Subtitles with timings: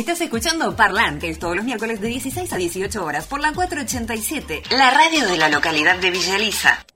[0.00, 4.90] Estás escuchando Parlantes todos los miércoles de 16 a 18 horas por la 487, la
[4.90, 6.86] radio de la localidad de Villa Elisa.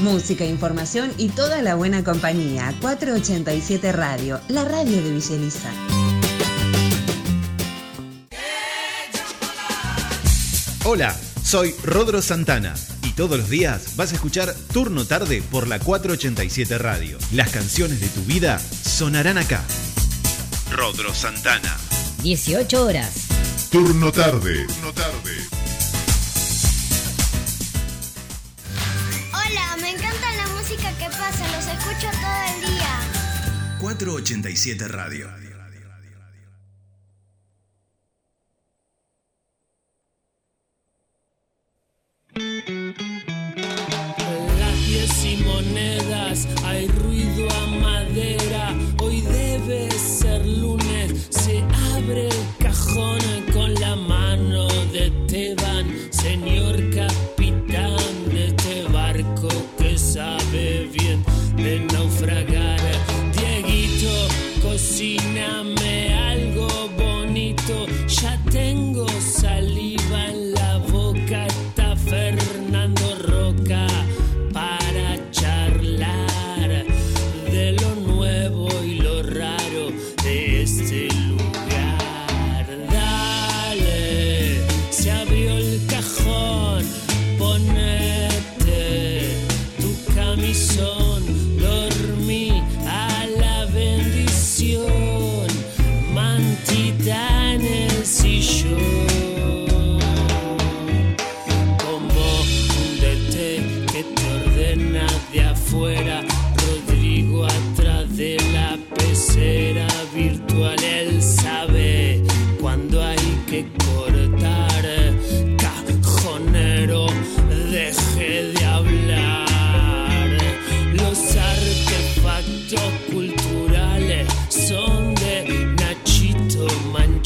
[0.00, 2.72] Música, información y toda la buena compañía.
[2.80, 5.34] 487 Radio, la radio de Villa
[10.88, 15.80] Hola, soy Rodro Santana y todos los días vas a escuchar Turno Tarde por la
[15.80, 17.18] 487 Radio.
[17.32, 19.64] Las canciones de tu vida sonarán acá.
[20.70, 21.76] Rodro Santana.
[22.22, 23.26] 18 horas.
[23.68, 24.64] Turno tarde.
[24.68, 25.32] Turno tarde.
[29.32, 33.00] Hola, me encanta la música que pasa, los escucho todo el día.
[33.80, 35.45] 487 Radio.
[42.36, 42.52] Pies
[45.24, 48.74] y monedas, hay ruido a madera.
[49.02, 51.64] Hoy debe ser lunes, se
[51.94, 53.20] abre el cajón
[53.54, 56.85] con la mano de Teban, señor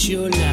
[0.01, 0.37] Manchiola.
[0.41, 0.50] Él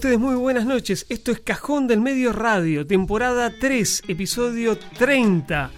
[0.00, 1.04] ustedes muy buenas noches.
[1.10, 5.70] Esto es Cajón del Medio Radio, temporada 3, episodio 30.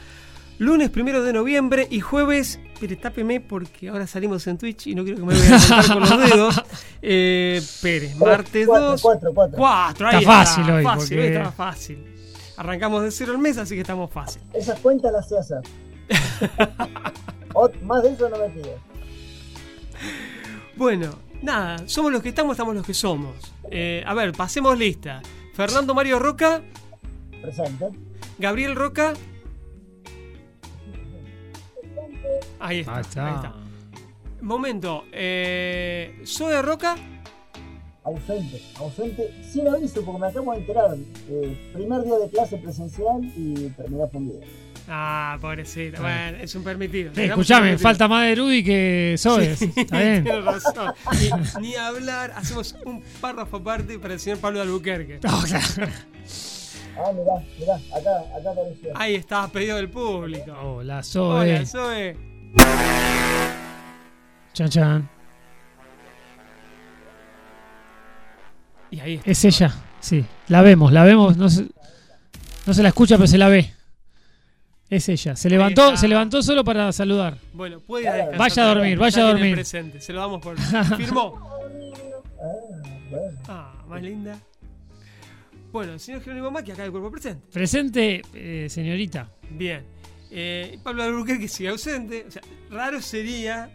[0.58, 2.60] Lunes primero de noviembre y jueves.
[2.72, 6.00] Espere, tápeme porque ahora salimos en Twitch y no quiero que me vayan a con
[6.02, 6.62] los dedos.
[7.04, 9.02] Eh, espere, martes 2.
[9.02, 9.58] 4, 4.
[9.58, 12.04] 4, Está fácil hoy, Fácil, porque- estaba fácil.
[12.58, 14.40] Arrancamos de cero el mes, así que estamos fácil.
[14.54, 15.62] Esa cuenta la sé hacer.
[17.82, 18.76] Más de eso no me pides.
[20.76, 21.10] Bueno,
[21.42, 23.36] nada, somos los que estamos, estamos los que somos.
[23.70, 25.20] Eh, a ver, pasemos lista.
[25.54, 26.62] Fernando Mario Roca,
[27.42, 27.90] Presente.
[28.38, 29.14] Gabriel Roca.
[32.60, 32.96] Ahí está.
[32.96, 33.28] Ahí está.
[33.28, 33.54] ahí está.
[34.40, 36.96] Momento, eh, Zoe Roca.
[38.04, 38.60] Ausente.
[38.78, 40.96] Ausente sin aviso porque me acabo de enterar.
[41.28, 44.40] Eh, primer día de clase presencial y terminé fundido.
[44.94, 46.02] Ah, pobrecita.
[46.02, 47.14] Bueno, es un permitido.
[47.14, 49.56] Sí, escuchame, falta más de Rudy que Zoe.
[49.56, 50.22] Sí, Está bien.
[50.22, 50.92] tiene razón.
[51.58, 55.18] Ni, ni hablar, hacemos un párrafo aparte para el señor Pablo de Albuquerque.
[55.22, 55.92] No, claro.
[56.98, 58.90] Ah, mirá, mirá, acá, acá apareció.
[58.94, 60.52] Ahí está, pedido del público.
[60.62, 61.54] Hola, Zoe.
[61.56, 62.16] Hola, Zoe.
[64.52, 65.08] Chan, chan.
[68.90, 69.30] Y ahí está.
[69.30, 70.22] Es ella, sí.
[70.48, 71.38] La vemos, la vemos.
[71.38, 71.66] No se,
[72.66, 73.72] no se la escucha, pero se la ve.
[74.92, 75.34] Es ella.
[75.36, 77.38] Se levantó, se levantó solo para saludar.
[77.54, 78.38] Bueno, puede ir a descansar.
[78.38, 79.54] Vaya a dormir, Ya vaya a el dormir.
[79.54, 80.56] presente, se lo damos por.
[80.98, 81.40] Firmó.
[83.48, 83.88] Ah, bueno.
[83.88, 84.38] Más linda.
[85.72, 87.42] Bueno, el señor Jerónimo Maki acá del cuerpo presente.
[87.50, 89.30] Presente, eh, señorita.
[89.50, 89.82] Bien.
[90.30, 92.26] Eh, Pablo Albuquerque sigue ausente.
[92.28, 93.70] O sea, raro sería.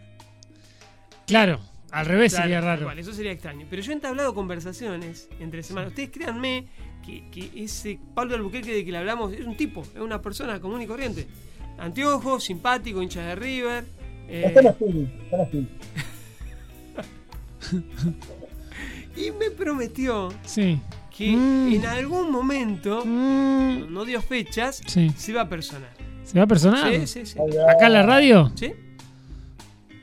[1.26, 1.58] Claro,
[1.90, 2.90] al revés Claro, sería raro.
[2.92, 3.66] eso sería extraño.
[3.68, 5.88] Pero yo he entablado conversaciones entre semanas.
[5.90, 6.68] Ustedes créanme
[7.08, 10.60] que, que ese Pablo Albuquerque de que le hablamos es un tipo, es una persona
[10.60, 11.26] común y corriente.
[11.78, 13.84] Anteojos, simpático, hincha de River.
[14.28, 15.72] eh, Está en espíritu, está en espíritu.
[19.16, 20.80] y me prometió Sí.
[21.16, 21.72] que Mm.
[21.74, 25.10] en algún momento, Mm, no dio fechas, Sí.
[25.16, 25.90] se va a personar.
[26.24, 26.92] ¿Se va personal?
[26.92, 27.38] Sí, sí, sí.
[27.38, 27.72] Va.
[27.72, 28.52] ¿Acá en la radio?
[28.54, 28.72] ¿Sí?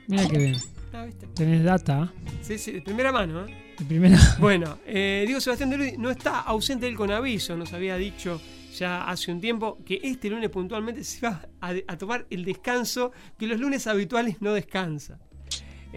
[0.08, 0.56] Mira que bien.
[0.92, 1.26] Ah, ¿viste?
[1.34, 2.12] Tenés data.
[2.42, 3.54] Sí, sí, de primera mano, ¿eh?
[3.88, 4.18] Primera.
[4.38, 8.40] Bueno, eh, Diego Sebastián de Luis no está ausente él con aviso, nos había dicho
[8.76, 13.10] ya hace un tiempo que este lunes puntualmente se va a, a tomar el descanso
[13.38, 15.18] que los lunes habituales no descansa.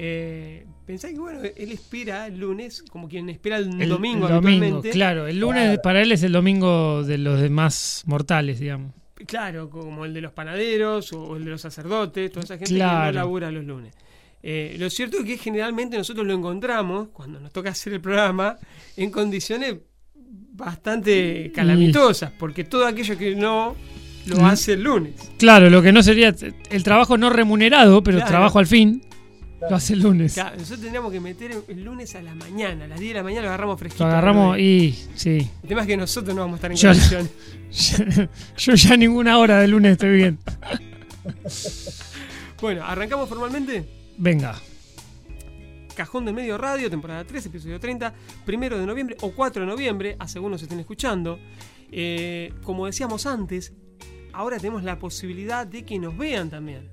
[0.01, 4.35] Eh, pensá que bueno, él espera el lunes como quien espera el, El domingo el
[4.35, 5.27] domingo, claro.
[5.27, 8.93] El lunes para él es el domingo de los demás mortales, digamos.
[9.27, 12.79] Claro, como el de los panaderos o el de los sacerdotes, toda esa gente que
[12.79, 13.93] no labura los lunes.
[14.41, 18.57] Eh, lo cierto es que generalmente nosotros lo encontramos, cuando nos toca hacer el programa,
[18.95, 19.75] en condiciones
[20.53, 23.75] bastante calamitosas, porque todo aquello que no
[24.27, 24.45] lo Mm.
[24.45, 25.13] hace el lunes.
[25.37, 26.33] Claro, lo que no sería
[26.69, 28.29] el trabajo no remunerado, pero Claro.
[28.29, 29.01] trabajo al fin,
[29.69, 30.33] lo hace el lunes.
[30.35, 33.23] Claro, nosotros tendríamos que meter el- lunes a la mañana, a las 10 de la
[33.23, 34.03] mañana lo agarramos fresquito.
[34.05, 35.49] Lo agarramos y sí.
[35.63, 37.31] El tema es que nosotros no vamos a estar en Yo- condiciones.
[38.57, 40.39] Yo ya ninguna hora de lunes estoy bien.
[42.61, 43.85] Bueno, arrancamos formalmente.
[44.19, 44.53] Venga.
[45.95, 48.13] Cajón del Medio Radio, temporada 3, episodio 30,
[48.45, 51.39] primero de noviembre o 4 de noviembre, a según nos estén escuchando.
[51.89, 53.73] Eh, como decíamos antes,
[54.33, 56.89] ahora tenemos la posibilidad de que nos vean también.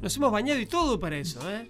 [0.00, 1.68] Nos hemos bañado y todo para eso, ¿eh?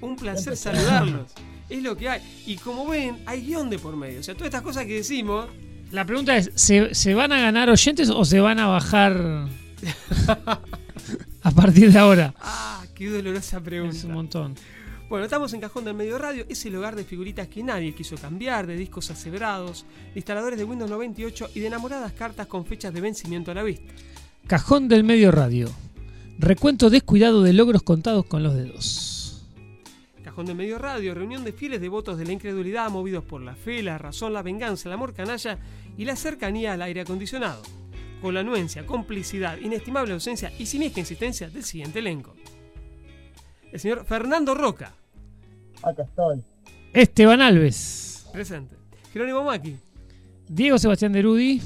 [0.00, 1.32] Un placer saludarlos.
[1.68, 2.22] Es lo que hay.
[2.46, 4.20] Y como ven, hay guion de por medio.
[4.20, 5.48] O sea, todas estas cosas que decimos,
[5.90, 9.48] La pregunta es, ¿se, se van a ganar oyentes o se van a bajar
[11.46, 12.34] a partir de ahora?
[12.40, 12.84] ¡ah!
[12.92, 13.96] ¡Qué dolorosa pregunta!
[13.96, 14.56] Es un montón.
[15.08, 18.16] Bueno, estamos en Cajón del Medio Radio, es el hogar de figuritas que nadie quiso
[18.16, 22.92] cambiar, de discos aseverados, de instaladores de Windows 98 y de enamoradas cartas con fechas
[22.92, 23.94] de vencimiento a la vista.
[24.48, 25.70] Cajón del Medio Radio.
[26.40, 29.46] Recuento descuidado de logros contados con los dedos.
[30.24, 33.84] Cajón del Medio Radio, reunión de fieles devotos de la incredulidad movidos por la fe,
[33.84, 35.60] la razón, la venganza, el amor canalla
[35.96, 37.62] y la cercanía al aire acondicionado.
[38.20, 42.34] Con la anuencia, complicidad, inestimable ausencia y siniestra insistencia del siguiente elenco.
[43.72, 44.94] El señor Fernando Roca,
[45.82, 46.42] Acá estoy.
[46.92, 48.26] Esteban Alves.
[48.32, 48.74] presente.
[49.12, 49.76] Jerónimo Maki,
[50.48, 51.60] Diego Sebastián Derudi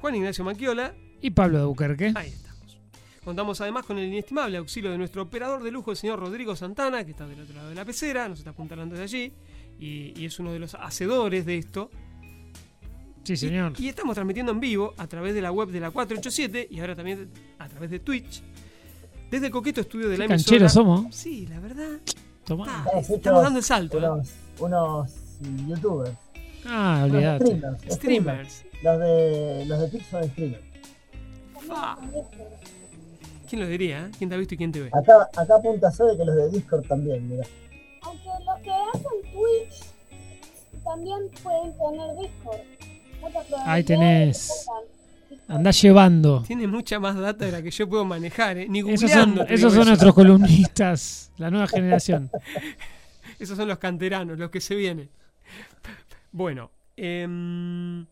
[0.00, 2.12] Juan Ignacio Maquiola y Pablo de Buquerque.
[2.14, 2.78] Ahí estamos.
[3.24, 7.04] Contamos además con el inestimable auxilio de nuestro operador de lujo, el señor Rodrigo Santana,
[7.04, 9.32] que está del otro lado de la pecera, nos está apuntando desde allí,
[9.80, 11.90] y, y es uno de los hacedores de esto.
[13.24, 13.72] Sí, señor.
[13.78, 16.80] Y, y estamos transmitiendo en vivo a través de la web de la 487 y
[16.80, 17.28] ahora también
[17.58, 18.42] a través de Twitch,
[19.30, 20.44] desde el coqueto estudio de la emisora.
[20.44, 21.14] cancheros somos.
[21.14, 21.98] Sí, la verdad.
[22.44, 22.66] Tomá.
[22.86, 23.98] Ah, Estamos dando el salto.
[23.98, 24.00] ¿eh?
[24.06, 24.28] Unos,
[24.60, 25.10] unos
[25.68, 26.12] youtubers.
[26.66, 27.44] Ah, Unos olvídate.
[27.46, 27.82] streamers.
[27.94, 28.64] Streamers.
[28.82, 30.62] Los de, los de Twitch son streamers.
[33.48, 34.06] ¿Quién lo diría?
[34.06, 34.10] eh?
[34.18, 34.90] ¿Quién te ha visto y quién te ve?
[34.92, 37.46] Acá, acá apunta Zoe que los de Discord también, mira.
[38.02, 39.84] Aunque los que hacen Twitch
[40.84, 42.60] también pueden tener Discord.
[43.64, 44.66] Ahí tenés.
[45.48, 46.42] Andás llevando.
[46.46, 48.66] Tiene mucha más data de la que yo puedo manejar, ¿eh?
[48.68, 52.30] Ni Esos son, esos son nuestros columnistas, la nueva generación.
[53.38, 55.10] Esos son los canteranos, los que se vienen.
[56.30, 58.06] Bueno, em,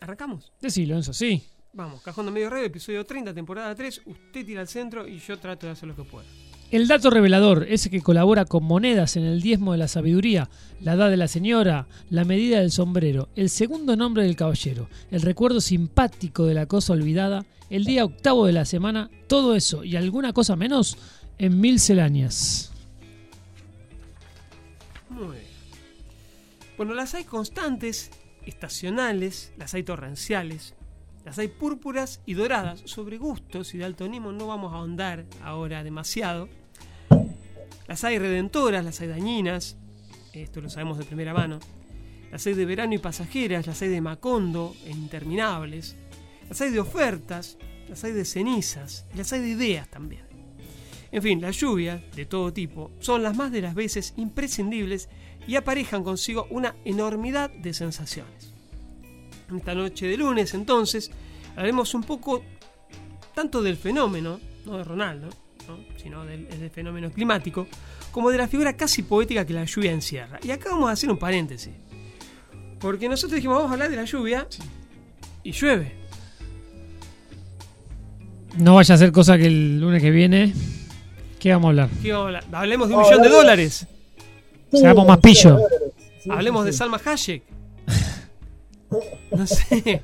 [0.00, 0.52] ¿arrancamos?
[0.60, 1.42] Decilo, Enzo, sí.
[1.72, 4.02] Vamos, Cajón de Medio Radio, episodio 30, temporada 3.
[4.04, 6.26] Usted tira al centro y yo trato de hacer lo que pueda.
[6.72, 10.48] El dato revelador, ese que colabora con monedas en el diezmo de la sabiduría,
[10.80, 15.20] la edad de la señora, la medida del sombrero, el segundo nombre del caballero, el
[15.20, 19.96] recuerdo simpático de la cosa olvidada, el día octavo de la semana, todo eso y
[19.96, 20.96] alguna cosa menos
[21.36, 22.72] en mil celañas.
[25.10, 25.44] Muy bien.
[26.78, 28.10] Bueno, las hay constantes,
[28.46, 30.74] estacionales, las hay torrenciales,
[31.26, 32.80] las hay púrpuras y doradas.
[32.86, 36.48] Sobre gustos y daltonismo no vamos a ahondar ahora demasiado.
[37.88, 39.76] Las hay redentoras, las hay dañinas,
[40.32, 41.58] esto lo sabemos de primera mano.
[42.30, 45.96] Las hay de verano y pasajeras, las hay de macondo e interminables.
[46.48, 50.22] Las hay de ofertas, las hay de cenizas las hay de ideas también.
[51.10, 55.10] En fin, las lluvias, de todo tipo, son las más de las veces imprescindibles
[55.46, 58.54] y aparejan consigo una enormidad de sensaciones.
[59.50, 61.10] En esta noche de lunes, entonces,
[61.50, 62.42] hablaremos un poco
[63.34, 65.28] tanto del fenómeno, no de Ronaldo,
[65.68, 65.78] ¿no?
[65.96, 67.66] sino del, del fenómeno climático,
[68.10, 70.38] como de la figura casi poética que la lluvia encierra.
[70.42, 71.72] Y acá vamos a hacer un paréntesis.
[72.80, 74.46] Porque nosotros dijimos, vamos a hablar de la lluvia
[75.44, 75.92] y llueve.
[78.58, 80.52] No vaya a ser cosa que el lunes que viene.
[81.38, 81.88] ¿Qué vamos a hablar?
[82.02, 82.44] ¿Qué vamos a hablar?
[82.52, 83.86] Hablemos de un millón de dólares.
[84.72, 85.58] Seamos más pillo.
[86.28, 87.42] Hablemos de Salma Hayek.
[89.30, 90.02] No sé.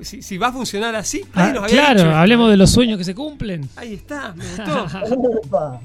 [0.00, 3.68] Si, si va a funcionar así, Ah, claro, hablemos de los sueños que se cumplen.
[3.76, 5.80] Ahí está, me gustó.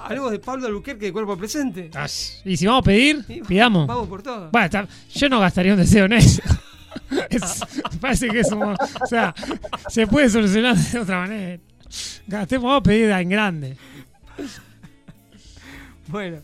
[0.02, 1.90] Hablemos de Pablo Albuquerque de cuerpo presente.
[2.46, 3.86] Y si vamos a pedir, pidamos.
[3.86, 4.48] Vamos por todo.
[4.50, 6.40] Bueno, está- yo no gastaría un deseo en eso.
[7.28, 7.60] Es-
[8.00, 9.34] parece que eso, o sea,
[9.88, 11.60] se puede solucionar de otra manera.
[12.26, 13.76] Gastemos, vamos a pedir en grande.
[16.08, 16.38] Bueno,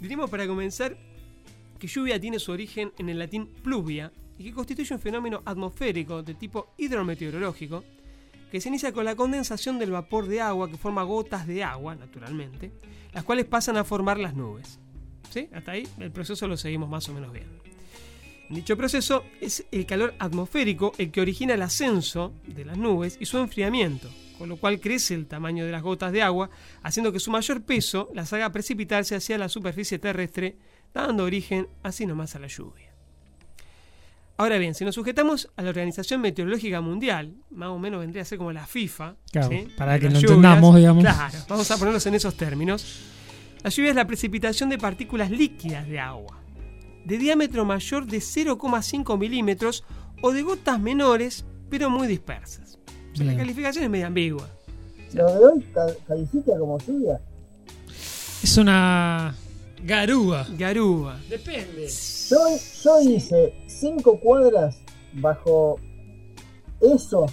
[0.00, 0.96] diríamos para comenzar
[1.78, 6.22] que lluvia tiene su origen en el latín pluvia y que constituye un fenómeno atmosférico
[6.22, 7.84] de tipo hidrometeorológico
[8.50, 11.94] que se inicia con la condensación del vapor de agua que forma gotas de agua,
[11.94, 12.72] naturalmente,
[13.12, 14.78] las cuales pasan a formar las nubes.
[15.30, 15.48] ¿Sí?
[15.52, 17.66] Hasta ahí el proceso lo seguimos más o menos bien.
[18.48, 23.16] En dicho proceso es el calor atmosférico el que origina el ascenso de las nubes
[23.20, 26.48] y su enfriamiento, con lo cual crece el tamaño de las gotas de agua,
[26.82, 30.56] haciendo que su mayor peso las haga precipitarse hacia la superficie terrestre,
[30.94, 32.95] dando origen así nomás a la lluvia.
[34.38, 38.26] Ahora bien, si nos sujetamos a la Organización Meteorológica Mundial, más o menos vendría a
[38.26, 39.68] ser como la FIFA, Claro, ¿sí?
[39.78, 41.02] para que lo entendamos, digamos.
[41.04, 42.84] Claro, vamos a ponerlos en esos términos.
[43.62, 46.38] La lluvia es la precipitación de partículas líquidas de agua,
[47.06, 49.84] de diámetro mayor de 0,5 milímetros
[50.20, 52.78] o de gotas menores, pero muy dispersas.
[53.14, 54.46] O sea, la calificación es medio ambigua.
[55.14, 57.18] Lo de hoy ca- califica como lluvia.
[58.42, 59.34] Es una
[59.86, 60.46] garúa.
[60.58, 61.16] Garúa.
[61.28, 61.88] Depende.
[62.28, 62.38] Yo,
[62.82, 64.78] yo hice cinco cuadras
[65.14, 65.78] bajo
[66.80, 67.26] eso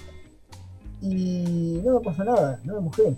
[1.01, 3.15] y no me pasó nada, no me mojé.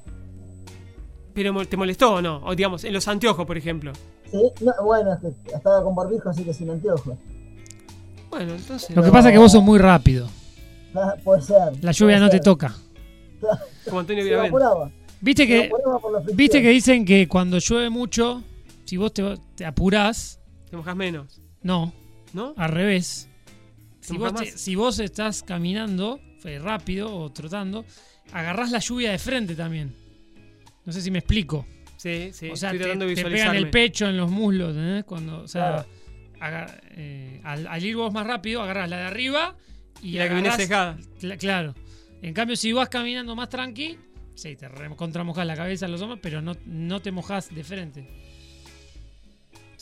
[1.33, 2.41] Pero te molestó o no?
[2.45, 3.91] O digamos, en los anteojos, por ejemplo.
[4.31, 5.17] Sí, no, bueno,
[5.53, 7.17] estaba con barbijo, así que sin anteojos.
[8.29, 8.95] Bueno, entonces.
[8.95, 10.27] Lo que pasa es que vos sos muy rápido.
[10.95, 11.83] Ah, puede ser.
[11.83, 12.73] La lluvia no te toca.
[13.85, 14.23] Como Antonio.
[15.21, 15.71] Viste que,
[16.33, 18.43] viste que dicen que cuando llueve mucho,
[18.85, 19.23] si vos te,
[19.55, 20.39] te apurás,
[20.69, 21.41] Te mojas menos.
[21.61, 21.93] no,
[22.33, 22.53] ¿No?
[22.57, 23.29] al revés.
[24.01, 24.61] Si vos, mojas te- más.
[24.61, 27.85] si vos estás caminando eh, rápido o trotando,
[28.31, 29.95] agarrás la lluvia de frente también.
[30.85, 31.65] No sé si me explico.
[31.97, 32.49] Sí, sí.
[32.51, 35.05] o sea, estoy te, de te pegan el pecho, en los muslos, ¿entendés?
[35.05, 35.85] Cuando, o sea,
[36.91, 39.55] eh, al, al ir vos más rápido, agarrás la de arriba
[40.03, 40.97] y, Y la que viene agarrás- cejada.
[41.19, 41.73] Cla- claro.
[42.21, 43.97] En cambio, si vas caminando más tranqui,
[44.35, 47.63] sí, te re- contra mojás la cabeza, los hombros, pero no, no te mojás de
[47.63, 48.07] frente.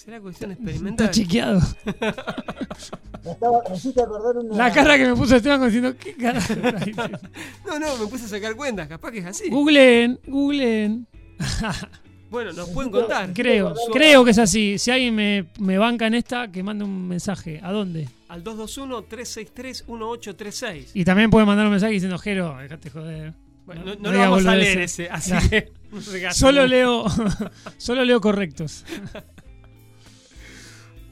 [0.04, 1.12] ¿Será cuestión Está experimental?
[1.12, 1.62] chequeado.
[1.86, 1.92] Me,
[3.32, 4.58] estaba, me hiciste acordar una.
[4.58, 7.20] La cara que me puso Esteban como diciendo, ¿qué carajo está diciendo?
[7.66, 8.88] No, no, me puse a sacar cuentas.
[8.90, 9.50] Capaz que es así.
[9.50, 11.08] Googleen, googleen.
[12.30, 13.32] Bueno, nos pueden contar.
[13.32, 14.80] Creo, creo que es así.
[14.80, 17.60] Si alguien me, me banca en esta, que mande un mensaje.
[17.62, 18.10] ¿A dónde?
[18.28, 20.88] Al 221-363-1836.
[20.96, 23.34] Y también puede mandar un mensaje diciendo, Jero, dejate joder.
[23.68, 25.48] Bueno, no, no no lo vamos a leer ese, así Nah.
[25.48, 25.72] que.
[26.34, 27.06] Solo leo,
[27.78, 28.84] solo leo correctos.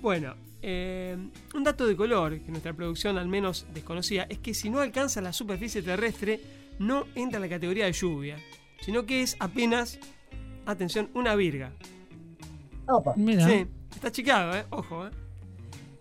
[0.01, 1.15] Bueno, eh,
[1.53, 5.21] un dato de color que nuestra producción al menos desconocía es que si no alcanza
[5.21, 6.39] la superficie terrestre,
[6.79, 8.37] no entra en la categoría de lluvia,
[8.81, 9.99] sino que es apenas,
[10.65, 11.71] atención, una virga.
[12.87, 13.13] Opa.
[13.15, 13.47] Mira.
[13.47, 14.65] Sí, está chicado, ¿eh?
[14.71, 15.11] Ojo, ¿eh?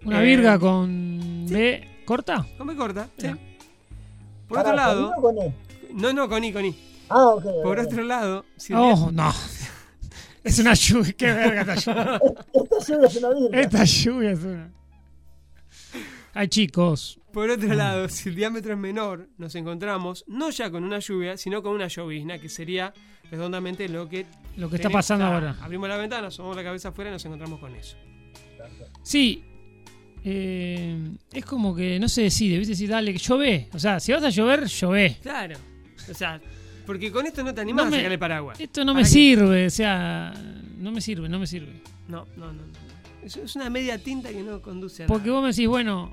[0.04, 2.46] Una Eh, virga con B corta.
[2.58, 3.28] No me corta, sí.
[4.48, 5.12] Por Pará, otro lado.
[5.20, 5.54] ¿con I o con E?
[5.94, 6.74] No, no, con I, con I.
[7.10, 7.44] Ah, ok.
[7.62, 9.32] Por otro lado, si Oh, no.
[10.44, 11.12] Es una lluvia.
[11.12, 12.20] Qué verga esta lluvia.
[12.54, 13.60] Esta lluvia es una virga.
[13.60, 14.70] Esta lluvia es una.
[16.32, 17.18] Ay, chicos.
[17.32, 21.36] por otro lado, si el diámetro es menor, nos encontramos no ya con una lluvia,
[21.36, 22.92] sino con una llovizna, que sería
[23.30, 25.56] redondamente lo que Lo que está pasando Ah, ahora.
[25.60, 27.96] Abrimos la ventana, asomamos la cabeza afuera y nos encontramos con eso.
[29.02, 29.42] Sí.
[30.24, 30.96] eh,
[31.32, 32.74] es como que no se decide, ¿viste?
[32.76, 33.68] Si dale, que llueve.
[33.72, 35.16] O sea, si vas a llover, llueve.
[35.22, 35.56] Claro.
[36.10, 36.40] O sea,
[36.90, 38.58] porque con esto no te animás No me- a sacarle paraguas.
[38.60, 39.08] Esto no ¿Para me qué?
[39.14, 40.34] sirve, o sea,
[40.76, 41.80] no me sirve, no me sirve.
[42.08, 42.62] No, no, no.
[42.66, 42.72] no.
[43.22, 45.34] Es, es una media tinta que no conduce a Porque nada.
[45.40, 46.12] vos me decís, bueno,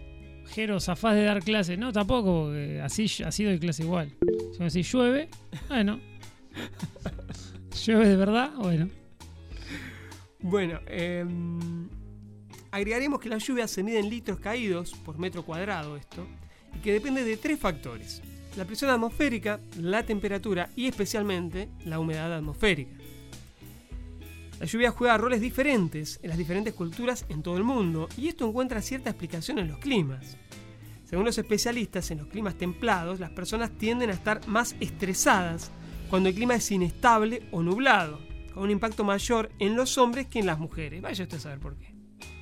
[0.50, 1.78] Jero, zafás de dar clase.
[1.78, 4.14] No, tampoco, porque así, así doy clase igual.
[4.54, 5.30] Si me decís llueve,
[5.68, 6.00] bueno.
[7.86, 8.88] llueve de verdad, bueno.
[10.40, 11.26] Bueno, eh,
[12.70, 16.28] agregaremos que la lluvia se mide en litros caídos por metro cuadrado esto,
[16.76, 18.22] y que depende de tres factores.
[18.58, 22.96] La presión atmosférica, la temperatura y especialmente la humedad atmosférica.
[24.60, 28.48] La lluvia juega roles diferentes en las diferentes culturas en todo el mundo y esto
[28.48, 30.38] encuentra cierta explicación en los climas.
[31.06, 35.70] Según los especialistas, en los climas templados las personas tienden a estar más estresadas
[36.10, 38.20] cuando el clima es inestable o nublado,
[38.56, 41.00] con un impacto mayor en los hombres que en las mujeres.
[41.04, 41.94] Vaya usted a saber por qué.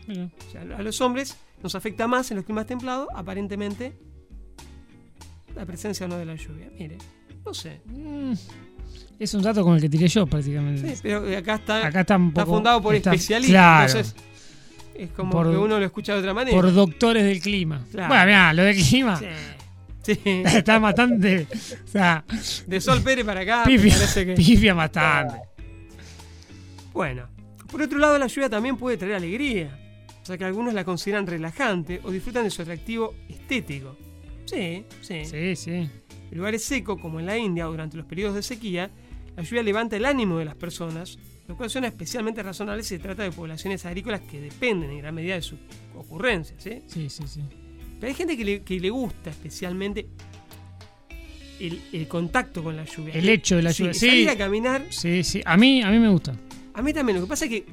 [0.07, 0.29] Mira.
[0.47, 3.97] O sea, a los hombres nos afecta más en los climas templados, aparentemente,
[5.55, 6.69] la presencia o no de la lluvia.
[6.77, 6.97] Mire,
[7.45, 7.81] no sé.
[7.85, 8.33] Mm,
[9.19, 10.95] es un dato con el que tiré yo prácticamente.
[10.95, 13.51] Sí, pero acá está, Acá está un poco- fundado por está- especialistas.
[13.51, 13.87] claro.
[13.99, 14.15] Entonces,
[14.95, 16.55] es como Por- que uno lo escucha de otra manera.
[16.55, 17.85] Por doctores del clima.
[17.91, 18.09] Claro.
[18.09, 19.25] Bueno, mira, lo del clima Sí.
[20.03, 20.19] Sí.
[20.25, 21.47] está bastante.
[21.83, 22.23] O sea,
[22.67, 24.33] De Sol Pérez para acá, pifia, parece que.
[24.35, 25.35] pifia bastante.
[26.93, 27.27] Bueno,
[27.71, 29.77] por otro lado, la lluvia también puede traer alegría,
[30.21, 33.97] o sea que algunos la consideran relajante o disfrutan de su atractivo estético.
[34.45, 35.25] Sí, sí.
[35.25, 35.71] Sí, sí.
[35.71, 38.89] En lugares secos, como en la India durante los periodos de sequía,
[39.35, 42.99] la lluvia levanta el ánimo de las personas, lo cual suena especialmente razonable si se
[42.99, 45.57] trata de poblaciones agrícolas que dependen en gran medida de su
[45.95, 46.55] ocurrencia.
[46.59, 46.81] ¿sí?
[46.87, 47.41] Sí, sí, sí.
[47.99, 50.07] Pero hay gente que le, que le gusta especialmente
[51.59, 53.13] el, el contacto con la lluvia.
[53.13, 54.07] El hecho de la lluvia, sí.
[54.07, 55.41] Salir a caminar Sí, sí.
[55.45, 56.35] A mí, a mí me gusta.
[56.73, 57.65] a mí también, lo que pasa es que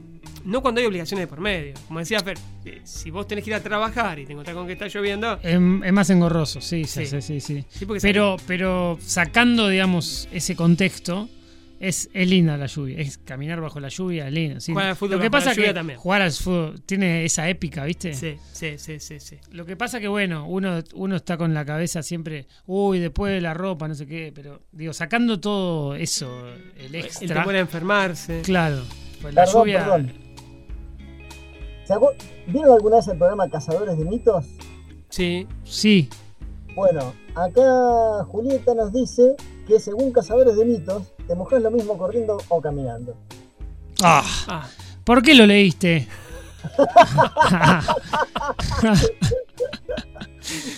[0.44, 1.74] no cuando hay obligaciones de por medio.
[1.86, 4.66] Como decía Fer, eh, si vos tenés que ir a trabajar y te encontrás con
[4.66, 7.20] que está lloviendo, Es, es más engorroso, sí, sí, Sí.
[7.22, 7.64] sí, sí.
[8.00, 11.28] Pero, pero sacando, digamos, ese contexto,
[11.80, 12.98] es, es linda la lluvia.
[13.00, 14.60] Es caminar bajo la lluvia, es linda.
[14.60, 14.70] sí.
[14.70, 15.98] Jugar al fútbol Lo que bajo la pasa es lluvia que también.
[15.98, 18.14] jugar al fútbol tiene esa épica, ¿viste?
[18.14, 19.36] sí, sí, sí, sí, sí.
[19.50, 23.40] Lo que pasa que, bueno, uno, uno está con la cabeza siempre, uy, después de
[23.40, 26.46] la ropa, no sé qué, pero, digo, sacando todo eso,
[26.78, 27.40] el El extra.
[27.40, 28.42] temor a enfermarse.
[28.42, 28.84] Claro,
[29.22, 29.78] pues la Perdón, lluvia.
[29.80, 30.12] perdón.
[31.86, 32.14] ¿Se acu-
[32.46, 34.44] ¿Vieron alguna vez el programa Cazadores de Mitos?
[35.08, 35.46] Sí.
[35.64, 36.08] Sí,
[36.74, 42.38] Bueno, acá Julieta nos dice que según Cazadores de Mitos, te mojas lo mismo corriendo
[42.48, 43.14] o caminando.
[44.02, 44.66] Ah, Ah,
[45.04, 46.06] ¿Por qué lo leíste?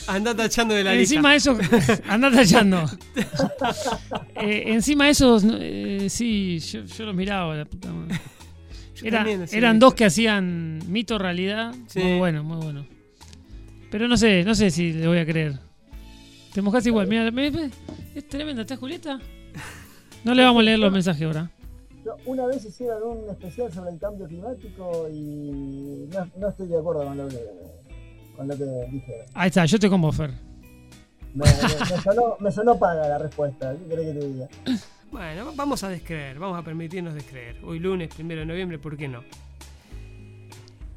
[0.06, 1.14] anda tachando de la lista.
[1.14, 1.56] encima de eso,
[2.08, 2.84] anda tallando.
[4.36, 8.20] Eh, encima de esos, eh, sí, yo, yo los miraba, la puta madre.
[9.06, 11.74] Era- también eran dos que hacían mito realidad.
[11.86, 12.00] Sí.
[12.00, 12.86] Muy bueno, muy bueno.
[13.90, 15.58] Pero no sé, no sé si le voy a creer.
[16.52, 17.28] Te mojas igual, mira,
[18.14, 19.18] es tremenda, ¿estás Julieta?
[20.24, 21.50] No le vamos a leer los mensajes ahora.
[22.26, 27.04] Una vez hicieron un especial sobre el cambio climático y no, no estoy de acuerdo
[27.04, 27.40] con lo que,
[28.36, 29.26] con lo que dijeron.
[29.34, 30.30] Ahí está, yo te como Fer.
[31.34, 34.48] Me, me- me sonó, me sonó paga la respuesta, ¿qué querés que te diga?
[35.14, 37.60] Bueno, vamos a descreer, vamos a permitirnos descreer.
[37.62, 39.22] Hoy lunes, primero de noviembre, ¿por qué no?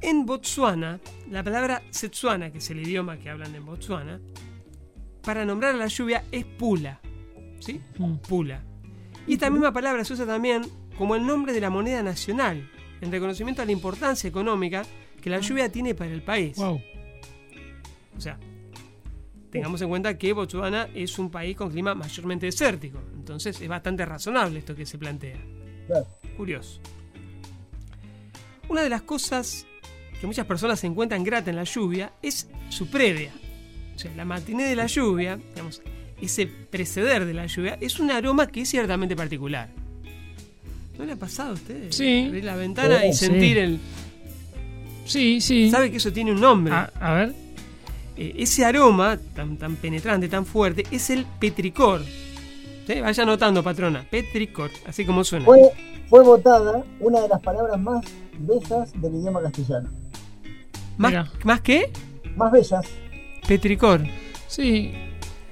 [0.00, 0.98] En Botsuana,
[1.30, 4.20] la palabra Setsuana, que es el idioma que hablan en Botsuana,
[5.22, 7.00] para nombrar a la lluvia es pula.
[7.60, 7.80] ¿Sí?
[7.96, 8.16] Mm.
[8.16, 8.60] Pula.
[9.28, 10.62] Y esta misma palabra se usa también
[10.96, 12.68] como el nombre de la moneda nacional,
[13.00, 14.82] en reconocimiento a la importancia económica
[15.22, 16.56] que la lluvia tiene para el país.
[16.56, 16.80] Wow.
[18.16, 18.36] O sea,
[19.50, 23.00] tengamos en cuenta que Botswana es un país con clima mayormente desértico.
[23.14, 25.36] Entonces es bastante razonable esto que se plantea.
[25.86, 26.06] Claro.
[26.36, 26.80] Curioso.
[28.68, 29.66] Una de las cosas
[30.20, 33.32] que muchas personas encuentran grata en la lluvia es su previa.
[33.94, 35.80] O sea, la matiné de la lluvia, digamos,
[36.20, 39.70] ese preceder de la lluvia, es un aroma que es ciertamente particular.
[40.98, 41.90] ¿No le ha pasado a usted?
[41.90, 42.24] Sí.
[42.26, 43.26] Abrir la ventana y Sí.
[43.26, 43.78] sentir el...
[45.04, 45.70] Sí, sí.
[45.70, 46.74] ¿Sabe que eso tiene un nombre?
[46.74, 47.34] A, a ver.
[48.18, 52.02] Eh, ese aroma tan, tan penetrante, tan fuerte, es el petricor.
[52.86, 53.00] ¿Sí?
[53.00, 54.04] Vaya anotando, patrona.
[54.10, 55.44] Petricor, así como suena.
[55.44, 55.60] Fue,
[56.08, 58.04] fue votada una de las palabras más
[58.38, 59.88] bellas del idioma castellano.
[60.96, 61.28] ¿Más.
[61.44, 61.92] ¿Más qué?
[62.34, 62.86] Más bellas.
[63.46, 64.02] Petricor.
[64.48, 64.92] Sí.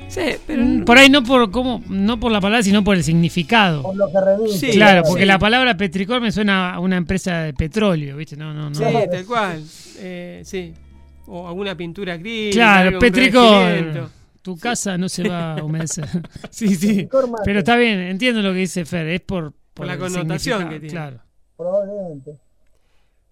[0.09, 0.64] Sí, pero.
[0.64, 3.83] Mm, Por ahí no por cómo, no por la palabra, sino por el significado.
[3.83, 4.59] Por lo que remite.
[4.59, 5.26] Sí, claro, porque sí.
[5.26, 8.37] la palabra petricor me suena a una empresa de petróleo, ¿viste?
[8.37, 8.74] No, no, no.
[8.74, 9.64] Sí, tal cual.
[9.98, 10.72] Eh, sí.
[11.27, 12.55] O alguna pintura acrílica.
[12.55, 14.11] Claro, petricor.
[14.43, 16.09] Tu casa no se va a humedecer.
[16.51, 17.09] sí, sí.
[17.45, 20.89] Pero está bien, entiendo lo que dice Fer, es por, Por la connotación que tiene.
[20.89, 21.21] Claro.
[21.57, 22.39] Probablemente.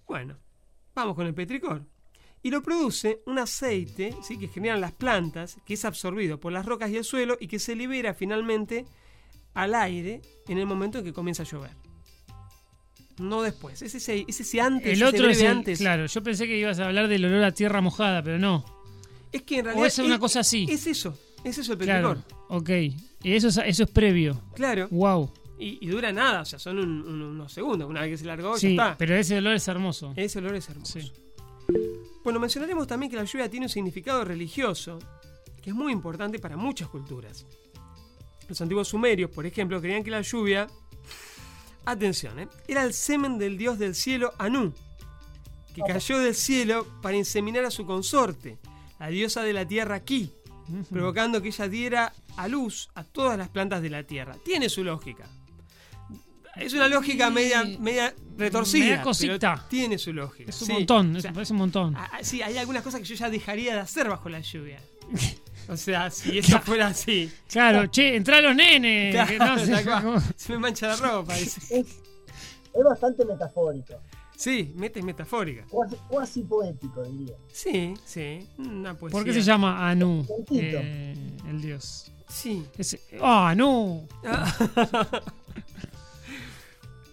[0.06, 0.36] Bueno,
[0.94, 1.82] vamos con el petricor.
[2.42, 4.38] Y lo produce un aceite ¿sí?
[4.38, 7.58] que generan las plantas, que es absorbido por las rocas y el suelo y que
[7.58, 8.84] se libera finalmente
[9.54, 11.70] al aire en el momento en que comienza a llover.
[13.18, 15.78] No después, es ese, es ese antes, El ese otro es el, antes.
[15.78, 18.64] claro, yo pensé que ibas a hablar del olor a tierra mojada, pero no.
[19.30, 20.66] Es que en O realidad es una cosa así.
[20.68, 22.18] Es eso, es eso el petricor.
[22.24, 22.70] Claro, ok.
[23.22, 24.40] Y eso es, eso es previo.
[24.54, 24.88] Claro.
[24.90, 25.32] Wow.
[25.58, 27.88] Y, y dura nada, o sea, son un- un- unos segundos.
[27.88, 28.98] Una vez que se largó, Sí, ya está.
[28.98, 30.12] pero ese olor es hermoso.
[30.16, 30.98] Ese olor es hermoso.
[31.00, 31.12] Sí.
[32.24, 34.98] Bueno, mencionaremos también que la lluvia tiene un significado religioso
[35.62, 37.46] que es muy importante para muchas culturas.
[38.48, 40.66] Los antiguos sumerios, por ejemplo, creían que la lluvia,
[41.86, 42.48] atención, ¿eh?
[42.68, 44.72] era el semen del dios del cielo Anu,
[45.74, 48.58] que cayó del cielo para inseminar a su consorte,
[49.00, 50.30] la diosa de la tierra Ki,
[50.90, 54.36] provocando que ella diera a luz a todas las plantas de la tierra.
[54.44, 55.28] Tiene su lógica.
[56.56, 58.84] Es una lógica media, media retorcida.
[58.84, 59.66] Media cosita.
[59.68, 60.50] tiene su lógica.
[60.50, 60.72] Es un sí.
[60.72, 61.96] montón, O es- sea, un montón.
[62.22, 64.80] Sí, hay algunas cosas que yo ya dejaría de hacer bajo la lluvia.
[65.68, 67.30] O sea, si eso fuera así.
[67.48, 69.14] Claro, che, entra los nenes.
[69.14, 69.58] Claro, que no
[70.20, 71.36] sé Se me mancha la ropa.
[71.38, 71.86] Es, es
[72.84, 73.94] bastante metafórico.
[74.36, 75.64] Sí, meta es metafórica.
[75.70, 77.34] Cuasi, cuasi poético, diría.
[77.52, 78.46] Sí, sí.
[78.58, 79.16] Una poesía.
[79.16, 80.26] ¿Por qué se llama Anu?
[80.50, 81.14] Eh,
[81.48, 82.10] el dios.
[82.28, 82.66] Sí.
[82.76, 84.06] Ese- ¡Ah, Anu!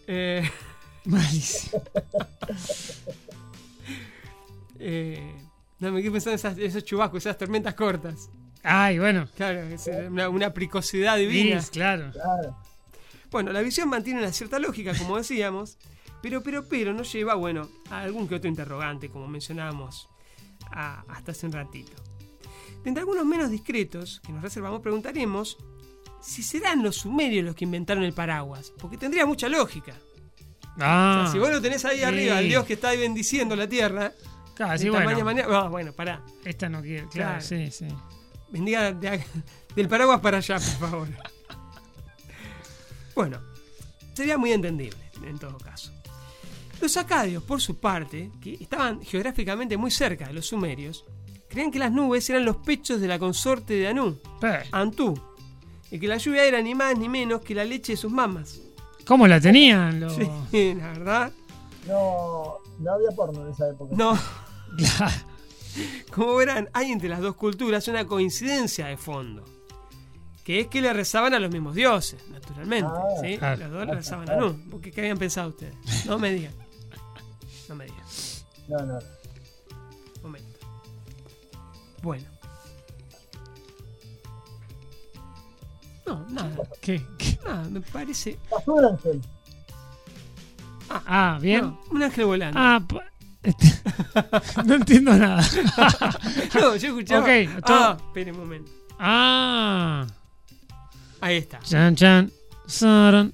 [0.07, 0.43] Eh,
[1.05, 1.83] Malísimo.
[4.79, 5.35] eh,
[5.79, 8.29] no, me quedé pensando en esas- esos chubascos, esas tormentas cortas.
[8.63, 9.27] Ay, bueno.
[9.35, 11.61] Claro, es una, una precocidad divina.
[11.71, 12.11] Claro.
[12.11, 12.57] Claro.
[13.31, 15.77] Bueno, la visión mantiene una cierta lógica, como decíamos,
[16.21, 20.09] pero, pero, pero nos lleva, bueno, a algún que otro interrogante, como mencionábamos
[20.71, 21.93] a- hasta hace un ratito.
[22.83, 25.57] De entre algunos menos discretos que nos reservamos, preguntaremos
[26.21, 29.93] si serán los sumerios los que inventaron el paraguas, porque tendría mucha lógica.
[30.79, 32.03] Ah, O sea, si vos lo tenés ahí sí.
[32.03, 34.11] arriba, el dios que está ahí bendiciendo la tierra,
[34.55, 35.23] Claro, de sí, bueno.
[35.25, 37.39] manera- Ah, bueno, pará, Esta no quiere, Claro.
[37.39, 37.87] claro, sí, sí.
[38.51, 38.75] De
[39.09, 39.25] acá-
[39.75, 41.07] del paraguas para allá, por favor.
[43.15, 43.39] Bueno,
[44.13, 45.91] sería muy entendible en todo caso.
[46.81, 51.05] Los acadios, por su parte, que estaban geográficamente muy cerca de los sumerios,
[51.47, 55.13] creían que las nubes eran los pechos de la consorte de Anu, Eh, Antú,
[55.91, 58.59] y que la lluvia era ni más ni menos que la leche de sus mamas.
[59.05, 59.99] ¿Cómo la tenían?
[59.99, 60.13] Los...
[60.49, 61.31] Sí, la verdad.
[61.87, 63.95] No, no había porno en esa época.
[63.95, 64.17] No,
[64.77, 65.13] Claro.
[66.13, 69.45] Como verán, hay entre las dos culturas una coincidencia de fondo.
[70.43, 72.91] Que es que le rezaban a los mismos dioses, naturalmente.
[72.91, 73.37] Ah, ¿sí?
[73.37, 73.61] claro.
[73.61, 74.81] Los dos le rezaban a Anu.
[74.81, 75.75] ¿Qué, ¿Qué habían pensado ustedes?
[76.05, 76.53] No me digan.
[77.69, 78.05] No me digan.
[78.67, 78.99] No, no.
[80.23, 80.59] Momento.
[82.01, 82.25] Bueno.
[86.05, 86.57] No, nada.
[86.81, 87.05] ¿Qué?
[87.17, 87.39] ¿Qué?
[87.45, 88.37] Nada, me parece.
[88.49, 89.21] Pasó un ángel.
[90.89, 91.61] Ah, bien.
[91.61, 92.59] No, un ángel volando.
[92.59, 92.83] Ah,
[94.65, 95.43] no entiendo nada.
[96.53, 97.21] No, yo escuchaba.
[97.21, 98.71] Ok, Ah, espere un momento.
[98.99, 100.05] ah.
[101.21, 101.59] Ahí está.
[101.59, 102.31] Chan, chan.
[102.65, 103.33] saran.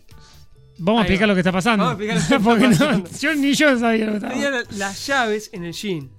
[0.80, 1.28] Vamos a Ahí explicar va.
[1.28, 1.86] lo que está pasando.
[1.86, 3.20] Vamos a explicar lo que está Porque no- pasando.
[3.20, 6.10] yo ni yo sabía lo que estaba Tenía la- las llaves en el jean.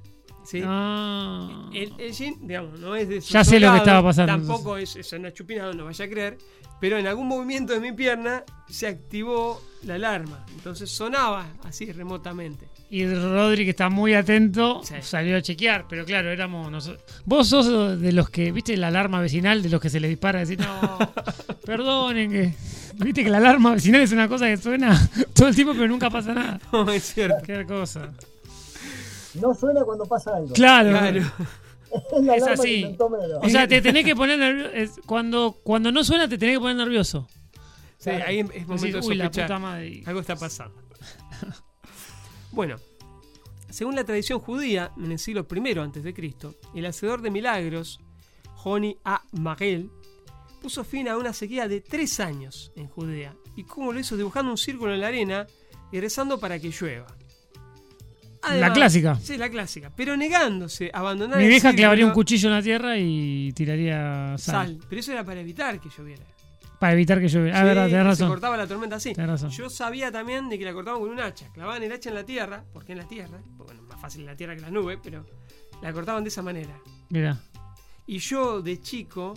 [0.45, 0.63] ¿sí?
[0.65, 1.71] Ah.
[1.73, 4.77] El, el jean, digamos, no es de su Ya sé lo que estaba pasando, Tampoco
[4.77, 6.39] es, es una chupina, no vaya a creer.
[6.81, 10.45] Pero en algún movimiento de mi pierna se activó la alarma.
[10.55, 12.69] Entonces sonaba así remotamente.
[12.91, 14.95] Y Rodri, que está muy atento, Sí.
[15.03, 15.85] salió a chequear.
[15.89, 17.03] Pero claro, éramos nosotros.
[17.27, 20.39] Vos sos de los que, viste, la alarma vecinal, de los que se le dispara.
[20.41, 20.99] Decir, no,
[21.67, 22.55] perdonen, que.
[22.97, 24.99] Viste que la alarma vecinal es una cosa que suena
[25.35, 26.59] todo el tiempo, pero nunca pasa nada.
[26.73, 27.37] No, es cierto.
[27.45, 28.11] Qué cosa.
[29.35, 30.53] No suena cuando pasa algo.
[30.55, 30.91] Claro.
[30.91, 31.21] Claro.
[31.21, 32.97] Es la Es alarma así.
[33.43, 35.01] O sea, te tenés que poner nervioso.
[35.07, 37.29] Cuando, cuando no suena, te tenés que poner nervioso.
[37.99, 39.47] Sí, ahí es momento Decís, de uy, la sospechar.
[39.49, 40.03] puta madre.
[40.07, 40.75] Algo está pasando.
[42.53, 42.77] Bueno,
[43.71, 46.35] según la tradición judía, en el siglo I a.C.,
[46.75, 48.01] el hacedor de milagros,
[48.55, 49.23] Joni A.
[49.33, 49.91] Magel,
[50.61, 53.35] puso fin a una sequía de tres años en Judea.
[53.57, 54.17] ¿Y cómo lo hizo?
[54.17, 55.47] Dibujando un círculo en la arena
[55.93, 57.07] y rezando para que llueva.
[58.51, 59.17] La clásica.
[59.17, 59.93] Sí, la clásica.
[59.95, 63.53] Pero negándose a abandonar Mi el vieja clavaría un círculo, cuchillo en la tierra y
[63.53, 64.39] tiraría sal.
[64.39, 64.79] sal.
[64.89, 66.25] Pero eso era para evitar que lloviera.
[66.79, 67.57] Para evitar que llueva.
[67.57, 68.29] Ah, Sí, verdad, tenés Se razón.
[68.29, 69.13] cortaba la tormenta así.
[69.13, 69.51] Tenés razón.
[69.51, 71.51] Yo sabía también de que la cortaban con un hacha.
[71.53, 74.37] Clavaban el hacha en la tierra, porque en la tierra, bueno, más fácil en la
[74.37, 75.25] tierra que la nube, pero
[75.83, 76.79] la cortaban de esa manera.
[77.11, 77.37] Mira.
[78.07, 79.35] Y yo de chico,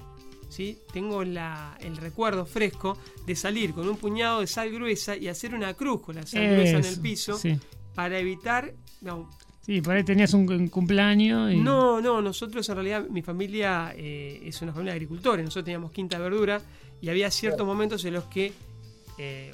[0.50, 0.78] ¿sí?
[0.94, 5.54] tengo la- el recuerdo fresco de salir con un puñado de sal gruesa y hacer
[5.56, 7.58] una cruz con la sal gruesa en el piso Sí.
[7.96, 8.72] para evitar...
[9.02, 9.30] No,
[9.64, 11.58] Sí, por ahí tenías un, un cumpleaños y.
[11.58, 15.92] no, no, nosotros en realidad, mi familia eh, es una familia de agricultores, nosotros teníamos
[15.92, 16.60] quinta de verdura
[17.02, 18.54] y había ciertos momentos en los que,
[19.18, 19.52] eh,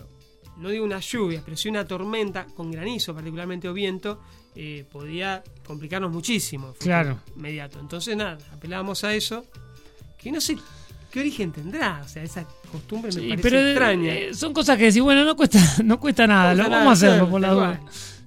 [0.58, 4.22] no digo una lluvia, pero sí una tormenta con granizo particularmente o viento,
[4.56, 6.74] eh, podía complicarnos muchísimo.
[6.80, 7.20] Claro.
[7.36, 7.80] Inmediato.
[7.80, 9.46] Entonces nada, apelábamos a eso,
[10.18, 10.58] que no sé
[11.12, 14.14] qué origen tendrá, o sea, esa costumbre me Sí, parece pero extraña.
[14.14, 16.80] eh, son cosas que decís, bueno, no cuesta, no cuesta nada, No lo vamos a
[16.80, 17.82] nada hacerlo hacerlo, por la duda.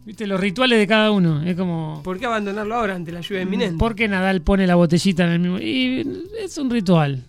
[0.06, 2.00] Viste, los rituales de cada uno, es como.
[2.02, 3.76] ¿Por qué abandonarlo ahora ante la lluvia inminente?
[3.76, 5.59] ¿Por qué Nadal pone la botellita en el mismo?
[5.61, 7.22] Y es un ritual.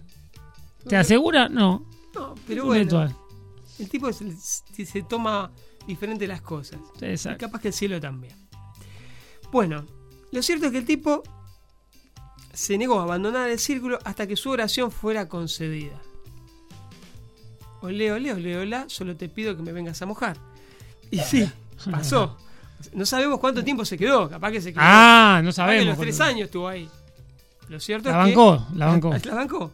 [0.87, 1.49] ¿Te asegura?
[1.49, 1.85] No.
[2.13, 3.15] No, pero bueno, ritual.
[3.79, 5.51] el tipo se, toma
[5.87, 6.79] diferente las cosas.
[6.99, 7.45] Y Exacto.
[7.45, 8.35] capaz que el cielo también.
[9.51, 9.85] Bueno,
[10.31, 11.23] lo cierto es que el tipo
[12.53, 16.01] se negó a abandonar el círculo hasta que su oración fuera concedida.
[17.81, 20.37] Ole, ole, ole, hola, solo te pido que me vengas a mojar.
[21.09, 21.49] Y sí,
[21.91, 22.37] pasó.
[22.93, 24.81] No sabemos cuánto tiempo se quedó, capaz que se quedó.
[24.83, 26.89] Ah, no capaz que sabemos los cuánto tres años estuvo ahí.
[27.69, 28.35] Lo cierto La es que.
[28.35, 29.13] bancó, la bancó.
[29.23, 29.71] La bancó.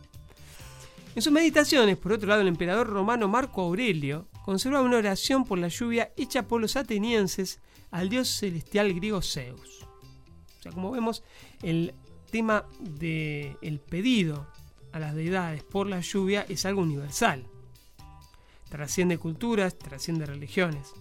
[1.17, 5.57] En sus meditaciones, por otro lado, el emperador romano Marco Aurelio conservaba una oración por
[5.57, 9.81] la lluvia hecha por los atenienses al dios celestial griego Zeus.
[9.81, 11.23] O sea, como vemos,
[11.63, 11.95] el
[12.29, 14.45] tema del el pedido
[14.91, 17.47] a las deidades por la lluvia es algo universal.
[18.69, 20.93] Trasciende culturas, trasciende religiones.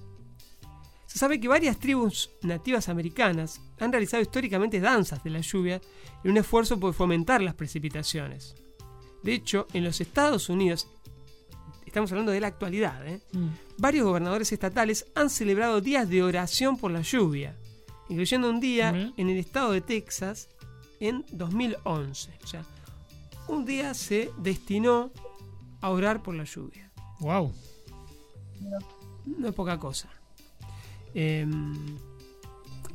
[1.04, 5.78] Se sabe que varias tribus nativas americanas han realizado históricamente danzas de la lluvia
[6.24, 8.54] en un esfuerzo por fomentar las precipitaciones.
[9.22, 10.88] De hecho, en los Estados Unidos,
[11.84, 13.20] estamos hablando de la actualidad, ¿eh?
[13.32, 13.48] Mm.
[13.78, 17.56] varios gobernadores estatales han celebrado días de oración por la lluvia,
[18.08, 20.48] incluyendo un día en el estado de Texas
[21.00, 22.30] en 2011.
[22.44, 22.64] O sea,
[23.48, 25.10] un día se destinó
[25.80, 26.90] a orar por la lluvia.
[27.20, 27.52] Wow.
[29.24, 30.08] No es poca cosa.
[31.14, 31.96] Em,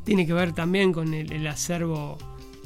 [0.04, 2.18] tiene que ver también con el, el acervo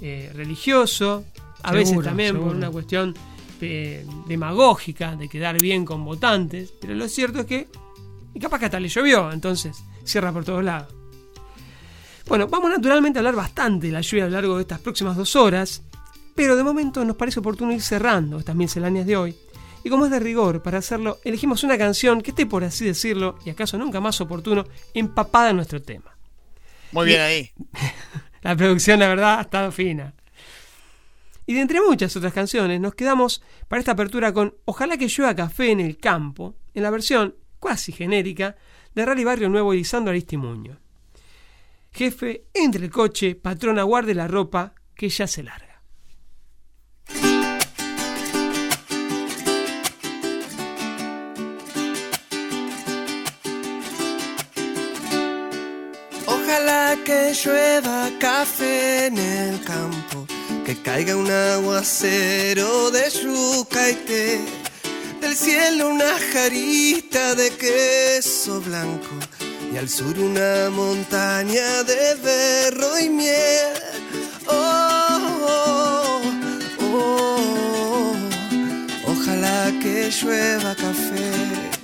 [0.02, 1.24] eh, religioso,
[1.64, 3.16] a Seguro, veces también por una cuestión
[3.62, 7.68] eh, demagógica, de quedar bien con votantes, pero lo cierto es que,
[8.34, 10.94] y capaz que hasta le llovió, entonces cierra por todos lados.
[12.28, 15.16] Bueno, vamos naturalmente a hablar bastante de la lluvia a lo largo de estas próximas
[15.16, 15.84] dos horas,
[16.34, 19.36] pero de momento nos parece oportuno ir cerrando estas misceláneas de hoy.
[19.84, 23.38] Y como es de rigor, para hacerlo, elegimos una canción que esté, por así decirlo,
[23.46, 24.66] y acaso nunca más oportuno,
[24.96, 26.18] empapada en nuestro tema.
[26.92, 27.52] Muy bien ahí.
[28.42, 30.15] La producción, la verdad, ha estado fina.
[31.46, 35.36] Y de entre muchas otras canciones, nos quedamos para esta apertura con Ojalá que llueva
[35.36, 38.56] café en el campo, en la versión cuasi genérica
[38.94, 40.80] de Rally Barrio Nuevo y Lisandro Aristimuño.
[41.92, 45.65] Jefe, entre el coche, patrona, guarde la ropa, que ya se larga.
[57.06, 60.26] Que llueva café en el campo,
[60.66, 64.42] que caiga un aguacero de yuca y té,
[65.22, 69.14] del cielo una jarita de queso blanco
[69.72, 73.74] y al sur una montaña de berro y miel.
[74.48, 76.22] Oh, oh,
[76.82, 78.16] oh, oh.
[79.12, 81.75] ojalá que llueva café.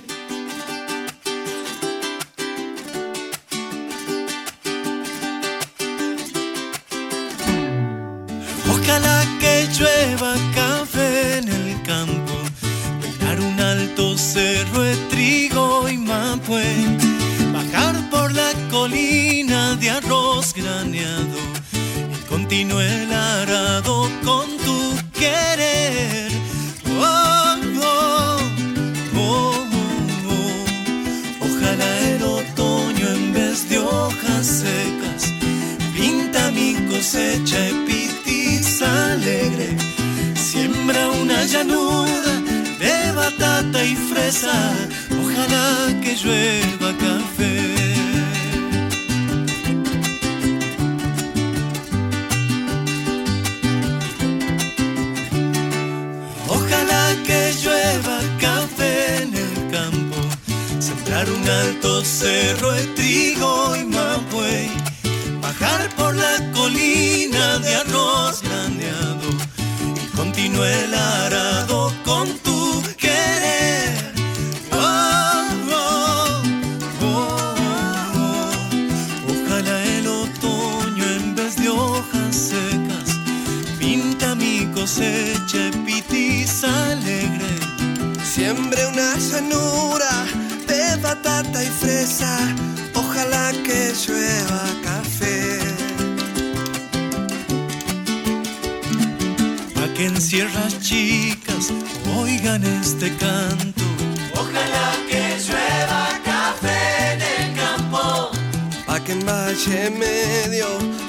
[22.80, 26.30] El arado con tu querer.
[26.98, 28.38] Oh, oh,
[29.16, 29.66] oh.
[31.40, 35.22] Ojalá el otoño en vez de hojas secas
[35.96, 39.76] pinta mi cosecha epitiza alegre.
[40.34, 42.32] Siembra una llanura
[42.78, 44.56] de batata y fresa.
[45.22, 47.11] Ojalá que llueva café.
[62.00, 64.70] Cerro de trigo y mapuey,
[65.40, 69.28] bajar por la colina de arroz graneado
[69.94, 74.12] y continué el arado con tu querer.
[74.72, 76.42] Oh, oh,
[77.02, 77.54] oh,
[78.16, 78.50] oh,
[79.30, 83.16] Ojalá el otoño en vez de hojas secas
[83.78, 87.52] pinta mi cosecha pitis alegre.
[88.24, 90.01] Siempre una llanura
[91.50, 92.36] y fresa.
[92.94, 95.58] Ojalá que llueva café.
[99.74, 101.72] Pa' que en sierras chicas
[102.16, 103.82] oigan este canto.
[104.34, 108.30] Ojalá que llueva café en el campo.
[108.86, 110.68] Pa' que en Valle Medio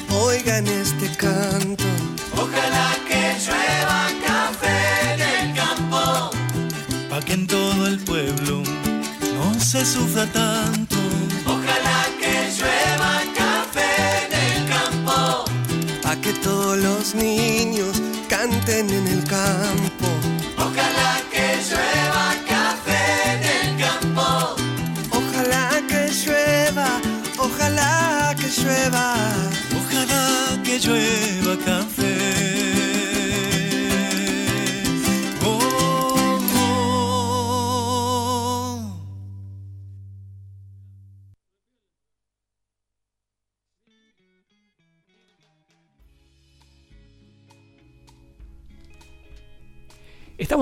[0.10, 1.86] oigan este canto.
[2.36, 4.23] Ojalá que llueva café
[9.86, 10.96] sufra tanto.
[11.46, 15.46] Ojalá que llueva café en el campo.
[16.02, 20.03] Pa' que todos los niños canten en el campo.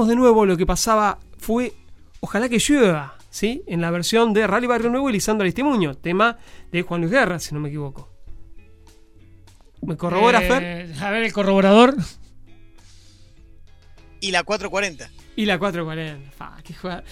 [0.07, 1.73] De nuevo, lo que pasaba fue
[2.23, 3.63] Ojalá que llueva, ¿sí?
[3.65, 6.37] En la versión de Rally Barrio Nuevo y Lisandro Aristimuño, tema
[6.71, 8.09] de Juan Luis Guerra, si no me equivoco.
[9.81, 11.03] ¿Me corrobora, Eh, Fer?
[11.03, 11.95] A ver, el corroborador.
[14.19, 15.09] Y la 440.
[15.35, 16.29] Y la 440.
[16.31, 17.03] Fa, qué jugada.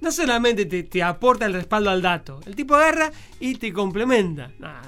[0.00, 4.50] No solamente te, te aporta el respaldo al dato, el tipo agarra y te complementa.
[4.58, 4.82] Nah,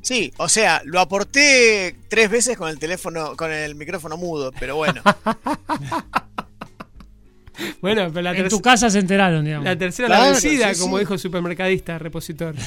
[0.00, 4.74] Sí, o sea, lo aporté tres veces con el teléfono, con el micrófono mudo, pero
[4.76, 5.02] bueno.
[7.80, 9.64] Bueno, pero la, En tu casa se enteraron, digamos.
[9.64, 11.00] la tercera Claro, la vencida, sí, como sí.
[11.00, 12.54] dijo el supermercadista, repositor.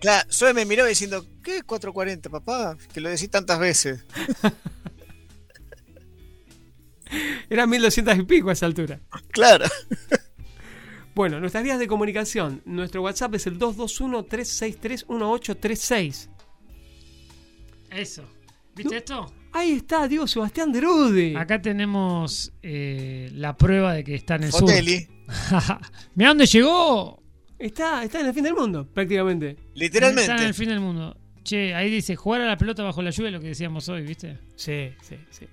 [0.00, 2.76] Claro, Zoe me miró diciendo, ¿qué 440, papá?
[2.92, 4.04] Que lo decís tantas veces.
[7.50, 8.98] Eran 1200 y pico a esa altura.
[9.30, 9.66] Claro.
[11.14, 12.62] Bueno, nuestras vías de comunicación.
[12.64, 16.28] Nuestro WhatsApp es el 221-363-1836.
[17.90, 18.24] Eso.
[18.74, 19.32] ¿Viste esto?
[19.52, 21.36] Ahí está, Diego Sebastián Derude.
[21.36, 25.00] Acá tenemos eh, la prueba de que está en el Fotelli.
[25.00, 25.78] sur.
[26.14, 27.22] Mira dónde llegó.
[27.58, 29.50] Está, está en el fin del mundo, prácticamente.
[29.50, 30.44] Está en Literalmente.
[30.44, 31.16] el fin del mundo.
[31.44, 34.38] Che, ahí dice jugar a la pelota bajo la lluvia, lo que decíamos hoy, ¿viste?
[34.56, 35.46] Sí, sí, sí.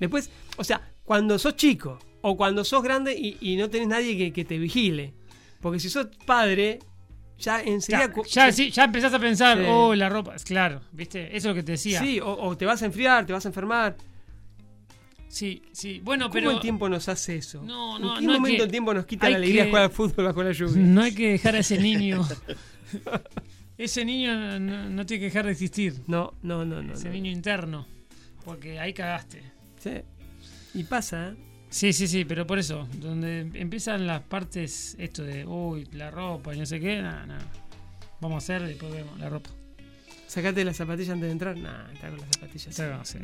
[0.00, 4.16] Después, o sea, cuando sos chico o cuando sos grande y, y no tenés nadie
[4.16, 5.14] que, que te vigile.
[5.60, 6.80] Porque si sos padre,
[7.38, 8.12] ya enseguida.
[8.30, 9.64] Ya, ya, sí, ya empezás a pensar, Sí.
[9.68, 10.34] oh, la ropa.
[10.44, 11.26] Claro, ¿viste?
[11.28, 12.00] Eso es lo que te decía.
[12.00, 13.96] Sí, o, o te vas a enfriar, te vas a enfermar.
[15.28, 16.00] sí, sí.
[16.04, 17.62] Bueno, ¿Cómo pero el tiempo nos hace eso?
[17.62, 19.66] No, ¿En no, qué no hay momento que- el tiempo nos quita la alegría de
[19.66, 20.76] que- jugar al fútbol bajo la lluvia?
[20.82, 22.26] no hay que dejar a ese niño.
[23.78, 26.00] ese niño no, no tiene que dejar de existir.
[26.06, 26.94] No, no, no, no.
[26.94, 27.14] Ese no.
[27.14, 27.86] niño interno.
[28.44, 29.42] Porque ahí cagaste.
[29.78, 29.90] Sí.
[30.74, 31.34] Y pasa, ¿eh?
[31.74, 36.54] Sí, sí, sí, pero por eso, donde empiezan las partes, esto de, uy, la ropa
[36.54, 37.50] y no sé qué, nada, nada.
[38.20, 39.50] Vamos a hacer y después vemos la ropa.
[40.28, 41.56] Sacate las zapatillas antes de entrar.
[41.56, 42.76] Nah, está con las zapatillas.
[43.02, 43.18] Sí.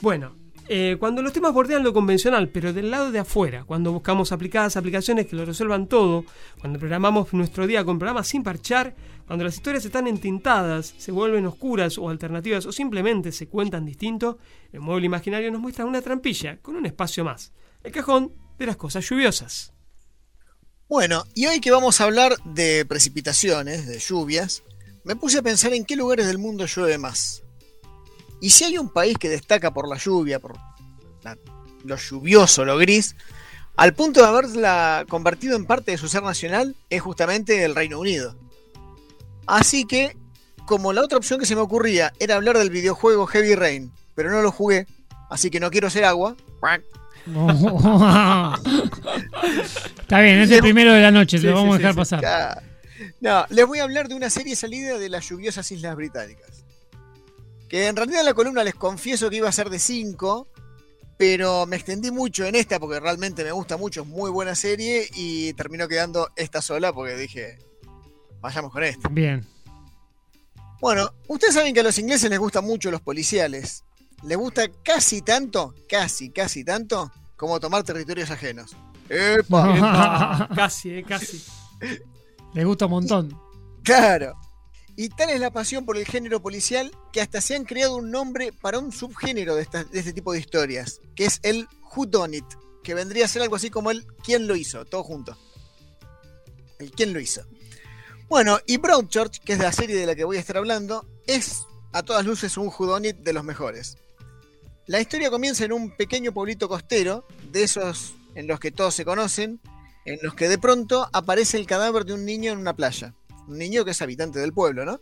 [0.00, 0.36] Bueno,
[0.68, 4.78] eh, cuando los temas bordean lo convencional, pero del lado de afuera, cuando buscamos aplicadas
[4.78, 6.24] aplicaciones que lo resuelvan todo,
[6.60, 8.94] cuando programamos nuestro día con programas sin parchar,
[9.26, 14.38] cuando las historias están entintadas, se vuelven oscuras o alternativas o simplemente se cuentan distinto,
[14.72, 18.76] el mueble imaginario nos muestra una trampilla con un espacio más, el cajón de las
[18.76, 19.72] cosas lluviosas.
[20.88, 24.62] Bueno, y hoy que vamos a hablar de precipitaciones, de lluvias,
[25.04, 27.42] me puse a pensar en qué lugares del mundo llueve más.
[28.40, 30.58] Y si hay un país que destaca por la lluvia, por
[31.84, 33.16] lo lluvioso, lo gris,
[33.76, 37.98] al punto de haberla convertido en parte de su ser nacional, es justamente el Reino
[37.98, 38.36] Unido.
[39.46, 40.16] Así que,
[40.66, 44.30] como la otra opción que se me ocurría era hablar del videojuego Heavy Rain, pero
[44.30, 44.86] no lo jugué,
[45.30, 46.36] así que no quiero ser agua,
[50.00, 51.98] Está bien, es el primero de la noche, Sí, lo vamos sí, a dejar sí,
[51.98, 52.62] pasar.
[53.20, 56.64] No, les voy a hablar de una serie salida de las lluviosas Islas Británicas.
[57.68, 60.48] Que en realidad la columna les confieso que iba a ser de 5,
[61.16, 65.08] pero me extendí mucho en esta porque realmente me gusta mucho, es muy buena serie
[65.14, 67.58] y terminó quedando esta sola porque dije,
[68.42, 69.08] vayamos con esta.
[69.08, 69.46] Bien.
[70.80, 73.84] Bueno, ustedes saben que a los ingleses les gustan mucho los policiales.
[74.24, 78.76] Les gusta casi tanto, casi, casi tanto, como tomar territorios ajenos.
[79.08, 79.76] ¡Epa!
[79.76, 81.42] Epa, casi, eh, casi.
[82.54, 83.38] Le gusta un montón.
[83.84, 84.34] Claro.
[84.96, 88.10] Y tal es la pasión por el género policial que hasta se han creado un
[88.10, 91.66] nombre para un subgénero de, esta- de este tipo de historias, que es el
[91.96, 92.44] Who Done It,
[92.84, 94.84] que vendría a ser algo así como el ¿Quién lo hizo?
[94.84, 95.36] Todo junto.
[96.78, 97.42] El ¿Quién lo hizo?
[98.32, 101.66] Bueno, y Broadchurch, que es la serie de la que voy a estar hablando, es
[101.92, 103.98] a todas luces un Who Done It de los mejores.
[104.86, 109.04] La historia comienza en un pequeño pueblito costero, de esos en los que todos se
[109.04, 109.60] conocen,
[110.06, 113.14] en los que de pronto aparece el cadáver de un niño en una playa.
[113.48, 114.98] Un niño que es habitante del pueblo, ¿no?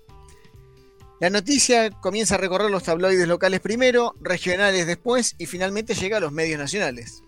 [1.20, 6.20] La noticia comienza a recorrer los tabloides locales primero, regionales después y finalmente llega a
[6.20, 7.22] los medios nacionales.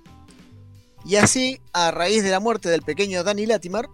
[1.05, 3.87] Y así, a raíz de la muerte del pequeño Danny Latimer,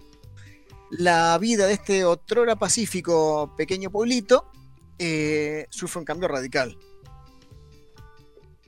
[0.90, 4.50] la vida de este otrora pacífico pequeño pueblito
[4.98, 6.76] eh, sufre un cambio radical.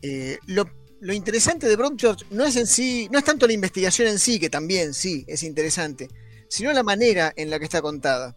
[0.02, 0.68] Eh, lo,
[1.00, 4.38] lo interesante de Broadchurch no es en sí, no es tanto la investigación en sí,
[4.38, 6.08] que también sí es interesante,
[6.48, 8.34] sino la manera en la que está contada.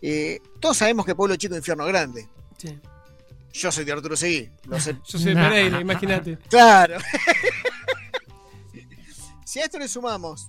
[0.00, 2.28] Eh, todos sabemos que Pueblo Chico, Infierno Grande.
[2.58, 2.78] Sí.
[3.52, 4.50] Yo soy de Arturo Seguí.
[4.64, 4.96] Lo sé.
[5.06, 6.38] Yo soy de Pereira, imagínate.
[6.48, 6.98] Claro.
[9.44, 10.48] si a esto le sumamos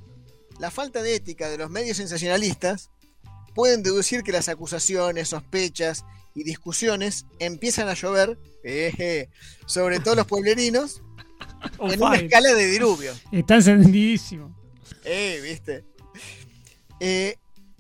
[0.64, 2.90] la falta de ética de los medios sensacionalistas,
[3.54, 9.28] pueden deducir que las acusaciones, sospechas y discusiones empiezan a llover, eh,
[9.66, 11.02] sobre todo los pueblerinos,
[11.82, 13.12] en una escala de diluvio.
[13.34, 14.58] Está encendidísimo.
[15.04, 15.84] Eh, viste.
[17.02, 17.36] Eh,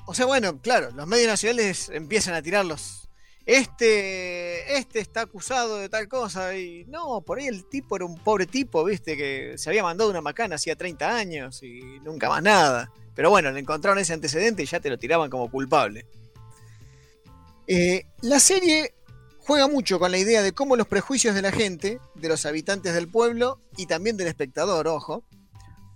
[0.05, 3.02] o sea, bueno, claro, los medios nacionales empiezan a tirarlos.
[3.45, 8.17] Este, este está acusado de tal cosa y no, por ahí el tipo era un
[8.17, 12.41] pobre tipo, viste, que se había mandado una macana hacía 30 años y nunca más
[12.41, 12.91] nada.
[13.15, 16.05] Pero bueno, le encontraron ese antecedente y ya te lo tiraban como culpable.
[17.67, 18.93] Eh, la serie
[19.39, 22.93] juega mucho con la idea de cómo los prejuicios de la gente, de los habitantes
[22.93, 25.23] del pueblo y también del espectador, ojo,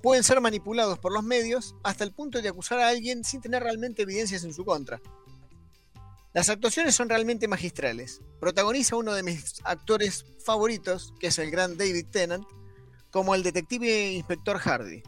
[0.02, 3.64] pueden ser manipulados por los medios hasta el punto de acusar a alguien sin tener
[3.64, 5.02] realmente evidencias en su contra.
[6.38, 8.22] Las actuaciones son realmente magistrales.
[8.40, 12.46] Protagoniza uno de mis actores favoritos, que es el gran David Tennant,
[13.10, 15.02] como el detective inspector Hardy.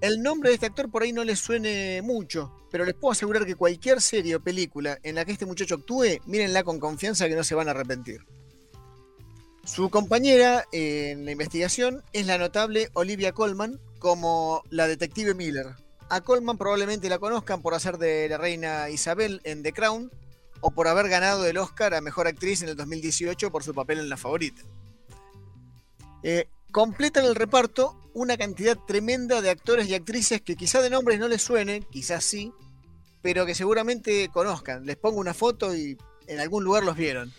[0.00, 3.44] El nombre de este actor por ahí no les suene mucho, pero les puedo asegurar
[3.46, 7.34] que cualquier serie o película en la que este muchacho actúe, mírenla con confianza que
[7.34, 8.20] no se van a arrepentir.
[9.64, 15.74] Su compañera en la investigación es la notable Olivia Colman como la detective Miller.
[16.08, 20.10] A Colman probablemente la conozcan por hacer de la reina Isabel en The Crown
[20.60, 23.98] o por haber ganado el Oscar a Mejor Actriz en el 2018 por su papel
[23.98, 24.62] en La Favorita.
[26.22, 31.18] Eh, completan el reparto una cantidad tremenda de actores y actrices que quizá de nombres
[31.18, 32.52] no les suenen, quizás sí,
[33.20, 34.86] pero que seguramente conozcan.
[34.86, 37.32] Les pongo una foto y en algún lugar los vieron.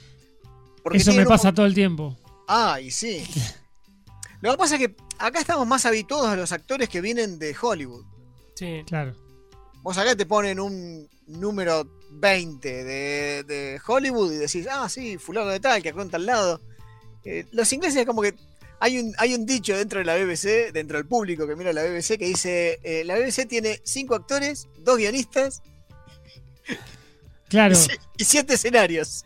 [0.83, 2.15] Porque Eso me un pasa todo el tiempo.
[2.47, 3.27] Ah, y sí.
[4.41, 7.55] Lo que pasa es que acá estamos más habituados a los actores que vienen de
[7.59, 8.05] Hollywood.
[8.57, 8.83] Sí.
[8.87, 9.15] Claro.
[9.83, 15.51] Vos acá te ponen un número 20 de, de Hollywood y decís, ah, sí, fulano
[15.51, 16.59] de tal, que acá al lado.
[17.23, 18.33] Eh, los ingleses como que
[18.79, 21.83] hay un, hay un dicho dentro de la BBC, dentro del público que mira la
[21.83, 25.61] BBC, que dice, eh, la BBC tiene cinco actores, dos guionistas
[27.49, 27.75] Claro.
[28.17, 29.25] y siete escenarios.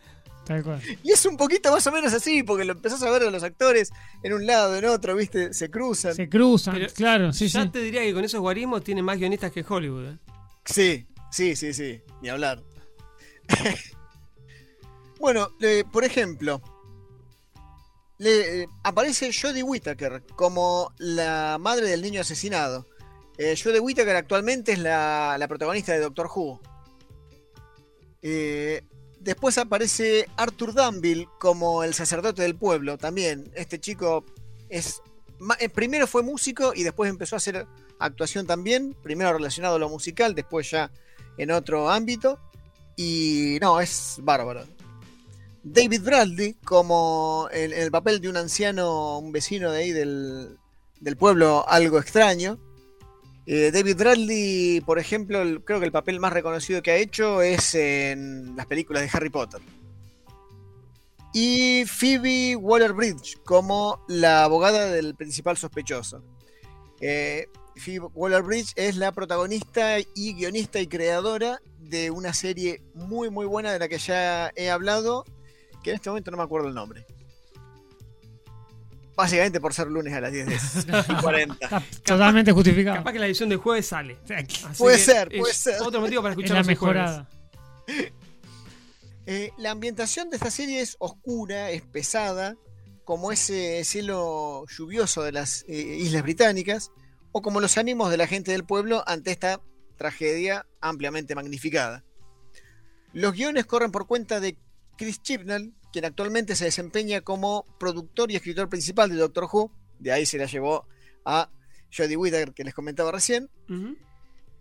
[0.52, 0.82] Tal cual.
[1.02, 3.42] Y es un poquito más o menos así, porque lo empezás a ver a los
[3.42, 3.90] actores
[4.22, 5.54] en un lado, en otro, ¿viste?
[5.54, 6.14] Se cruzan.
[6.14, 7.68] Se cruzan, Pero claro, sí, ya sí.
[7.70, 10.10] te diría que con esos guarismos tiene más guionistas que Hollywood.
[10.10, 10.18] ¿eh?
[10.66, 12.62] Sí, sí, sí, sí, ni hablar.
[15.20, 16.60] bueno, eh, por ejemplo,
[18.18, 22.86] le, eh, aparece Jodie Whittaker como la madre del niño asesinado.
[23.38, 26.60] Eh, Jodie Whittaker actualmente es la, la protagonista de Doctor Who.
[28.20, 28.82] Eh,
[29.22, 33.50] después aparece Arthur Danville como el sacerdote del pueblo también.
[33.54, 34.24] Este chico
[34.68, 35.02] es
[35.58, 37.66] eh, primero fue músico y después empezó a hacer
[37.98, 40.90] actuación también, primero relacionado a lo musical, después ya
[41.36, 42.38] en otro ámbito.
[42.96, 44.64] Y no, es bárbaro.
[45.64, 50.58] David Bradley como en el papel de un anciano, un vecino de ahí del,
[51.00, 52.58] del pueblo algo extraño.
[53.44, 57.74] Eh, David Bradley, por ejemplo, creo que el papel más reconocido que ha hecho es
[57.74, 59.60] en las películas de Harry Potter.
[61.34, 66.22] Y Phoebe Waller-Bridge como la abogada del principal sospechoso.
[67.00, 73.46] Eh, Phoebe Waller-Bridge es la protagonista y guionista y creadora de una serie muy muy
[73.46, 75.24] buena de la que ya he hablado,
[75.82, 77.06] que en este momento no me acuerdo el nombre.
[79.14, 80.48] Básicamente por ser lunes a las 10
[81.08, 81.82] y 40.
[82.04, 82.96] Totalmente justificado.
[82.96, 84.16] Capaz que la edición de jueves sale.
[84.24, 85.82] Así Puede que ser, es puede ser.
[85.82, 87.28] Otro motivo para Es escuchar la mejorada.
[89.24, 92.56] Eh, la ambientación de esta serie es oscura, es pesada,
[93.04, 96.90] como ese cielo lluvioso de las eh, Islas Británicas,
[97.30, 99.60] o como los ánimos de la gente del pueblo ante esta
[99.96, 102.04] tragedia ampliamente magnificada.
[103.12, 104.56] Los guiones corren por cuenta de
[104.96, 110.12] Chris Chibnall, quien actualmente se desempeña como productor y escritor principal de Doctor Who, de
[110.12, 110.86] ahí se la llevó
[111.24, 111.50] a
[111.94, 113.50] Jodie Whittaker, que les comentaba recién,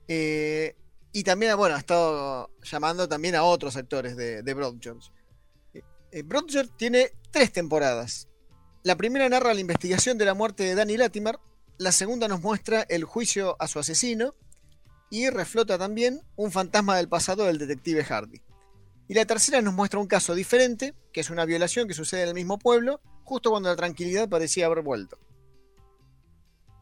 [0.07, 0.75] eh,
[1.13, 5.11] y también, bueno, ha estado llamando también a otros actores de, de Broadchurch.
[5.73, 8.27] Eh, eh, Broadchurch tiene tres temporadas.
[8.83, 11.37] La primera narra la investigación de la muerte de Danny Latimer.
[11.77, 14.35] la segunda nos muestra el juicio a su asesino
[15.09, 18.41] y reflota también un fantasma del pasado del detective Hardy.
[19.11, 22.29] Y la tercera nos muestra un caso diferente, que es una violación que sucede en
[22.29, 25.19] el mismo pueblo, justo cuando la tranquilidad parecía haber vuelto.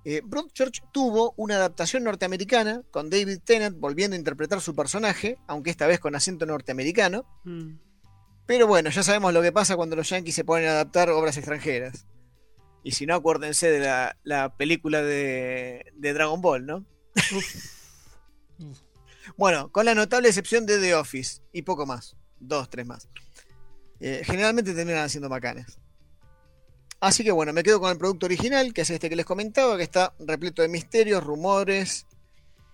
[0.05, 5.71] Eh, Broadchurch tuvo una adaptación norteamericana, con David Tennant volviendo a interpretar su personaje, aunque
[5.71, 7.25] esta vez con acento norteamericano.
[7.45, 7.79] Mm.
[8.45, 11.35] Pero bueno, ya sabemos lo que pasa cuando los yankees se ponen a adaptar obras
[11.35, 12.05] extranjeras.
[12.83, 16.85] Y si no, acuérdense de la, la película de, de Dragon Ball, ¿no?
[19.35, 22.18] bueno, con la notable excepción de The Office y poco más.
[22.39, 23.07] Dos, tres más.
[23.99, 25.77] Eh, generalmente terminan haciendo macanes.
[27.01, 29.77] Así que bueno, me quedo con el producto original, que es este que les comentaba,
[29.77, 32.05] que está repleto de misterios, rumores,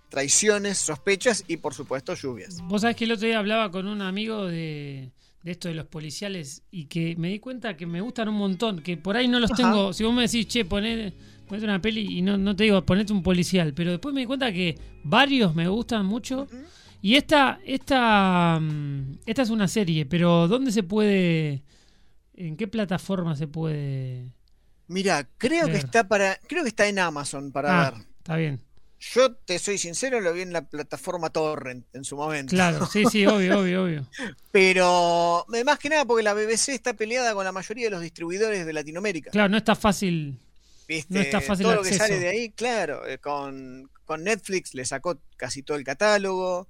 [0.10, 2.58] traiciones, sospechas y por supuesto lluvias.
[2.64, 5.12] Vos sabés que el otro día hablaba con un amigo de,
[5.44, 8.82] de esto de los policiales y que me di cuenta que me gustan un montón,
[8.82, 9.62] que por ahí no los Ajá.
[9.62, 9.94] tengo.
[9.94, 11.14] Si vos me decís, che, ponete
[11.50, 14.52] una peli y no, no te digo, ponete un policial, pero después me di cuenta
[14.52, 16.48] que varios me gustan mucho.
[17.06, 21.62] Y esta, esta, mm, esta es una serie, pero ¿dónde se puede,
[22.34, 24.32] en qué plataforma se puede?
[24.88, 26.40] Mira, creo que está para.
[26.48, 28.02] Creo que está en Amazon para Ah, ver.
[28.18, 28.60] está bien.
[29.00, 32.50] Yo te soy sincero, lo vi en la plataforma Torrent en su momento.
[32.56, 34.08] Claro, sí, sí, obvio, obvio, obvio.
[34.52, 38.02] Pero eh, más que nada porque la BBC está peleada con la mayoría de los
[38.02, 39.30] distribuidores de Latinoamérica.
[39.30, 40.40] Claro, no está fácil.
[40.88, 41.14] ¿Viste?
[41.14, 44.74] No está fácil todo el lo que sale de ahí, claro, eh, con, con Netflix
[44.74, 46.68] le sacó casi todo el catálogo.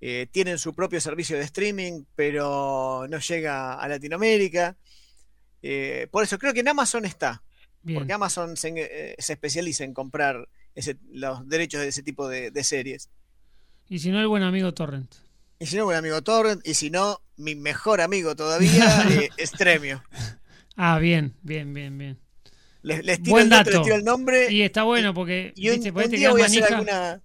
[0.00, 4.76] Eh, tienen su propio servicio de streaming, pero no llega a Latinoamérica.
[5.62, 7.42] Eh, por eso creo que en Amazon está.
[7.82, 7.98] Bien.
[7.98, 12.50] Porque Amazon se, eh, se especializa en comprar ese- los derechos de ese tipo de,
[12.50, 13.08] de series.
[13.88, 15.14] Y si no, el buen amigo Torrent.
[15.58, 16.66] Y si no, buen amigo Torrent.
[16.66, 19.04] Y si no, mi mejor amigo todavía,
[19.36, 20.02] eh, Stremio.
[20.76, 22.18] Ah, bien, bien, bien, bien.
[22.82, 23.78] Les, les tiro Buen el dato, dato.
[23.78, 24.50] les tiro el nombre.
[24.50, 27.20] Y está bueno porque Y un, viste, un día voy a hacer alguna.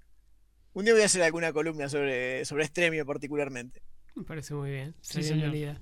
[0.75, 3.81] Un día voy a hacer alguna columna sobre, sobre Stremio particularmente.
[4.13, 4.93] Me parece muy bien.
[5.01, 5.81] Sí, Está bien señor.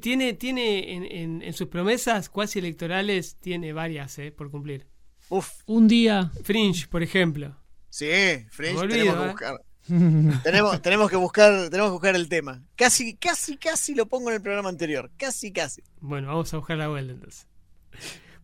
[0.00, 4.86] Tiene, tiene en, en- en sus promesas cuasi electorales, tiene varias eh, por cumplir.
[5.28, 5.50] Uf.
[5.66, 6.30] Un día.
[6.42, 7.56] Fringe, por ejemplo.
[7.90, 8.06] Sí,
[8.50, 9.50] Fringe, olvido, tenemos que ¿eh?
[9.50, 10.42] buscar.
[10.42, 12.62] tenemos, tenemos que buscar, tenemos que buscar el tema.
[12.76, 15.10] Casi, casi, casi lo pongo en el programa anterior.
[15.16, 15.82] Casi, casi.
[16.00, 17.46] Bueno, vamos a buscar la vuelta entonces.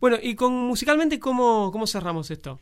[0.01, 2.59] Bueno, y con musicalmente, ¿cómo, cómo cerramos esto?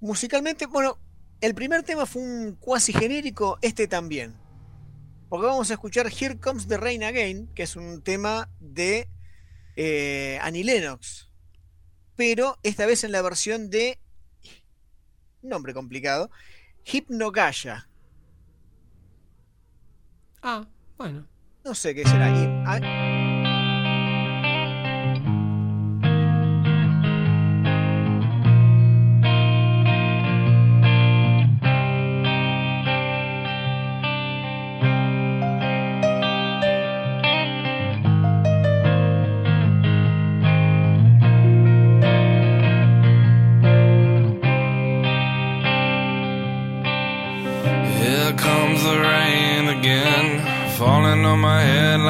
[0.00, 0.98] Musicalmente, bueno,
[1.42, 4.34] el primer tema fue un cuasi genérico, este también.
[5.28, 9.08] Porque vamos a escuchar Here Comes the Rain Again, que es un tema de
[9.76, 11.30] eh, Annie Lennox.
[12.16, 13.98] Pero esta vez en la versión de.
[15.42, 16.30] Nombre complicado.
[16.84, 17.88] Hypnogaya.
[20.42, 21.26] Ah, bueno.
[21.64, 22.28] No sé qué será.
[22.30, 23.21] Y-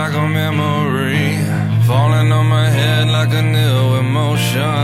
[0.03, 1.29] like a memory,
[1.87, 4.75] falling on my head like a new emotion.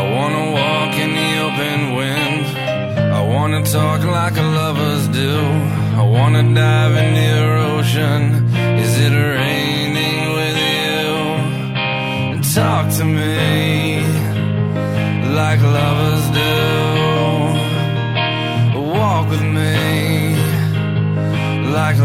[0.00, 2.46] I wanna walk in the open wind,
[3.18, 5.34] I wanna talk like lovers do,
[6.00, 7.30] I wanna dive in the
[7.72, 8.43] ocean.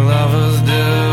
[0.05, 1.08] Lovers do.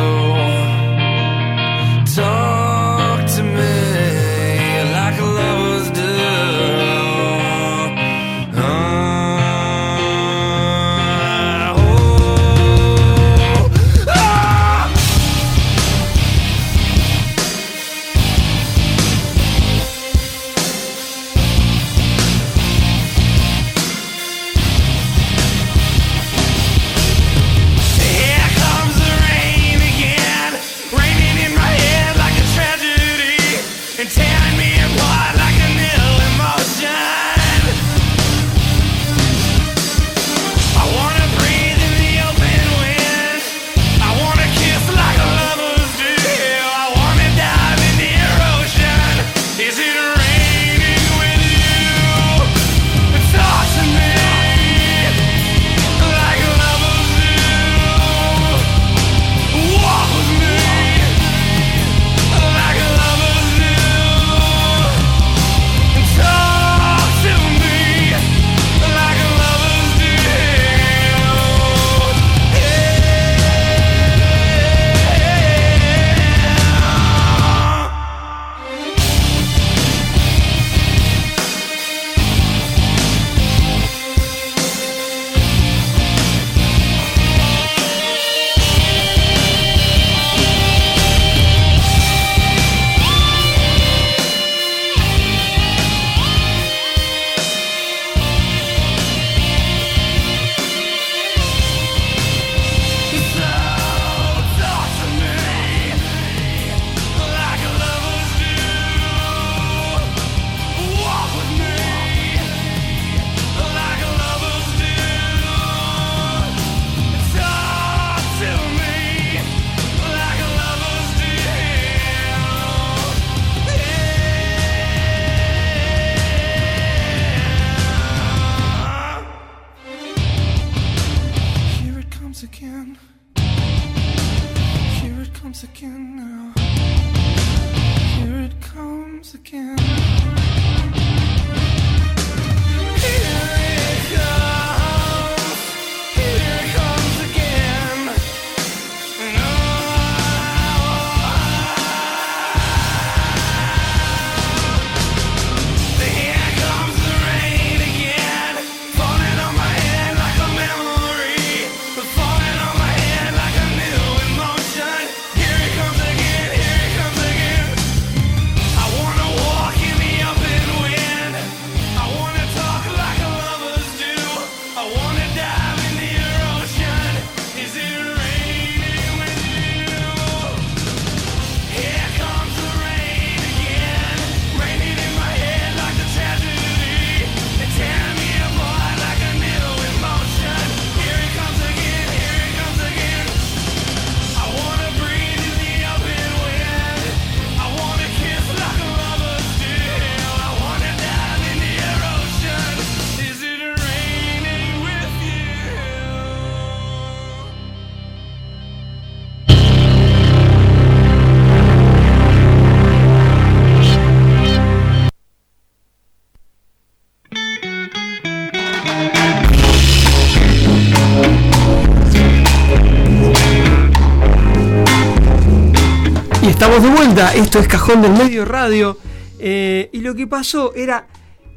[226.57, 228.99] Estamos de vuelta, esto es Cajón del Medio Radio.
[229.39, 231.07] eh, y lo que pasó era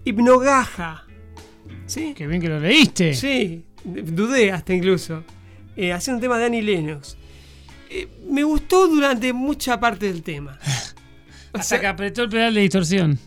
[0.04, 1.06] hipnogaja.
[1.86, 2.14] ¿Sí?
[2.16, 3.14] Qué bien que lo leíste.
[3.14, 5.24] Sí, dudé hasta incluso.
[5.76, 7.18] Eh, haciendo un tema de Annie Lennox.
[7.90, 10.60] Eh, me gustó durante mucha parte del tema.
[11.54, 13.18] Hasta que apretó el pedal de distorsión.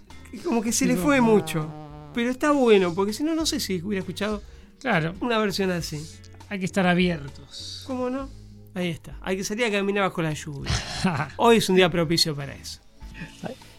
[0.44, 1.68] Como que se le fue mucho.
[2.14, 4.42] Pero está bueno, porque si no, no sé si hubiera escuchado
[4.80, 6.04] Claro, una versión así.
[6.48, 7.84] hay que estar abiertos.
[7.86, 8.28] ¿Cómo no?
[8.74, 9.18] Ahí está.
[9.20, 10.72] Hay que salir a caminar bajo la lluvia.
[11.36, 12.80] Hoy es un día propicio para eso.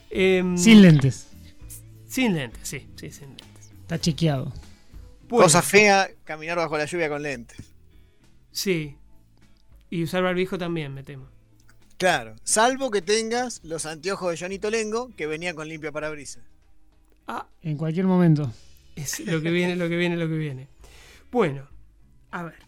[0.10, 1.28] Em, Sin lentes.
[2.08, 3.72] Sin lentes, sí, sí, sin lentes.
[3.82, 4.54] Está chequeado.
[5.28, 7.58] Bueno, Cosa fea, caminar bajo la lluvia con lentes.
[8.52, 8.96] Sí.
[9.90, 11.28] Y usar barbijo también, me temo.
[11.98, 16.44] Claro, salvo que tengas los anteojos de Johnny Tolengo que venían con limpia parabrisas.
[17.62, 18.52] En cualquier momento.
[18.96, 20.68] Es lo que viene, lo que viene, lo que viene.
[21.32, 21.68] Bueno,
[22.32, 22.63] a ver.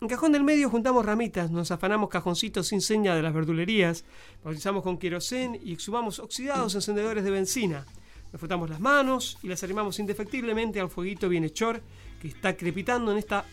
[0.00, 4.04] En cajón del medio juntamos ramitas, nos afanamos cajoncitos sin seña de las verdulerías,
[4.44, 7.84] bautizamos con querosén y exhumamos oxidados encendedores de benzina.
[8.32, 11.82] Nos frotamos las manos y las arrimamos indefectiblemente al fueguito bienhechor
[12.22, 13.44] que está crepitando en esta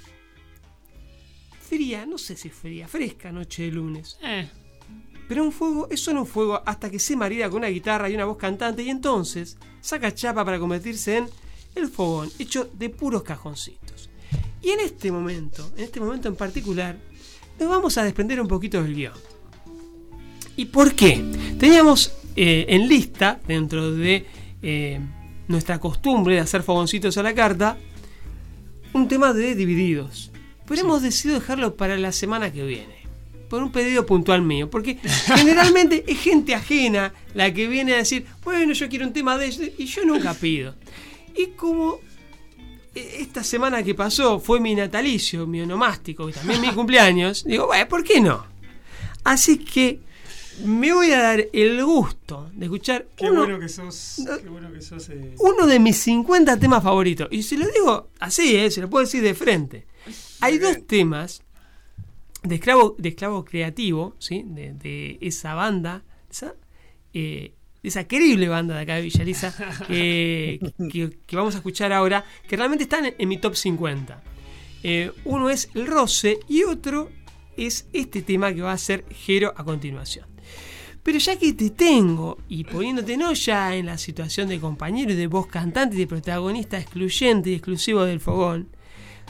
[1.67, 4.19] fría, no sé si fría, fresca noche de lunes.
[4.21, 4.47] Eh,
[5.27, 8.13] Pero un fuego es solo un fuego hasta que se marida con una guitarra y
[8.13, 11.29] una voz cantante y entonces saca chapa para convertirse en
[11.73, 14.11] el fogón hecho de puros cajoncitos.
[14.65, 16.97] Y en este momento, en este momento en particular,
[17.59, 19.13] nos vamos a desprender un poquito del guion.
[20.57, 21.23] ¿Y por qué?
[21.59, 24.25] Teníamos eh, en lista, dentro de
[24.63, 24.99] eh,
[25.47, 27.77] nuestra costumbre de hacer fogoncitos a la carta,
[28.93, 30.31] un tema de divididos.
[30.67, 32.95] Pero hemos decidido dejarlo para la semana que viene.
[33.51, 34.71] Por un pedido puntual mío.
[34.71, 34.97] Porque
[35.35, 39.45] generalmente es gente ajena la que viene a decir, bueno, yo quiero un tema de
[39.45, 39.61] eso.
[39.77, 40.73] Y yo nunca pido.
[41.37, 41.99] Y como
[42.95, 47.87] esta semana que pasó fue mi natalicio, mi onomástico, y también mi cumpleaños, digo, bueno,
[47.87, 48.45] ¿por qué no?
[49.23, 49.99] Así que
[50.63, 54.21] me voy a dar el gusto de escuchar qué uno, bueno que sos.
[54.41, 55.09] Qué bueno que sos.
[55.09, 55.35] eh.
[55.39, 57.27] uno de mis 50 temas favoritos.
[57.31, 58.71] Y se lo digo así, ¿eh?
[58.71, 59.85] se lo puedo decir de frente.
[60.39, 61.41] Hay dos temas
[62.43, 64.43] de esclavo, de esclavo creativo, ¿sí?
[64.45, 66.03] de, de esa banda,
[67.13, 67.53] eh,
[67.85, 69.53] de esa querible banda de acá de Villaliza,
[69.87, 70.59] que,
[70.91, 74.23] que- que vamos a escuchar ahora, que realmente están en, en mi top 50.
[74.83, 77.11] Eh, uno es El Roce y otro
[77.57, 80.25] es este tema que va a ser Jero a continuación.
[81.03, 85.15] Pero ya que te tengo y poniéndote no ya en la situación de compañero y
[85.15, 88.69] de voz cantante y de protagonista excluyente y exclusivo del fogón,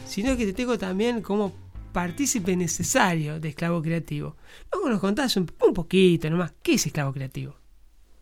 [0.05, 1.53] sino que te tengo también como
[1.91, 4.37] partícipe necesario de Esclavo Creativo.
[4.71, 7.57] Luego nos contás un, un poquito nomás, ¿qué es Esclavo Creativo?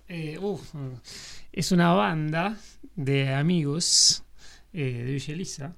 [0.07, 0.61] Eh, uf,
[1.51, 2.57] es una banda
[2.95, 4.23] de amigos
[4.73, 5.75] eh, de Villa Elisa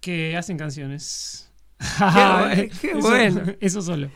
[0.00, 1.50] que hacen canciones.
[1.78, 3.42] Qué, qué Eso- bueno.
[3.60, 4.10] Eso solo.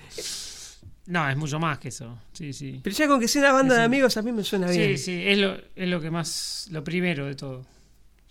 [1.07, 2.19] No, es mucho más que eso.
[2.33, 2.81] Sí, sí.
[2.83, 4.97] Pero ya con que sea una banda Es de amigos a mí me suena bien.
[4.99, 7.65] Sí, sí, es lo, es lo que más, lo primero de todo.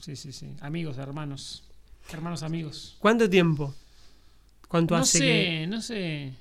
[0.01, 0.53] Sí, sí, sí.
[0.59, 1.63] Amigos, hermanos.
[2.11, 2.97] Hermanos amigos.
[2.99, 3.73] ¿Cuánto tiempo?
[4.67, 5.67] ¿Cuánto No hace sé, que.?
[5.67, 6.33] no sé.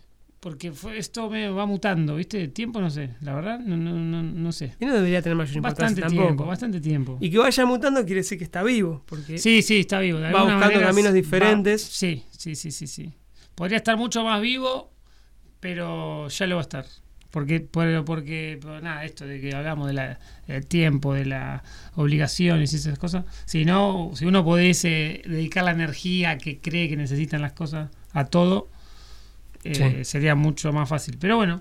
[0.44, 2.48] Porque fue, esto me va mutando, ¿viste?
[2.48, 4.74] Tiempo no sé, la verdad, no, no, no, no sé.
[4.78, 6.26] Y no debería tener mayor importancia Bastante tampoco.
[6.26, 7.16] tiempo, bastante tiempo.
[7.18, 9.02] Y que vaya mutando quiere decir que está vivo.
[9.06, 10.18] Porque Sí, sí, está vivo.
[10.18, 11.80] de va buscando manera caminos va- diferentes.
[11.82, 13.14] sí, sí, sí, sí, sí.
[13.54, 14.92] Podría estar mucho más vivo,
[15.60, 16.84] pero ya lo va a estar.
[17.30, 21.62] Porque, por- porque, por nada, esto de que hablamos de la- del tiempo, de las
[21.96, 23.24] obligaciones y esas cosas.
[23.46, 28.26] Si no, si uno pudiese dedicar la energía que cree que necesitan las cosas a
[28.26, 28.68] todo,
[29.64, 30.04] eh, Sí.
[30.04, 31.16] sería mucho más fácil.
[31.18, 31.60] Pero bueno,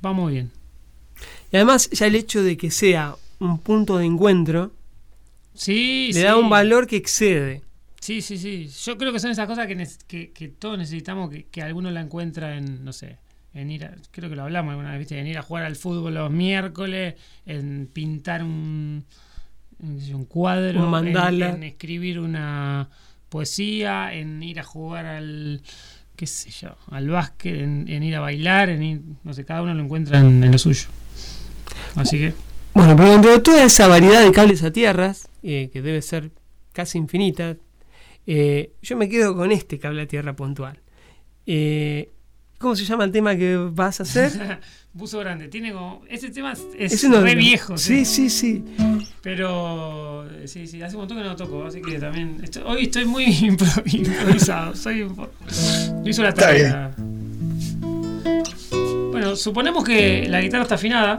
[0.00, 0.50] vamos bien.
[1.52, 4.72] Y además, ya el hecho de que sea un punto de encuentro
[5.54, 6.22] Sí, le sí.
[6.26, 7.62] da un valor que excede.
[8.00, 8.68] Sí, sí, sí.
[8.84, 12.00] Yo creo que son esas cosas que, que, que todos necesitamos, que, que alguno la
[12.00, 13.18] encuentra en, no sé,
[13.54, 15.18] en ir a, creo que lo hablamos alguna vez, ¿viste?
[15.18, 17.14] en ir a jugar al fútbol los miércoles,
[17.46, 19.04] en pintar un,
[20.28, 21.50] cuadro, Un mandala.
[21.50, 22.88] En, en escribir una
[23.28, 25.62] poesía, en ir a jugar al,
[26.16, 29.62] qué sé yo, al básquet, en, en ir a bailar, en ir, no sé, cada
[29.62, 30.86] uno lo encuentra en, en lo suyo.
[31.96, 32.34] Así que,
[32.72, 36.30] Bueno, pero dentro de toda esa variedad de cables a tierras, eh, que debe ser
[36.72, 37.56] casi infinita,
[38.26, 40.80] eh, yo me quedo con este cable a tierra puntual.
[41.46, 42.10] Eh,
[42.58, 44.60] ¿Cómo se llama el tema que vas a hacer?
[44.94, 47.76] Buzo Grande, tiene como, ese tema es, es Es re viejo.
[47.76, 48.62] Sí, sí, sí.
[49.22, 52.38] Pero eh, sí, sí, hace un montón que no lo toco, así que también.
[52.42, 54.76] estoy- hoy estoy muy impro- improvisado.
[54.76, 55.28] Soy un po-
[56.02, 56.94] no hizo la Está tarea.
[59.10, 61.18] Bueno, suponemos que la guitarra está afinada.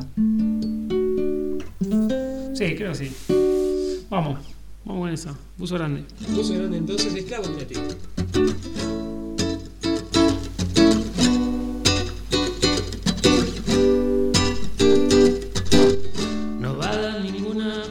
[2.54, 3.12] Sí, creo que sí.
[4.10, 4.40] Vamos,
[4.86, 5.36] vamos con esa.
[5.58, 6.06] Buzo grande.
[6.30, 7.82] Buzo grande, entonces, esclavo creativo.
[8.34, 9.15] No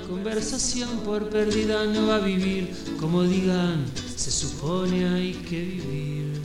[0.09, 3.85] conversación por perdida, no va a vivir como digan,
[4.17, 6.41] se supone hay que vivir.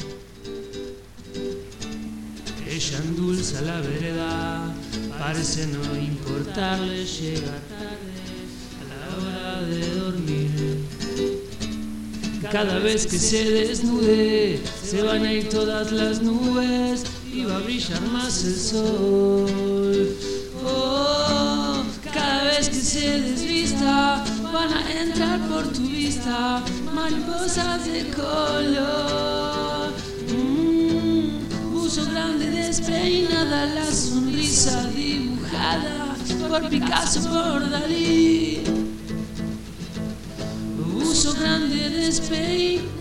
[2.68, 4.74] Ella endulza la vereda,
[5.18, 8.14] parece no importarle, llega tarde
[8.82, 10.50] a la hora de dormir.
[12.52, 17.60] Cada vez que se desnude, se van a ir todas las nubes y va a
[17.60, 20.16] brillar más el sol.
[22.60, 26.62] Que se desvista, van a entrar por tu vista
[26.94, 29.94] mariposas de color.
[30.28, 36.16] Mm, grande despeinada, la sonrisa dibujada
[36.50, 38.62] por Picasso, por Dalí.
[40.76, 42.99] Buzo grande despeinada.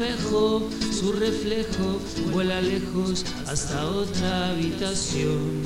[0.00, 2.00] Su reflejo
[2.32, 5.60] vuela lejos hasta otra habitación.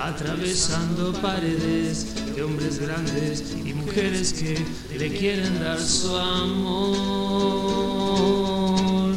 [0.00, 2.06] Atravesando paredes
[2.36, 4.64] de hombres grandes y mujeres que
[4.96, 7.16] le quieren dar su amor.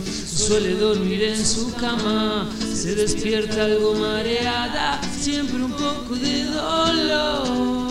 [0.04, 7.90] Suele dormir en su cama, se despierta algo mareada, siempre un poco de dolor.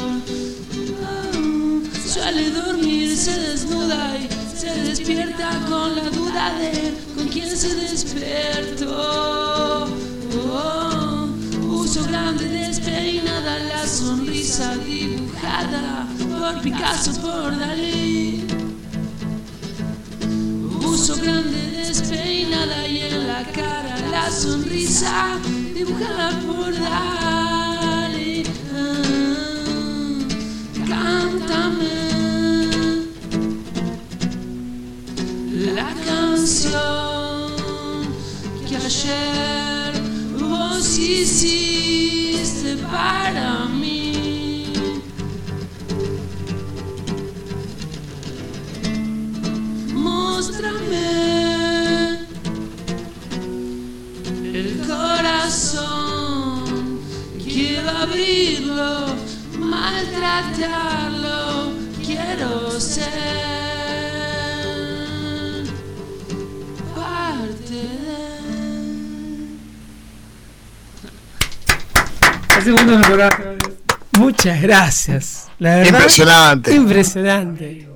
[2.04, 4.47] Suele dormir, se desnuda y
[4.78, 8.86] se despierta con la duda de con quién se despertó.
[10.52, 11.28] Oh,
[11.68, 18.46] uso grande despeinada, la sonrisa dibujada por Picasso, por Dalí.
[20.84, 25.38] Uso grande despeinada y en la cara la sonrisa
[25.74, 28.44] dibujada por Dalí.
[28.74, 29.38] Ah,
[30.88, 32.27] cántame
[38.66, 39.92] que ayer
[40.40, 44.72] vos hiciste para mí.
[49.92, 51.06] Muéstrame
[54.54, 56.64] el corazón,
[57.44, 59.04] quiero abrirlo,
[59.58, 61.72] maltratarlo,
[62.02, 63.27] quiero ser
[74.12, 75.50] Muchas gracias.
[75.58, 76.74] La verdad, Impresionante.
[76.74, 77.88] Impresionante.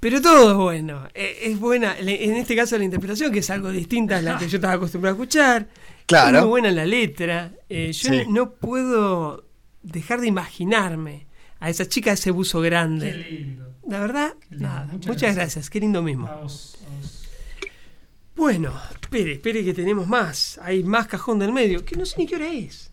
[0.00, 1.08] Pero todo es bueno.
[1.14, 4.48] Eh, Es buena, en este caso la interpretación, que es algo distinta a la que
[4.48, 5.68] yo estaba acostumbrado a escuchar.
[6.06, 6.38] Claro.
[6.38, 7.52] Es muy buena la letra.
[7.68, 8.22] Eh, yo Sí.
[8.28, 9.44] no puedo
[9.82, 11.26] dejar de imaginarme
[11.60, 13.10] a esa chica de ese buzo grande.
[13.12, 13.72] Qué lindo.
[13.88, 14.84] La verdad, nada.
[14.92, 15.36] Muchas Muchas, gracias.
[15.36, 15.70] gracias.
[15.70, 16.26] Qué lindo mismo.
[16.28, 16.78] A vos.
[18.36, 20.60] Bueno, espere, espere que tenemos más.
[20.62, 22.90] Hay más cajón del medio, que no sé ni qué hora es.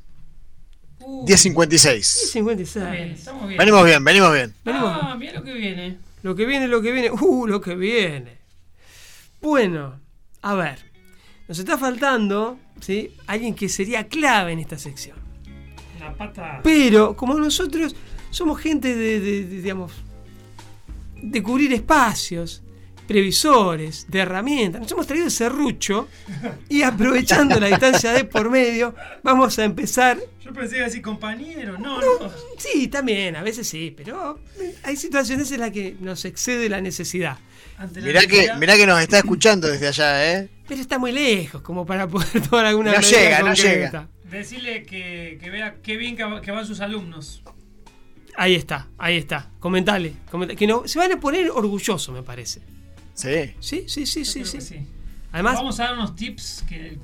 [1.05, 2.01] 10.56.
[2.03, 2.91] 56.
[2.91, 3.57] Bien, estamos bien.
[3.57, 4.53] Venimos bien, venimos bien.
[4.65, 5.97] Ah, mira lo que viene.
[6.21, 7.11] Lo que viene, lo que viene.
[7.11, 8.37] Uh, lo que viene.
[9.41, 9.99] Bueno,
[10.41, 10.79] a ver.
[11.47, 12.57] Nos está faltando.
[12.79, 13.15] ¿sí?
[13.27, 15.17] Alguien que sería clave en esta sección.
[15.99, 16.61] La pata.
[16.63, 17.95] Pero como nosotros
[18.29, 19.91] somos gente de, de- de, digamos,
[21.21, 22.61] de cubrir espacios,
[23.07, 26.07] previsores, de herramientas, nos hemos traído el serrucho
[26.69, 30.17] y aprovechando la distancia de por medio, vamos a empezar.
[30.43, 32.31] Yo pensé que iba a decir compañero, no, no.
[32.57, 34.39] Sí, también, a veces sí, pero
[34.83, 37.37] hay situaciones en las que nos excede la necesidad.
[37.95, 40.49] Mirá que, mirá que nos está escuchando desde allá, ¿eh?
[40.67, 44.07] Pero está muy lejos como para poder tomar alguna No llega, no llega.
[44.29, 47.43] Decirle que, que vea qué bien que, va- que van sus alumnos.
[48.35, 49.49] Ahí está, ahí está.
[49.59, 52.61] Comentale, comenta- que no, se van a poner orgullosos, me parece.
[53.13, 53.53] Sí.
[53.59, 54.87] Sí, sí, sí, sí, sí.
[55.31, 56.97] Además, Vamos a dar unos tips que.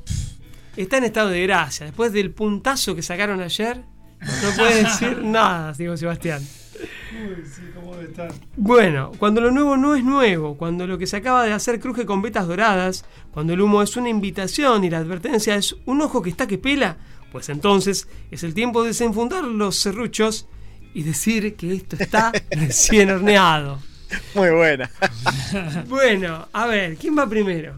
[0.76, 1.86] está en estado de gracia.
[1.86, 3.84] Después del puntazo que sacaron ayer,
[4.22, 6.42] no puede decir nada, digo Sebastián.
[6.80, 8.32] Uy, sí, cómo debe estar.
[8.56, 12.06] Bueno, cuando lo nuevo no es nuevo, cuando lo que se acaba de hacer cruje
[12.06, 13.04] con vetas doradas,
[13.34, 16.58] cuando el humo es una invitación y la advertencia es un ojo que está que
[16.58, 16.98] pela,
[17.32, 20.48] pues entonces es el tiempo de desenfundar los serruchos
[20.94, 23.80] y decir que esto está recién horneado.
[24.36, 24.90] Muy buena.
[25.88, 27.76] Bueno, a ver, ¿quién va primero?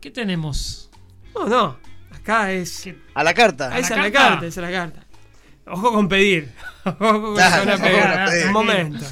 [0.00, 0.90] ¿Qué tenemos?
[1.34, 1.78] No, no,
[2.10, 2.88] acá es...
[3.14, 3.72] A la carta.
[3.72, 4.46] Ahí esa la es la carta?
[4.46, 5.00] es la carta.
[5.66, 6.52] Ojo con pedir.
[6.84, 7.36] Ojo con
[7.80, 8.46] pedir.
[8.46, 9.06] Un momento.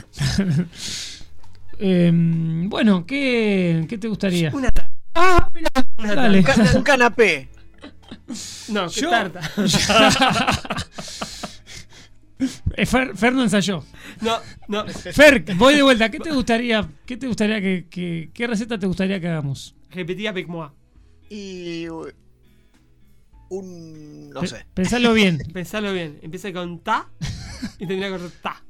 [1.78, 4.50] Em, bueno, ¿qué, ¿qué te gustaría?
[4.52, 4.90] Una tarta.
[5.14, 6.76] Ah, mira, una tarta.
[6.78, 7.48] Un canapé.
[8.68, 9.40] No, qué Yo- tarta.
[12.76, 13.84] Eh, Fer, Fer no ensayó.
[14.20, 14.38] No,
[14.68, 14.86] no.
[14.88, 16.10] Fer, voy de vuelta.
[16.10, 19.74] ¿Qué te gustaría, qué te gustaría que, que- qué receta te gustaría que hagamos?
[19.90, 20.74] Repetía Pecmoa.
[21.28, 21.86] Y.
[23.48, 24.30] Un.
[24.30, 24.64] No sé.
[24.74, 25.38] Pensalo bien.
[25.52, 26.18] Pensalo bien.
[26.22, 27.08] Empieza con ta
[27.78, 28.62] y termina con ta.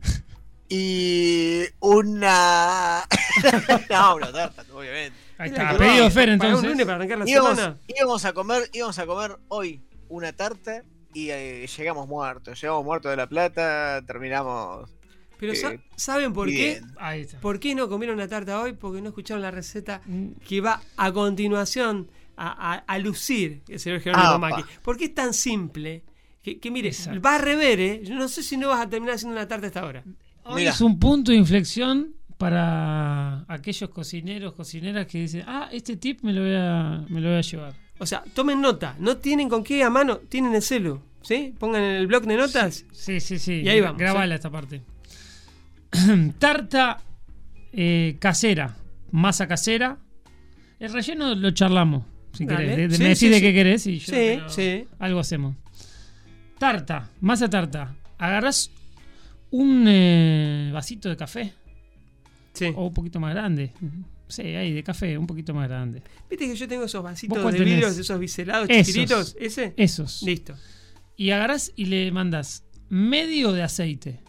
[0.68, 1.64] Y.
[1.80, 3.04] Una.
[3.90, 5.16] no, una tarta, obviamente.
[5.38, 6.70] Ahí está, pedido Fer Para un entonces.
[6.70, 7.78] lunes para arrancar la Íbamos, semana.
[7.88, 10.82] íbamos a comer, íbamos a comer hoy una tarta
[11.14, 12.60] y eh, llegamos muertos.
[12.60, 14.90] Llegamos muertos de la plata, terminamos.
[15.38, 16.52] Pero eh, sa- ¿saben por qué?
[16.80, 16.92] bien.
[16.98, 17.40] Ahí está.
[17.40, 18.72] ¿Por qué no comieron la tarta hoy?
[18.74, 20.32] Porque no escucharon la receta Mm.
[20.46, 24.62] que va a continuación a, a- a lucir el señor Jerónimo Macri.
[24.62, 24.68] pa.
[24.82, 26.04] ¿Por qué es tan simple?
[26.42, 27.20] Que, que mire, Exacto.
[27.20, 28.00] va a rever, ¿eh?
[28.04, 30.02] Yo no sé si no vas a terminar haciendo una tarta a esta hora.
[30.44, 30.70] Hoy Mira.
[30.70, 36.32] es un punto de inflexión para aquellos cocineros, cocineras que dicen, ah, este tip me
[36.32, 37.74] lo voy a, me lo voy a llevar.
[38.00, 38.96] O sea, tomen nota.
[38.98, 41.00] No tienen con qué a mano, tienen el celu.
[41.22, 41.54] ¿Sí?
[41.58, 42.84] Pongan en el blog de notas.
[42.92, 43.60] Sí, sí, sí.
[43.62, 44.36] Y ahí vamos, Grabala ¿sí?
[44.36, 44.82] esta parte.
[46.38, 46.98] Tarta
[47.72, 48.76] eh, casera,
[49.10, 49.98] masa casera.
[50.78, 52.60] El relleno lo charlamos, si Dale.
[52.70, 52.76] querés.
[52.76, 53.40] De- de- Sí, me decís sí, de sí.
[53.42, 54.86] qué querés y yo sí.
[54.98, 55.56] algo hacemos.
[56.58, 57.94] Tarta, masa tarta.
[58.18, 58.70] Agarrás
[59.50, 61.52] un eh, vasito de café
[62.54, 62.72] Sí.
[62.74, 63.72] o un poquito más grande.
[64.30, 66.02] Sí, ahí de café, un poquito más grande.
[66.28, 67.64] Viste que yo tengo esos ¿Vos vasitos de tenés?
[67.74, 68.86] vidrios, esos biselados Esos.
[68.86, 69.36] chiquititos.
[69.40, 69.74] ¿Ese?
[69.76, 70.22] Esos.
[70.22, 70.54] Listo.
[71.16, 74.20] Y agarrás y le mandas medio de aceite.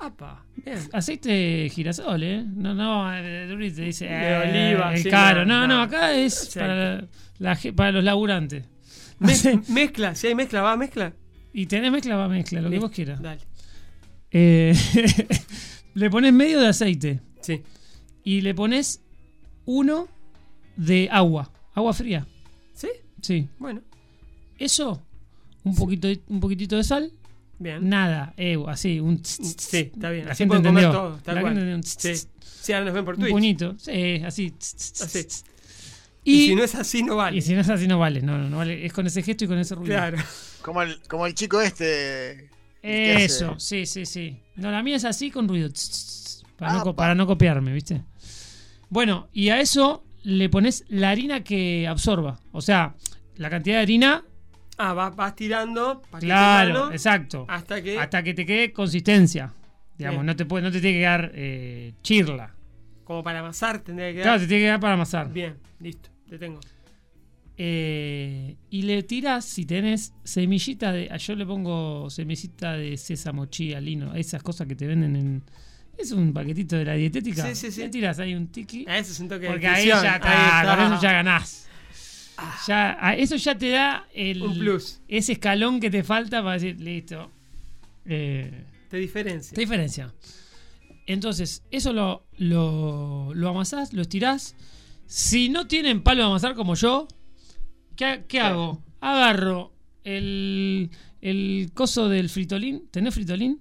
[0.00, 0.78] Apa, bien.
[0.92, 2.44] Aceite girasol, ¿eh?
[2.46, 4.04] No, no, eh, Duri te dice.
[4.06, 5.44] De eh, oliva, el sí, caro.
[5.44, 7.08] no, No, no, acá es para,
[7.38, 8.64] la ge- para los laburantes.
[9.18, 11.12] Me- mezcla, si hay mezcla, va mezcla.
[11.52, 13.20] Y tenés mezcla, va mezcla, lo que vos quieras.
[13.20, 13.40] Dale.
[14.30, 14.72] Eh,
[15.94, 17.62] le pones medio de aceite Sí.
[18.22, 19.02] y le pones
[19.70, 20.08] uno
[20.76, 21.50] de agua.
[21.74, 22.26] Agua fría.
[22.74, 22.88] ¿Sí?
[23.20, 23.48] Sí.
[23.58, 23.82] Bueno,
[24.58, 25.02] Eso,
[25.62, 27.12] un, poquito, un poquitito de sal.
[27.58, 27.86] bien.
[27.88, 30.24] Nada, eh, así, un tss, tss, Sí, está bien.
[30.24, 31.00] La Así gente pueden comer entendió.
[31.10, 31.52] todo, tal La cual.
[31.54, 32.12] gente entendió un tss, Sí.
[32.12, 32.28] tss,
[32.62, 33.32] Sí, ahora nos ven por un Twitch.
[33.32, 33.74] puñito.
[33.78, 34.50] Sí, así.
[34.52, 35.24] tss, tss, tss, Así.
[35.24, 35.44] tss.
[36.24, 37.36] Y, Y, si no es así, no vale.
[37.36, 38.22] y si no es así, no vale.
[38.22, 38.84] No, no, no vale.
[38.86, 39.94] Es con ese gesto y con ese ruido.
[39.94, 40.18] Claro.
[40.62, 42.48] Como el, como el chico este.
[42.82, 44.38] Eso, sí, sí, sí.
[44.56, 45.68] No, la mía es así con ruido.
[45.70, 46.94] Tss, tss, tss, Para, no, Ah, pa.
[46.96, 48.02] para no copiarme, ¿viste?
[48.90, 52.38] Bueno, y a eso le pones la harina que absorba.
[52.52, 52.94] O sea,
[53.36, 54.24] la cantidad de harina.
[54.76, 56.02] Ah, va- vas tirando.
[56.20, 57.44] Claro, mano, exacto.
[57.48, 57.98] Hasta que.
[57.98, 59.52] Hasta que te quede consistencia.
[59.96, 60.26] Digamos, Bien.
[60.26, 62.54] no te, puede, no te tiene que dar eh, chirla.
[63.04, 64.24] Como para amasar tendría que quedar.
[64.24, 65.32] Claro, te tiene que dar para amasar.
[65.32, 66.10] Bien, listo.
[66.28, 66.60] Te tengo.
[67.56, 71.10] Eh, y le tiras, si tenés semillita de.
[71.18, 75.42] Yo le pongo semillita de sésamo, chía, lino, esas cosas que te venden en.
[75.98, 77.46] Es un paquetito de la dietética.
[77.48, 77.80] Sí, sí, sí.
[77.80, 78.86] Le tiras ahí un tiki.
[78.88, 80.02] A ese es un toque de Porque ahí nutrición.
[80.04, 80.76] ya Ahí está, está.
[80.76, 81.68] con eso ya ganás.
[82.68, 85.00] Ya, a- eso ya te da el, Un plus.
[85.08, 87.32] ese escalón que te falta para decir, listo.
[88.06, 89.54] Eh, Te diferencia.
[89.56, 90.14] te diferencia.
[91.06, 94.54] Entonces, eso lo, lo, lo amasás, lo estirás.
[95.06, 97.08] Si no tienen palo de amasar como yo,
[97.96, 98.82] ¿qué, qué hago?
[99.00, 99.72] Agarro
[100.04, 100.90] el,
[101.20, 102.84] el coso del fritolín.
[102.92, 103.58] ¿Tenés fritolín?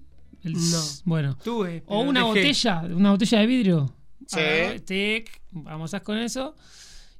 [0.48, 0.82] El- No.
[1.06, 1.38] Bueno.
[1.44, 1.84] Tuve.
[1.88, 2.30] O una dejé.
[2.30, 3.94] botella, una botella de vidrio.
[4.28, 5.24] Sí.
[5.66, 6.56] Amasás con eso.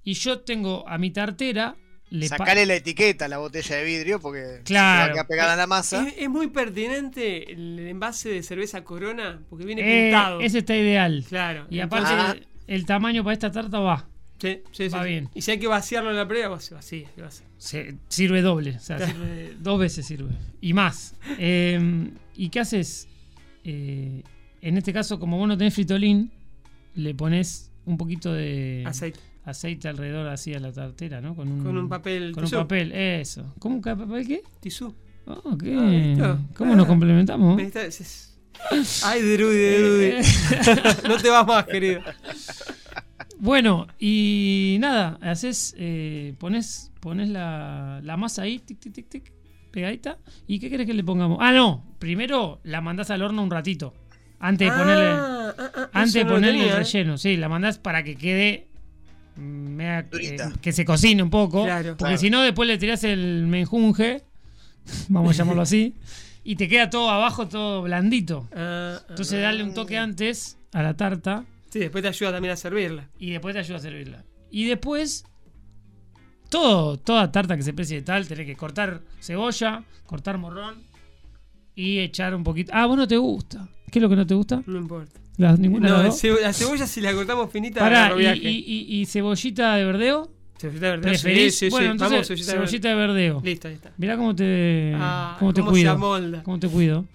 [0.04, 1.76] Y yo tengo a mi tartera,
[2.10, 5.14] le Sacale la etiqueta a la botella de vidrio porque Claro.
[5.16, 6.08] se pegada a la masa.
[6.08, 10.40] Es, es muy pertinente el envase de cerveza Corona porque viene Eh, pintado.
[10.40, 11.26] ese está ideal.
[11.28, 11.68] Claro.
[11.70, 14.08] Y aparte, el tamaño para esta tarta va.
[14.40, 15.10] Sí, sí, sí, va sí.
[15.10, 15.30] bien.
[15.34, 17.10] Y si hay que vaciarlo en la previa, pues se vacía.
[17.58, 18.76] Se- sirve doble.
[18.78, 20.30] O sea, sirve- dos veces sirve.
[20.62, 21.16] Y más.
[21.40, 23.08] Eh, ¿Y qué haces?
[23.70, 24.24] Eh,
[24.62, 26.32] en este caso, como vos no tenés fritolín,
[26.96, 29.20] le pones un poquito de Aceite.
[29.44, 31.36] aceite alrededor así a la tartera, ¿no?
[31.36, 33.54] Con un, Con un papel Con un papel, eso.
[33.60, 34.42] ¿Cómo papel qué?
[34.62, 34.96] Tisú.
[35.26, 35.76] Oh, ¿qué?
[36.22, 36.40] Ah.
[36.56, 36.76] ¿Cómo Ah.
[36.78, 37.62] nos complementamos?
[37.62, 40.12] Es- es- Ay, Drudy, Drudy.
[41.08, 42.02] no te vas más, querido.
[43.40, 49.34] Bueno, y nada, haces, eh, pones, pones la, la masa ahí, tic, tic, tic, tic,
[49.72, 50.18] pegadita.
[50.48, 51.38] ¿Y qué querés que le pongamos?
[51.42, 53.94] Ah, no, primero la mandás al horno un ratito.
[54.40, 56.84] Antes de Ah, ponerle, ah, ah, antes eso de ponerle tenía, el ¿eh?
[56.84, 57.18] relleno.
[57.18, 58.68] Sí, la mandás para que quede
[59.36, 59.42] mm,
[59.76, 61.64] mea- eh, que se cocine un poco.
[61.66, 61.90] Claro.
[61.98, 62.18] porque Claro.
[62.18, 64.24] si no, después le tirás el menjunje,
[65.10, 65.96] vamos a llamarlo así,
[66.44, 68.48] y te queda todo abajo, todo blandito.
[68.56, 71.46] Ah, Entonces, darle un toque antes a la tarta.
[71.70, 73.10] Sí, después te ayuda también a servirla.
[73.20, 74.24] Y después te ayuda a servirla.
[74.50, 75.26] Y después,
[76.50, 80.76] todo, toda tarta que se precie de tal, tenés que cortar cebolla, cortar morrón
[81.76, 82.72] y echar un poquito.
[82.74, 83.68] Ah, vos no te gusta.
[83.92, 84.62] ¿Qué es lo que no te gusta?
[84.66, 85.20] No importa.
[85.38, 89.06] La, ninguna No, la, cebo- cebolla si la cortamos finita Pará, y, y- y- y
[89.06, 90.32] cebollita de verdeo?
[90.58, 91.70] Cebollita de verdeo, sí, sí, sí.
[91.70, 93.42] Bueno, entonces, Vamos, cebollita de cebollita de verdeo.
[93.44, 93.92] Listo, ahí está.
[93.98, 95.92] Mirá cómo te, Ah, cómo te cómo se cuido.
[95.92, 96.44] amolda.
[96.44, 97.06] Cómo te cuido.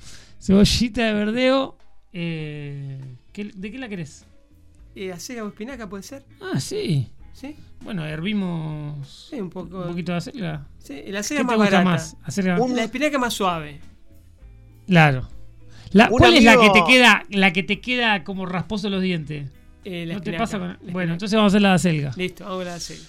[0.41, 1.76] Cebollita de verdeo.
[2.12, 3.01] eh,
[3.33, 4.24] ¿qué- ¿De qué la querés?
[4.95, 6.22] Eh, ¿Acelga o espinaca puede ser?
[6.41, 7.09] Ah, sí.
[7.43, 7.57] ¿Sí?
[7.80, 9.82] Bueno, hervimos Sí, un poco.
[9.82, 10.66] un poquito de acelga.
[10.78, 11.82] Sí, la ¿Qué acelga más barata.
[11.84, 12.16] más?
[12.24, 13.80] Acelga- La espinaca más suave.
[14.86, 15.28] Claro.
[15.90, 19.03] La- Un ¿Cuál es la que te queda, la que te queda como rasposo los
[19.03, 19.51] dientes?
[19.84, 21.12] Eh, la ¿No te espinaca, pasa con- la Bueno, espinaca.
[21.14, 22.12] entonces vamos a hacer la de acelga.
[22.16, 23.03] Listo, vamos a la acelga.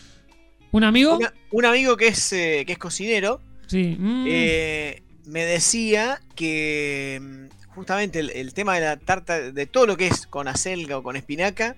[0.72, 1.18] ¿Un amigo?
[1.18, 3.96] Una- un amigo que es, eh, que es cocinero Sí.
[4.00, 9.86] mm, eh, me decía que mm, justamente el, el tema de la tarta, de todo
[9.86, 11.76] lo que es con acelga o con espinaca,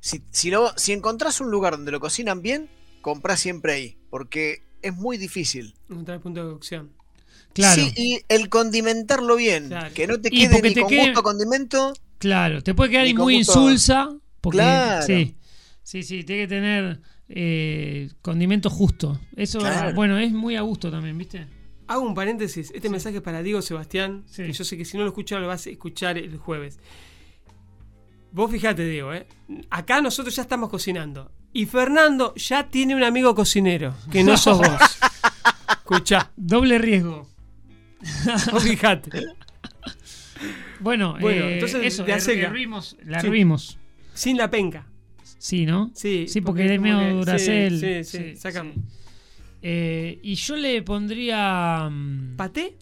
[0.00, 2.68] si, si, lo- si encontrás un lugar donde lo cocinan bien,
[3.02, 5.74] comprá siempre ahí, porque es muy difícil.
[5.90, 6.92] Encontrar el punto de cocción.
[7.54, 7.82] Claro.
[7.82, 9.92] Sí, y el condimentarlo bien, Claro.
[9.94, 11.92] que no te Y quede porque ni te con quede- gusto condimento.
[12.18, 14.10] Claro, te puede quedar muy gusto- insulsa.
[14.40, 15.04] Porque, Claro.
[15.06, 15.34] Sí,
[15.82, 19.20] sí, sí, tiene que tener eh, condimento justo.
[19.36, 19.94] Eso, Claro.
[19.94, 21.46] bueno, es muy a gusto también, ¿viste?
[21.86, 22.70] Hago un paréntesis.
[22.74, 25.46] Este mensaje es para Diego Sebastián, que yo sé que si no lo escuchas lo
[25.48, 26.78] vas a escuchar el jueves.
[28.32, 29.26] Vos fijate, Diego, ¿eh?
[29.70, 31.32] Acá nosotros ya estamos cocinando.
[31.52, 34.68] Y Fernando ya tiene un amigo cocinero, que no sos vos.
[35.70, 37.26] Escuchá, Doble riesgo.
[38.52, 39.10] vos fijate.
[40.80, 42.46] Bueno, Bueno, eh, entonces eso, her- acelga.
[42.48, 43.26] hervimos, la Sí.
[43.26, 43.78] hervimos.
[44.14, 44.86] Sin la penca.
[45.38, 45.90] Sí, ¿no?
[45.94, 47.80] Sí, Sí, porque, porque es medio que- duracel.
[47.80, 48.74] sí, sí, sí, sacamos.
[49.62, 51.88] Eh, y yo le pondría.
[51.90, 52.76] mm, ¿Paté?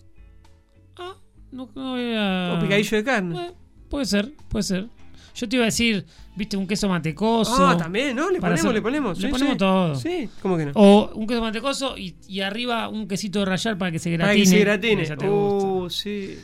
[1.52, 3.46] No, no a- ¿O picadillo de carne?
[3.46, 3.52] Eh,
[3.88, 4.88] puede ser, puede ser.
[5.36, 7.66] Yo te iba a decir, viste, un queso mantecoso.
[7.68, 8.30] Ah, también, ¿no?
[8.30, 9.18] Le para ponemos, le ponemos.
[9.18, 9.58] Le sí, ponemos sí.
[9.58, 9.94] todo.
[9.94, 10.72] Sí, ¿cómo que no?
[10.74, 14.28] O un queso mantecoso y, y arriba un quesito de rallar para que se Para
[14.32, 14.44] gratine.
[14.44, 15.04] que se gratine.
[15.04, 15.66] Ya te gusta.
[15.68, 16.38] Uh, sí.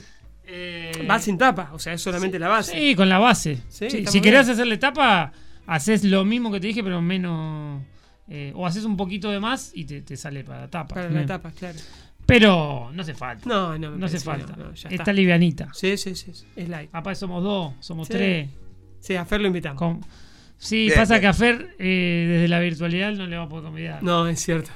[1.08, 2.72] Va sin tapa, o sea, es solamente la base.
[2.78, 3.58] Sí, con la base.
[3.68, 4.54] Sí, si muy querés bien.
[4.54, 5.32] hacerle tapa,
[5.66, 7.82] haces lo mismo que te dije, pero menos.
[8.28, 10.94] eh, o haces un poquito de más y te, te sale para la tapa.
[10.94, 11.22] Para Bien.
[11.22, 11.78] la tapa, claro.
[12.26, 13.48] Pero no hace falta.
[13.48, 14.54] No, no, No hace falta.
[14.56, 14.88] no, está.
[14.90, 15.12] está.
[15.12, 15.70] livianita.
[15.72, 16.32] Sí, sí, sí.
[16.34, 16.90] sí, Es light.
[16.92, 18.12] Aparte somos dos, somos Sí.
[18.12, 18.48] tres.
[19.02, 19.78] Sí, a Fer lo invitamos.
[19.78, 20.00] Con-
[20.58, 21.20] Sí, Bien, pasa bien.
[21.22, 24.00] que a Fer eh, desde la virtualidad no le va a poder convidar.
[24.02, 24.70] No, es cierto.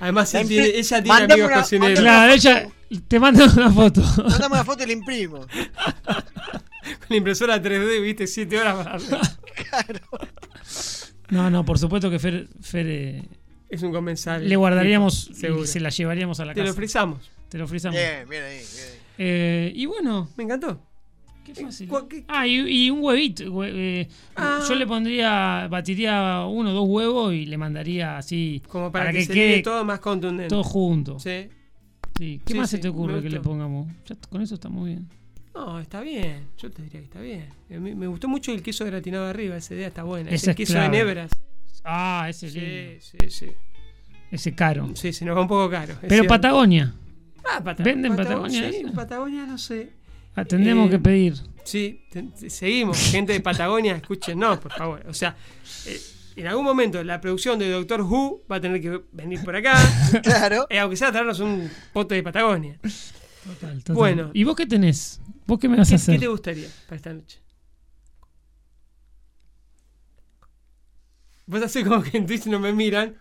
[0.00, 2.00] Además, tiene- ella tiene Mandame amigos una- cocineros.
[2.04, 4.00] mandame Claro, ella te manda una foto.
[4.00, 5.46] Mandame una foto y la imprimo.
[5.46, 9.18] Con la impresora 3D, viste, 7 horas para hacer.
[11.30, 13.28] No, no, por supuesto que Fer, Fer, eh,
[13.68, 14.48] Es un comensal.
[14.48, 15.64] le guardaríamos Seguro.
[15.64, 16.70] y se la llevaríamos a la Te casa.
[16.70, 17.30] lo frizamos.
[17.48, 17.98] Te lo frizamos.
[17.98, 18.98] Bien, bien ahí, bien ahí.
[19.18, 20.82] Eh, y bueno, Me encantó.
[21.54, 21.88] Qué fácil.
[21.88, 23.44] ¿Cuál- qué- Ah, y, y un huevito.
[23.44, 24.60] hue- eh, Ah.
[24.68, 28.62] Yo le pondría, batiría uno o dos huevos y le mandaría así.
[28.68, 30.48] Como para, que, que se quede todo más contundente.
[30.48, 31.18] todo junto.
[31.18, 31.48] Sí.
[32.18, 32.40] Sí.
[32.44, 33.86] ¿Qué Sí, más sí, se te ocurre me que le pongamos?
[34.06, 35.08] Ya con eso está muy bien.
[35.54, 36.46] No, está bien.
[36.56, 37.46] Yo te diría que está bien.
[37.74, 39.56] A mí me gustó mucho el queso gratinado arriba.
[39.56, 40.30] Esa idea está buena.
[40.30, 40.96] Ese es queso clave.
[40.96, 41.30] de Nebras.
[41.84, 43.46] Ah, ese Sí, sí, sí.
[44.30, 44.90] Ese caro.
[44.94, 45.94] Sí, se nos va un poco caro.
[46.06, 46.26] Pero.
[46.26, 46.94] Patagonia.
[47.44, 48.82] Ah, Pata- ¿Venden Patago- Patagonia Sí?
[48.94, 49.90] Patagonia no sé.
[50.38, 51.34] Ah, tendremos Eh, que pedir.
[51.64, 52.04] Sí,
[52.48, 52.96] seguimos.
[53.10, 55.04] Gente de Patagonia, escúchenos, por favor.
[55.08, 55.36] O sea,
[55.86, 56.00] eh,
[56.36, 59.74] en algún momento la producción de Doctor Who va a tener que venir por acá.
[60.22, 60.66] Claro.
[60.70, 62.78] Eh, aunque sea traernos un pote de Patagonia.
[63.44, 63.96] Total, total.
[63.96, 64.30] Bueno.
[64.32, 65.20] ¿Y vos qué tenés?
[65.46, 66.14] ¿Vos qué me vas ¿Qué, a hacer?
[66.14, 67.40] qué te gustaría para esta noche?
[71.46, 73.16] Vos así como que en Twitch no me miran.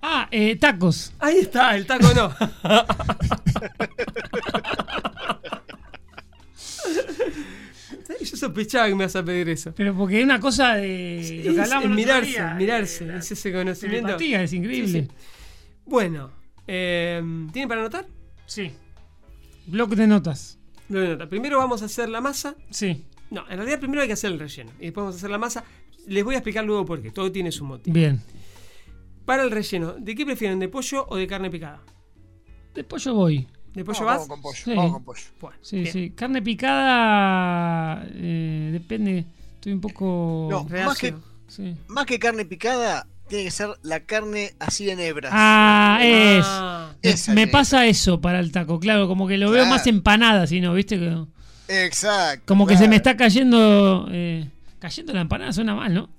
[0.00, 1.12] Ah, eh, tacos.
[1.18, 2.34] Ahí está, el taco no.
[8.30, 9.72] Yo sospechaba que me vas a pedir eso.
[9.74, 11.42] Pero porque es una cosa de.
[11.44, 14.16] lo que es, hablamos es el otro mirarse, día, mirarse, eh, es ese conocimiento.
[14.18, 15.02] es increíble.
[15.02, 15.08] Sí, sí.
[15.86, 16.30] Bueno,
[16.66, 17.22] eh,
[17.52, 18.06] ¿tienen para anotar?
[18.46, 18.72] Sí.
[19.66, 20.58] Bloque de notas.
[20.88, 21.28] Bloque de notas.
[21.28, 22.54] Primero vamos a hacer la masa.
[22.70, 23.04] Sí.
[23.30, 24.70] No, en realidad primero hay que hacer el relleno.
[24.78, 25.64] Y después vamos a hacer la masa.
[26.06, 27.10] Les voy a explicar luego por qué.
[27.10, 27.94] Todo tiene su motivo.
[27.94, 28.20] Bien.
[29.24, 30.58] Para el relleno, ¿de qué prefieren?
[30.58, 31.80] ¿De pollo o de carne picada?
[32.74, 33.48] De pollo voy.
[33.74, 34.14] ¿De pollo No, vas?
[34.16, 34.58] vamos con pollo.
[34.64, 34.74] Sí.
[34.74, 35.20] Vamos con pollo.
[35.40, 35.92] Bueno, Sí, bien.
[35.92, 36.10] sí.
[36.10, 38.06] Carne picada.
[38.14, 39.24] eh, depende.
[39.54, 40.48] Estoy un poco.
[40.50, 41.14] No, más que,
[41.48, 41.74] Sí.
[41.88, 45.32] más que carne picada, tiene que ser la carne así en hebras.
[45.34, 46.44] Ah, es.
[46.46, 47.50] Ah, Me- esa me es.
[47.50, 50.98] pasa eso para el taco, claro, como que lo veo más empanada, si no, ¿viste?
[50.98, 51.24] Que-
[51.68, 52.44] Exacto.
[52.46, 54.06] Como que se me está cayendo.
[54.12, 54.48] eh,
[54.78, 56.10] cayendo la empanada suena mal, ¿no?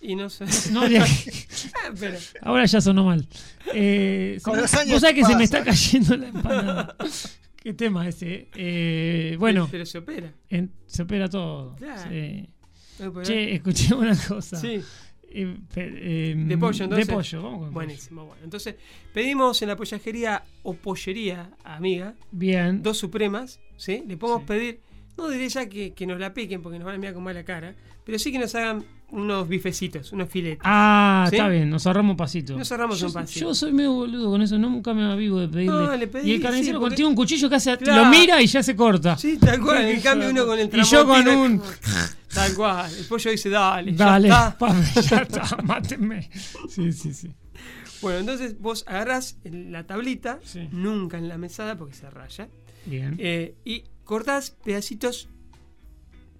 [0.00, 0.44] Y no sé.
[0.72, 0.98] No, de-
[1.74, 3.26] Ah, pero, ahora ya sonó mal.
[3.74, 6.96] Eh, Con los años vos sabés que se me está cayendo la empanada.
[7.56, 8.48] Qué tema ese.
[8.54, 9.36] eh?
[9.38, 10.32] bueno, pero se opera.
[10.48, 11.74] en- se opera todo.
[11.76, 12.10] Claro.
[12.10, 12.48] sí.
[13.22, 14.56] Che, escuché una cosa.
[14.56, 14.80] Sí.
[15.30, 17.06] Eh, eh, De pollo, entonces.
[17.06, 17.72] De pollo, vamos con pollo.
[17.74, 18.42] Buenísimo, bueno.
[18.44, 18.76] Entonces,
[19.12, 22.82] pedimos en la pollajería o pollería, amiga, Bien.
[22.82, 24.02] dos supremas, ¿sí?
[24.08, 24.46] Le podemos Sí.
[24.48, 24.80] pedir,
[25.18, 27.44] no diré ya que, que nos la piquen porque nos van a mirar con mala
[27.44, 27.74] cara,
[28.06, 30.60] pero sí que nos hagan unos bifecitos, unos filetes.
[30.64, 31.36] Ah, ¿Sí?
[31.36, 32.56] está bien, nos ahorramos un pasito.
[32.58, 33.40] Nos ahorramos yo, un pasito.
[33.46, 35.72] Yo soy medio boludo con eso, nunca me avivo de pedirle.
[35.72, 38.04] No, le pedí, y el carnicero sí, porque- tiene un cuchillo que hace, Claro.
[38.04, 39.16] lo mira y ya se corta.
[39.16, 39.84] Sí, tal cual.
[39.86, 41.62] En cambio, uno con el Y yo con un.
[42.34, 42.92] Tal cual.
[42.94, 44.58] El pollo dice, dale, Dale, ya está.
[44.58, 46.28] pa, ya está, mátenme.
[46.68, 47.30] Sí, sí, sí.
[48.02, 50.68] Bueno, entonces vos agarrás la tablita, Sí.
[50.70, 52.48] nunca en la mesada porque se raya,
[52.84, 53.16] Bien.
[53.18, 55.30] eh, y cortás pedacitos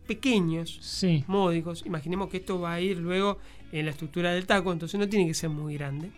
[0.09, 1.23] pequeños, Sí.
[1.29, 1.85] módicos.
[1.87, 3.39] Imaginemos que esto va a ir luego
[3.71, 6.11] en la estructura del taco, entonces no tiene que ser muy grande.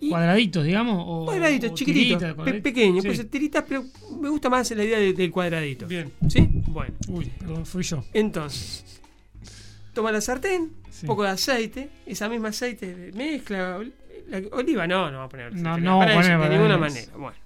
[0.00, 1.02] Y Cuadraditos, digamos.
[1.06, 3.08] O, cuadraditos, o chiquititos, tiritas, pe- pequeños, Sí.
[3.08, 3.84] puede ser tiritas, pero
[4.20, 5.86] me gusta más la idea de- del cuadradito.
[5.86, 6.12] Bien.
[6.28, 6.46] ¿Sí?
[6.66, 6.94] Bueno.
[7.08, 8.04] Uy, perdón, fui yo.
[8.12, 8.84] Entonces,
[9.94, 11.00] toma la sartén, Sí.
[11.02, 13.78] un poco de aceite, esa misma aceite mezcla,
[14.28, 16.48] la- oliva, no, no va a poner No, aceite, no para va a eso, poner,
[16.50, 17.12] de ninguna para manera.
[17.16, 17.36] Bueno,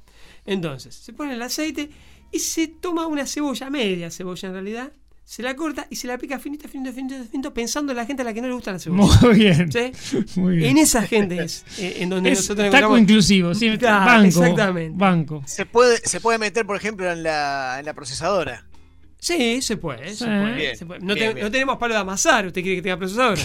[0.46, 1.90] entonces, se pone el aceite
[2.32, 4.92] y se toma una cebolla, media cebolla en realidad,
[5.28, 8.22] se la corta y se la pica finito, finito, finito, finito, pensando en la gente
[8.22, 9.18] a la que no le gusta la cebolla.
[9.22, 9.72] Muy bien.
[9.72, 9.90] ¿Sí?
[10.40, 10.70] Muy bien.
[10.70, 14.24] En esa gente es eh, en donde Es nosotros taco encontramos- inclusivo, sí, Claro, banco.
[14.28, 14.96] Exactamente.
[14.96, 15.42] Banco.
[15.44, 18.64] Se puede, se puede meter, por ejemplo, en la, en la procesadora.
[19.18, 20.24] Sí, se puede, se Sí.
[20.24, 21.00] puede, Bien, se puede.
[21.00, 21.44] No, bien, te- bien.
[21.46, 23.42] no tenemos palo de amasar, ¿usted quiere que tenga procesadora?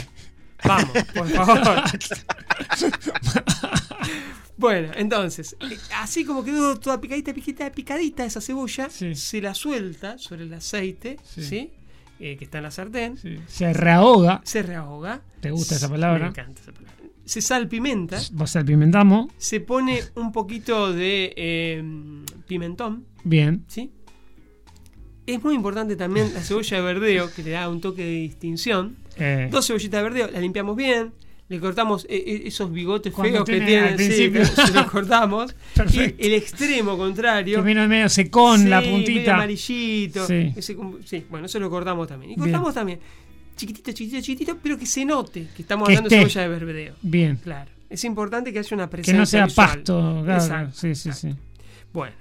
[0.64, 1.82] Vamos, por favor.
[4.58, 9.16] bueno, entonces, eh, así como quedó toda picadita, picadita, picadita esa cebolla, Sí.
[9.16, 11.44] se la suelta sobre el aceite, Sí.
[11.44, 11.72] ¿sí?
[12.20, 13.38] Eh, que está en la sartén, Sí.
[13.48, 14.42] Se reahoga.
[14.44, 15.22] se reahoga.
[15.42, 16.26] ¿Te gusta esa palabra?
[16.26, 16.92] Me encanta esa palabra.
[17.26, 19.32] Se salpimenta, salpimentamos.
[19.38, 21.84] se pone un poquito de eh,
[22.48, 23.64] pimentón, Bien.
[23.68, 23.92] ¿sí?
[25.28, 28.98] Es muy importante también la cebolla de verdeo, que le da un toque de distinción.
[29.18, 31.14] Eh, Dos cebollitas de verdeo, las limpiamos bien,
[31.52, 34.66] le cortamos eh, eh, esos bigotes Cuando feos que tiene al tienen, sí, principio.
[34.66, 35.54] se los cortamos.
[35.76, 36.24] Perfecto.
[36.24, 37.58] Y el extremo contrario.
[37.58, 39.34] que vino medio secón, sí, la medio puntita.
[39.36, 40.26] amarillito.
[40.26, 40.54] Sí.
[40.56, 42.32] ese sí, bueno, eso lo cortamos también.
[42.32, 42.50] Y Bien.
[42.52, 43.00] cortamos también
[43.58, 46.96] chiquitito, chiquitito, chiquitito, pero que se note que estamos Que hablando de cebolla de verdeo.
[47.02, 47.36] Bien.
[47.36, 47.70] Claro.
[47.90, 49.68] Es importante que haya una Que presencia no sea visual.
[49.68, 50.22] pasto.
[50.24, 51.38] Claro, Exacto, sí, sí, exacto.
[51.38, 51.64] sí.
[51.94, 52.16] Bueno,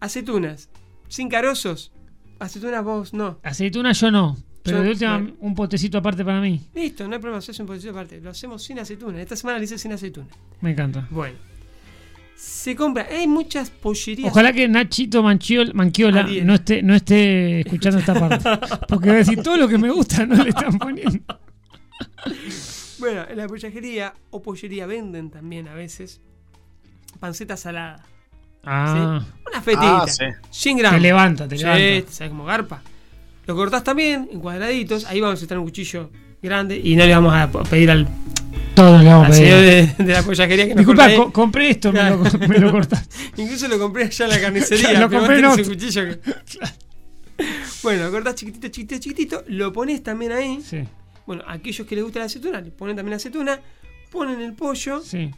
[0.00, 0.68] aceitunas.
[1.08, 1.90] Sin carozos.
[2.38, 3.38] Aceitunas vos no.
[3.42, 4.36] Aceituna yo no.
[4.62, 5.34] Pero Yo- de última, bueno.
[5.40, 6.60] un potecito aparte para mí.
[6.74, 8.20] Listo, no hay problema, haces un poquito aparte.
[8.20, 9.20] Lo hacemos sin aceituna.
[9.22, 10.26] Esta semana lo hice sin aceituna.
[10.60, 11.06] Me encanta.
[11.10, 11.36] Bueno.
[12.36, 13.06] Se compra.
[13.10, 14.30] Hay muchas pollerías.
[14.30, 18.48] Ojalá que Nachito Manchiol- Manquiola no esté, no esté escuchando esta parte.
[18.88, 21.18] Porque va a decir todo lo que me gusta no le están poniendo.
[22.98, 26.20] Bueno, en la pollajería o pollería venden también a veces
[27.20, 28.04] panceta salada.
[28.64, 29.32] Ah, ¿sí?
[29.48, 30.02] Una fetita.
[30.02, 30.24] Ah, sí.
[30.50, 30.96] 100 gramos.
[30.96, 32.10] Te levanta, te Sí, levanta.
[32.12, 32.82] ¿Sabes cómo garpa?
[33.48, 35.04] Lo cortás también en cuadraditos.
[35.06, 36.10] Ahí vamos a estar un cuchillo
[36.40, 38.06] grande y no le vamos a pedir al,
[38.76, 39.96] todo le vamos al a señor pedir.
[39.96, 43.08] de, de la pollajería que Disculpa, co- compré esto, me lo, me lo cortás.
[43.36, 45.00] Incluso lo compré allá en la carnicería.
[45.00, 46.02] Lo compré un cuchillo
[47.82, 49.44] Bueno, lo cortás chiquitito, chiquitito, chiquitito.
[49.48, 50.60] Lo pones también ahí.
[50.62, 50.84] Sí,
[51.26, 53.58] Bueno, aquellos que les gusta la aceituna, le ponen también aceituna.
[54.10, 55.30] Ponen el pollo sí.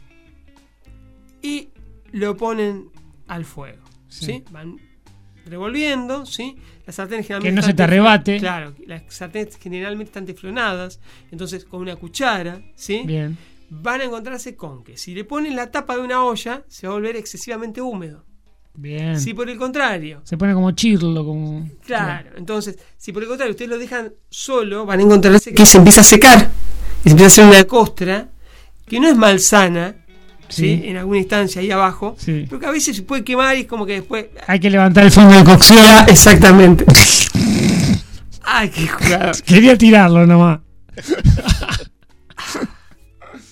[1.41, 1.69] y
[2.11, 2.89] lo ponen
[3.27, 3.83] al fuego.
[4.09, 4.25] Sí.
[4.25, 4.43] ¿sí?
[4.51, 4.77] Van
[5.45, 6.55] revolviendo, ¿sí?
[6.85, 7.55] Las sartenes generalmente.
[7.55, 8.37] Que no se te arrebate.
[8.39, 10.99] Claro, las sartenes generalmente están teflonadas.
[11.31, 13.03] Entonces, con una cuchara, ¿sí?
[13.05, 13.37] Bien.
[13.69, 16.93] Van a encontrarse con que si le ponen la tapa de una olla, se va
[16.93, 18.25] a volver excesivamente húmedo.
[18.73, 19.19] Bien.
[19.19, 21.69] Si por el contrario, Se pone como chirlo, como.
[21.85, 25.77] claro, entonces, si por el contrario ustedes lo dejan solo, van a encontrarse que se
[25.77, 26.49] empieza a secar
[27.03, 28.29] y se empieza a hacer una costra
[28.87, 30.00] que no es malsana,
[30.51, 30.81] ¿sí?
[30.85, 32.45] En alguna instancia ahí abajo, Sí.
[32.49, 34.27] pero que a veces se puede quemar y es como que después...
[34.47, 35.79] Hay que levantar el fondo de cocción.
[36.07, 36.85] Exactamente.
[38.43, 38.89] Ay, qué.
[39.45, 40.59] Quería tirarlo nomás.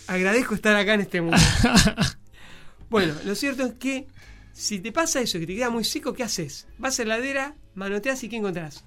[0.07, 1.37] Agradezco estar acá en este mundo.
[2.89, 4.07] bueno, lo cierto es que
[4.53, 6.67] si te pasa eso, que te queda muy seco, ¿qué haces?
[6.79, 8.83] Vas a la heladera, manoteas y ¿qué encontrás?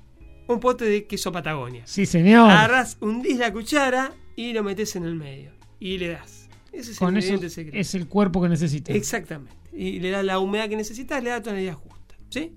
[0.48, 1.82] Un pote de queso Patagonia.
[1.86, 2.50] Sí, señor.
[2.50, 5.52] Agarrás, hundís la cuchara y lo metes en el medio.
[5.78, 6.41] Y le das.
[6.72, 7.76] Ese es Con el eso secreto.
[7.78, 8.92] es el cuerpo que necesita.
[8.92, 9.54] Exactamente.
[9.72, 12.14] Y le da la humedad que necesitas, le da tonalidad justa.
[12.30, 12.54] ¿Sí?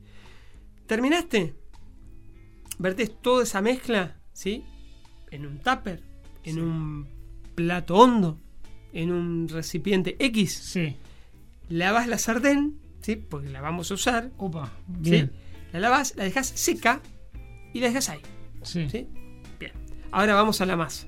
[0.87, 1.53] ¿Terminaste?
[2.77, 4.63] Vertés toda esa mezcla, ¿sí?
[5.31, 6.01] En un tupper,
[6.43, 7.07] en un
[7.55, 8.37] plato hondo,
[8.93, 10.53] en un recipiente X.
[10.53, 10.95] Sí.
[11.69, 13.15] Lavas la sartén, ¿sí?
[13.15, 14.31] Porque la vamos a usar.
[14.37, 14.71] Opa,
[15.03, 15.09] ¿sí?
[15.11, 15.31] bien.
[15.73, 17.01] La lavas, la dejas seca
[17.73, 18.19] y la dejas ahí.
[18.63, 18.87] Sí.
[18.89, 19.07] ¿sí?
[19.59, 19.71] Bien.
[20.11, 21.07] Ahora vamos a la masa.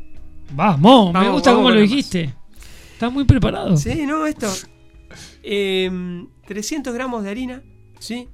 [0.51, 2.34] Vamos, me Vamos, gusta vamos cómo lo la dijiste.
[2.98, 3.78] Estás muy preparado.
[3.78, 4.52] Sí, no, esto.
[5.44, 7.61] em, 300 gramos de harina,
[7.99, 8.28] ¿sí?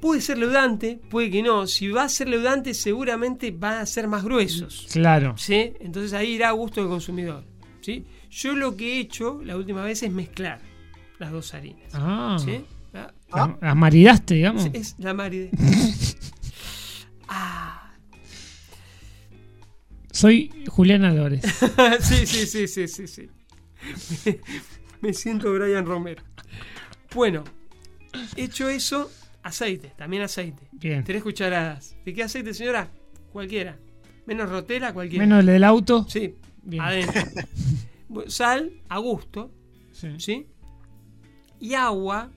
[0.00, 1.66] Puede ser leudante, puede que no.
[1.66, 4.86] Si va a ser leudante, seguramente van a ser más gruesos.
[4.90, 5.34] Claro.
[5.36, 5.74] ¿Sí?
[5.80, 7.44] Entonces ahí irá a gusto del consumidor.
[7.82, 8.06] ¿sí?
[8.30, 10.60] Yo lo que he hecho la última vez es mezclar
[11.18, 11.90] las dos harinas.
[11.92, 12.38] Ah.
[12.42, 12.64] ¿sí?
[12.94, 14.62] Ah, Las las maridaste, digamos.
[14.62, 15.50] sí, es la maride.
[17.28, 17.83] ah.
[20.14, 21.42] Soy Julián Álvarez.
[22.00, 23.28] sí, sí, sí, sí, sí, sí.
[24.24, 24.40] Me,
[25.08, 26.22] me siento Brian Romero.
[27.12, 27.42] Bueno,
[28.36, 29.10] hecho eso,
[29.42, 30.68] aceite, también aceite.
[30.70, 31.02] Bien.
[31.02, 31.96] Tres cucharadas.
[32.04, 32.88] ¿De qué aceite, señora?
[33.32, 33.76] Cualquiera.
[34.26, 35.24] Menos rotela, cualquiera.
[35.26, 36.06] Menos el del auto.
[36.08, 36.80] Sí, Bien.
[36.80, 37.22] adentro.
[38.28, 39.50] Sal a gusto,
[39.90, 40.08] Sí.
[40.18, 40.46] ¿sí?
[41.58, 42.30] Y agua,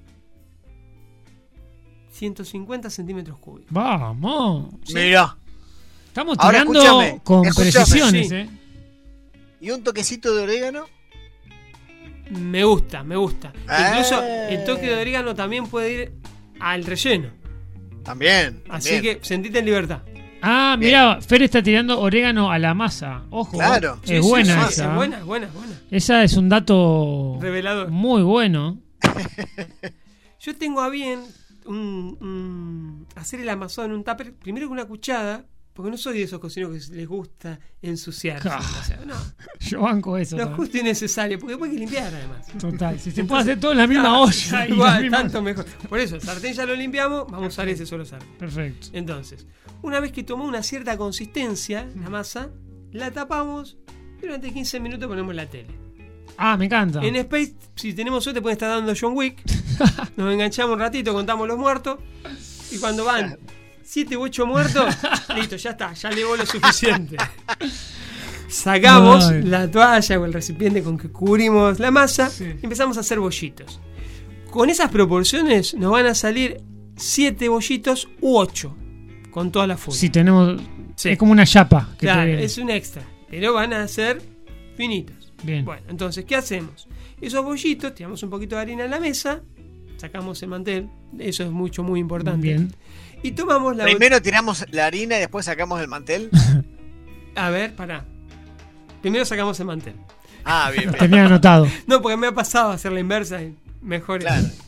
[2.10, 3.72] 150 centímetros cúbicos.
[3.72, 4.74] Vamos.
[4.94, 5.38] Mira.
[6.18, 7.72] Estamos Ahora tirando escúchame, con escúchame.
[7.72, 8.36] precisiones, Sí.
[8.36, 8.50] ¿eh?
[9.62, 10.86] ¿Y un toquecito de orégano?
[12.32, 13.54] Me gusta, me gusta.
[13.62, 14.56] Incluso Eh.
[14.56, 16.14] el toque de orégano también puede ir
[16.60, 17.30] al relleno.
[18.04, 18.64] También.
[18.68, 19.20] Así también.
[19.20, 20.02] que sentite en libertad.
[20.42, 23.22] Ah, mira, Fer está tirando orégano a la masa.
[23.30, 23.52] Ojo.
[23.56, 24.00] Claro.
[24.02, 24.86] Es Sí, buena sí, esa.
[24.86, 24.96] Es ¿eh?
[24.96, 25.74] buena, buena, buena.
[25.92, 27.90] Esa es un dato Revelador.
[27.92, 28.80] muy bueno.
[30.40, 31.20] Yo tengo a bien
[31.66, 35.46] un- un- hacer el amasado en un tupper, primero con una cuchara,
[35.78, 38.50] porque no soy de esos cocineros que les gusta ensuciarse.
[38.52, 38.60] Ah.
[38.82, 39.14] o sea, no,
[39.60, 40.36] Yo banco eso.
[40.36, 40.58] lo ¿sabes?
[40.58, 42.48] justo y necesario, porque después hay que limpiar además.
[42.60, 43.00] Total.
[43.00, 44.68] Si se Entonces, puede hacer todo en la misma ah, olla.
[44.68, 45.66] Igual, misma- tanto mejor.
[45.88, 48.28] Por eso, el sartén ya lo limpiamos, vamos a usar ese solo sartén.
[48.40, 48.88] Perfecto.
[48.94, 49.46] Entonces,
[49.84, 52.50] una vez que tomó una cierta consistencia la masa,
[52.92, 53.78] la tapamos
[54.18, 55.70] y durante 15 minutos ponemos la tele.
[56.40, 57.04] Ah, me encanta.
[57.04, 59.42] En Space, si tenemos suerte, puede estar dando John Wick.
[60.18, 62.00] Nos enganchamos un ratito, contamos los muertos.
[62.72, 63.38] Y cuando van
[63.88, 64.98] 7 u 8 muertos,
[65.36, 67.16] listo, ya está, ya llegó lo suficiente.
[68.50, 69.44] Sacamos Ay.
[69.44, 73.80] la toalla o el recipiente con que cubrimos la masa y empezamos a hacer bollitos.
[74.52, 76.62] Con esas proporciones nos van a salir
[76.98, 78.76] 7 bollitos u 8
[79.32, 80.00] con toda la furia.
[80.00, 80.62] Si tenemos.
[80.98, 81.10] Sí.
[81.10, 81.90] Es como una chapa.
[81.98, 84.22] Que Claro, te es un extra, pero van a ser
[84.76, 85.32] finitos.
[85.44, 85.64] Bien.
[85.64, 86.90] Bueno, entonces, ¿qué hacemos?
[87.22, 89.44] Esos bollitos, tiramos un poquito de harina en la mesa,
[89.96, 90.90] sacamos el mantel,
[91.20, 92.48] eso es mucho, muy importante.
[92.48, 92.74] Bien.
[93.24, 96.30] Y tomamos la Primero tiramos la harina y después sacamos el mantel.
[97.36, 98.06] A ver, pará.
[99.02, 99.96] Primero sacamos el mantel.
[100.44, 100.98] Ah, bien, bien.
[100.98, 101.68] Tenía anotado.
[101.88, 104.20] No, porque me ha pasado a hacer la inversa y mejor.
[104.20, 104.26] es.
[104.26, 104.48] Claro.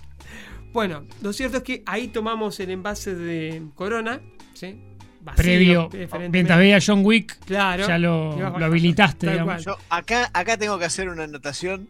[0.71, 4.21] Bueno, lo cierto es que ahí tomamos el envase de Corona,
[4.53, 4.79] ¿sí?
[5.21, 5.89] Vacío, Previo.
[6.31, 7.87] Mientras veía John Wick, Claro.
[7.87, 9.35] ya lo, habilitaste.
[9.65, 11.89] Yo acá, acá tengo que hacer una anotación.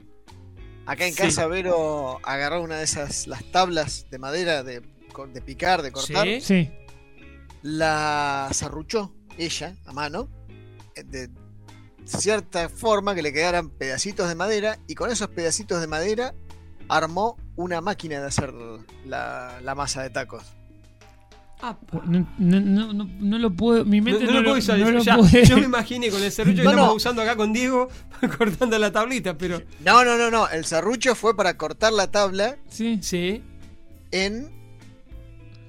[0.86, 1.24] Acá en Sí.
[1.24, 4.82] casa Vero agarró una de esas, las tablas de madera de,
[5.28, 6.26] de picar, de cortar.
[6.28, 6.42] Sí.
[6.42, 6.70] Sí.
[7.62, 10.30] La zarruchó ella a mano.
[10.96, 11.30] eh, De
[12.06, 14.80] cierta forma que le quedaran pedacitos de madera.
[14.88, 16.34] Y con esos pedacitos de madera
[16.88, 18.54] armó una máquina de hacer
[19.06, 20.44] la, la masa de tacos.
[21.62, 22.02] Apa.
[22.06, 23.84] No, no, no, lo puedo.
[23.84, 24.92] Mi mente no no, lo puedo lo, visualizar.
[24.94, 25.18] no lo ya.
[25.18, 25.46] puede.
[25.46, 27.90] Yo me imaginé con el serrucho que No, estamos usando acá con Diego
[28.38, 29.62] cortando la tablita, pero.
[29.84, 30.48] No, no, no, no.
[30.48, 33.00] El serrucho fue para cortar la tabla Sí.
[33.02, 33.44] Sí.
[34.12, 34.50] en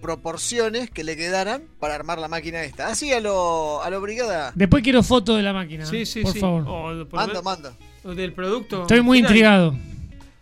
[0.01, 2.89] proporciones que le quedaran para armar la máquina esta.
[2.89, 4.53] Así a lo, a lo brigada.
[4.55, 5.87] Después quiero foto de la máquina.
[5.87, 6.41] Sí, sí, por sí.
[6.41, 6.65] favor.
[6.67, 7.77] O, por Mando, mando.
[8.05, 8.83] o del producto.
[8.83, 9.31] Estoy muy final.
[9.31, 9.77] intrigado.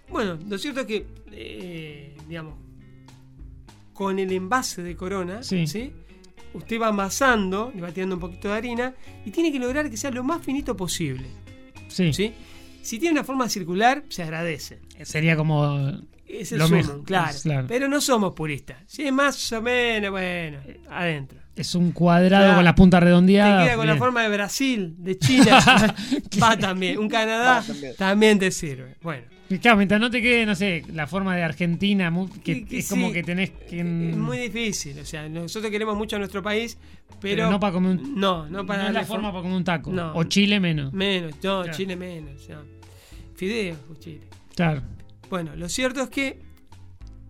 [0.09, 2.55] Bueno, lo cierto es que, eh, digamos,
[3.93, 5.67] con el envase de corona, Sí.
[5.67, 5.93] sí.
[6.55, 8.95] Usted va amasando, le va tirando un poquito de harina
[9.27, 11.27] y tiene que lograr que sea lo más finito posible.
[11.89, 12.13] Sí.
[12.13, 12.33] ¿sí?
[12.81, 14.81] Si tiene una forma circular, se agradece.
[15.03, 17.31] Sería como Es el Lo sumo, mejor, claro.
[17.31, 17.67] es claro.
[17.69, 18.77] Pero no somos puristas.
[18.87, 20.59] Si es más o menos, bueno,
[20.91, 21.39] adentro.
[21.57, 22.57] Es un cuadrado Claro.
[22.57, 23.65] con las puntas Te redondeadas.
[23.67, 23.99] queda con la bien.
[23.99, 25.59] forma de Brasil, de China.
[26.43, 26.99] va también.
[26.99, 27.95] Un Canadá también.
[27.97, 28.95] también te sirve.
[29.03, 29.25] Bueno.
[29.63, 32.13] Claro, mientras no te quede, no sé, la forma de Argentina,
[32.45, 33.81] que, que es como sí, que tenés que.
[33.81, 33.87] Es
[34.17, 34.99] muy difícil.
[35.01, 36.77] O sea, nosotros queremos mucho a nuestro país,
[37.19, 37.37] pero.
[37.45, 39.65] Pero no para comer un- No, no para no es la forma para comer un
[39.65, 39.91] taco.
[39.91, 40.13] No.
[40.15, 40.93] O Chile menos.
[40.93, 41.73] Menos, no, Claro.
[41.73, 42.47] Chile menos.
[42.51, 42.59] no.
[43.37, 44.21] Fideos, pues, Chile.
[44.55, 44.83] Claro.
[45.31, 46.39] Bueno, lo cierto es que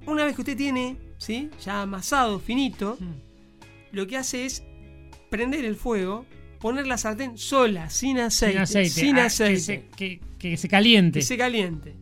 [0.07, 1.51] una vez que usted tiene, ¿sí?
[1.65, 3.15] Ya amasado, finito, Hmm.
[3.93, 4.63] lo que hace es
[5.31, 6.25] prender el fuego,
[6.61, 8.53] poner la sartén sola, sin aceite.
[8.55, 8.91] Sin aceite.
[8.91, 9.55] Sin Ah, aceite.
[9.55, 11.19] Que se, que, que se caliente.
[11.21, 11.95] Que se caliente.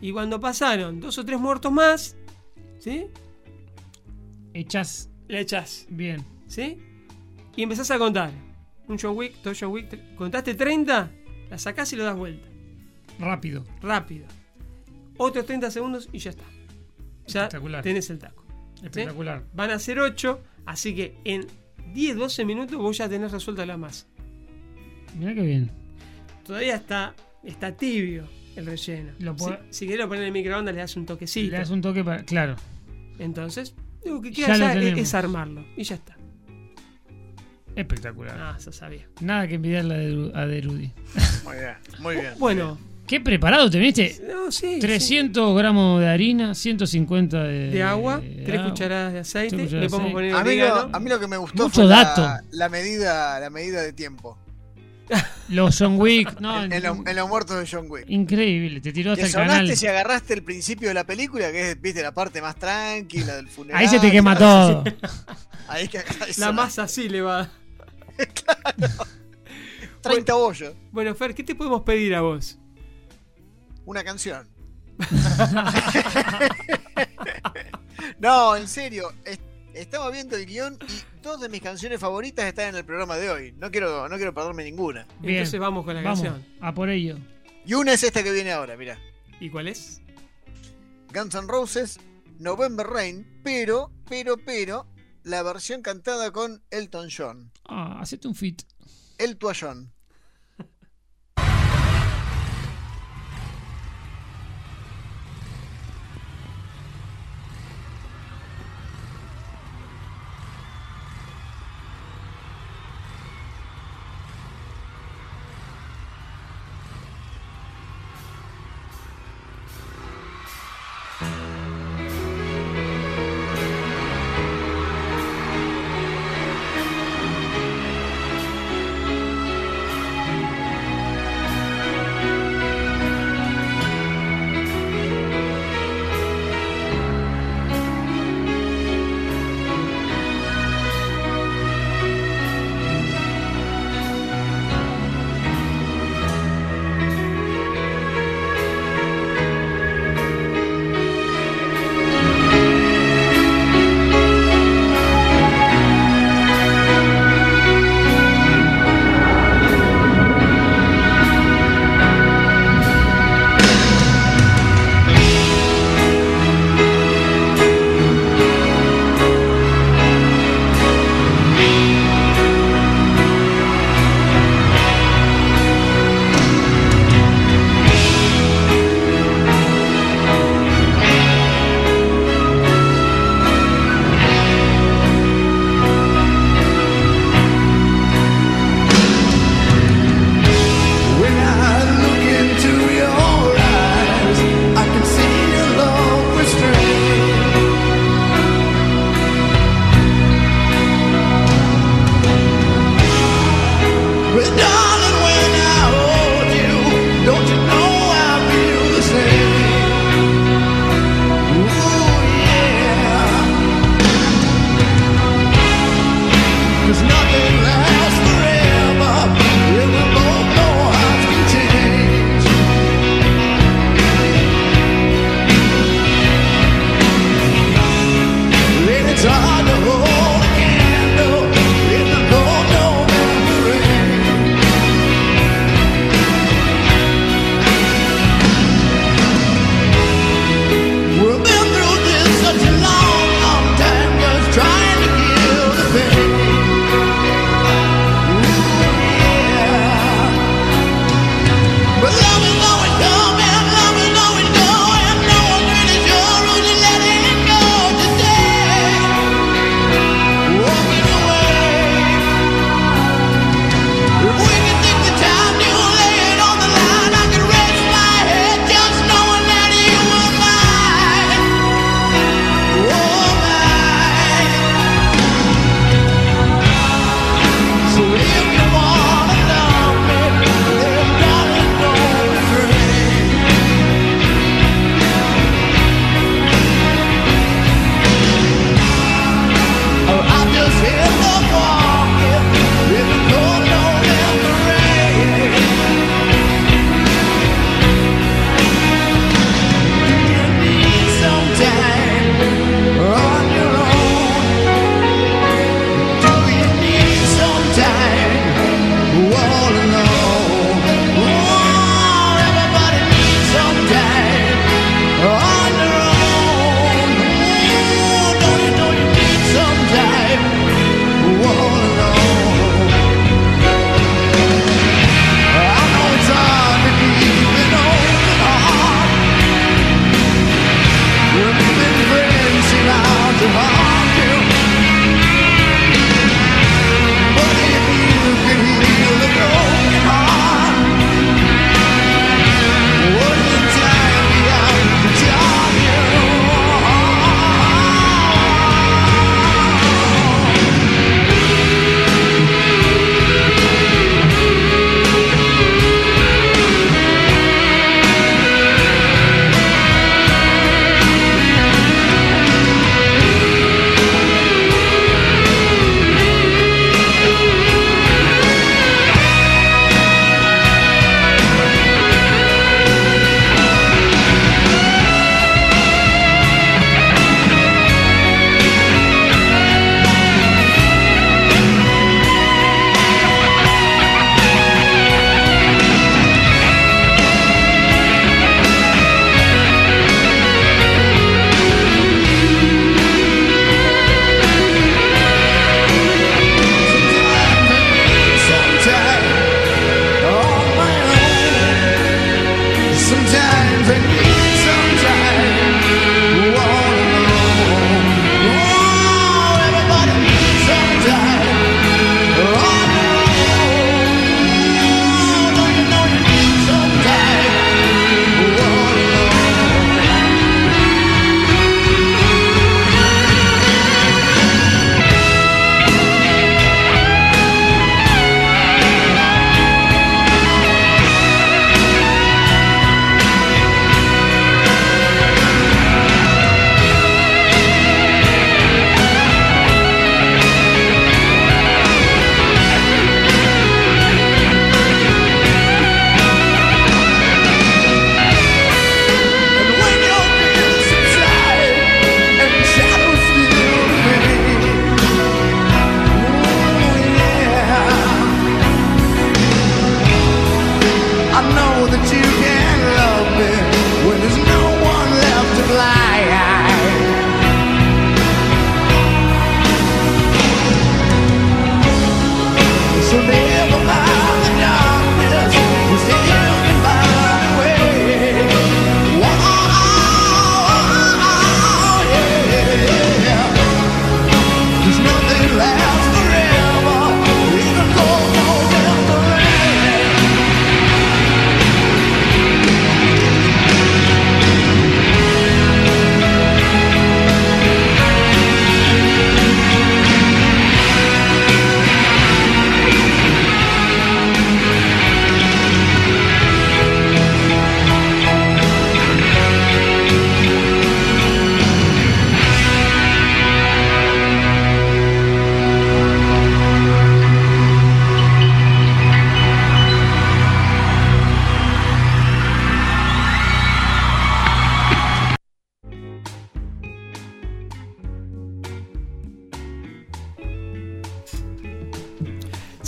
[0.00, 2.16] Y cuando pasaron dos o tres muertos más,
[2.78, 3.06] ¿sí?
[4.52, 5.10] Echas.
[5.28, 6.22] Le echás, Bien.
[6.46, 6.76] ¿sí?
[7.56, 8.30] Y empezás a contar.
[8.86, 9.88] Un John Wick, dos John Wick.
[9.90, 11.10] tre- Contaste 30,
[11.48, 12.46] la sacás y lo das vuelta.
[13.18, 13.64] Rápido.
[13.80, 14.26] Rápido.
[15.16, 16.44] Otros 30 segundos y ya está.
[17.26, 17.82] Ya Espectacular.
[17.82, 18.44] tenés el taco.
[18.80, 18.86] ¿sí?
[18.86, 19.44] Espectacular.
[19.54, 21.46] Van a ser 8, así que en
[21.94, 24.06] 10, 12 minutos vos ya tenés resuelta la masa.
[25.18, 25.70] Mira qué bien.
[26.46, 27.14] Todavía está,
[27.44, 28.24] está tibio
[28.56, 29.12] el relleno.
[29.20, 31.52] Lo si, puedo- si querés lo poner en el microondas, le das un toquecito.
[31.52, 32.24] Le das un toque para.
[32.24, 32.56] Claro.
[33.18, 33.74] Entonces,
[34.04, 35.00] lo que Ya queda lo ya es, tenemos.
[35.00, 35.64] es armarlo.
[35.76, 36.16] Y ya está.
[37.76, 38.36] Espectacular.
[38.38, 39.08] Ah, eso sabía.
[39.20, 40.92] Nada que envidiarle a Derudi.
[41.44, 42.32] Muy bien, muy bien.
[42.38, 44.18] Bueno, Qué preparado te viniste.
[44.32, 48.70] no, sí, 300 gramos de harina, 150 de, de agua, de 3 agua.
[48.70, 50.32] cucharadas de aceite, Tres le cucharadas podemos aceite.
[50.32, 52.22] poner A mí, lo, a mí lo que me gustó Mucho fue dato.
[52.22, 54.38] La, la medida, la medida de tiempo.
[55.50, 56.40] Los John Wick.
[56.40, 58.06] No, en, en lo- en los muertos de John Wick.
[58.08, 58.80] increíble.
[58.80, 59.76] Te tiró hasta el canal.
[59.76, 63.48] si agarraste el principio de la película, que es, viste, la parte más tranquila del
[63.48, 63.82] funeral.
[63.82, 64.82] Ahí se te quema todo.
[65.68, 66.04] Ahí que ahí
[66.38, 67.50] La masa así le va.
[70.00, 70.72] 30 bollos.
[70.90, 72.58] Bueno, Fer, ¿qué te podemos pedir a vos?
[73.86, 74.48] Una canción.
[78.18, 79.12] no, en serio.
[79.24, 79.40] es-
[79.74, 83.28] estaba viendo el guion y dos de mis canciones favoritas están en el programa de
[83.30, 83.52] hoy.
[83.58, 85.06] No quiero, no quiero perderme ninguna.
[85.20, 85.38] Bien.
[85.38, 86.46] Entonces vamos con la Vamos, canción.
[86.60, 87.18] a por ello.
[87.66, 88.98] Y una es esta que viene ahora, mira.
[89.40, 90.00] ¿Y cuál es?
[91.12, 91.98] Guns N' Roses,
[92.38, 94.86] November Rain, pero, pero, pero,
[95.24, 97.50] la versión cantada con Elton John.
[97.68, 98.62] Ah, hacete un fit.
[99.18, 99.92] El John.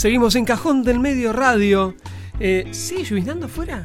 [0.06, 1.96] Seguimos en Cajón del Medio Radio.
[2.38, 3.82] Eh, ¿Sigue lloviznando afuera?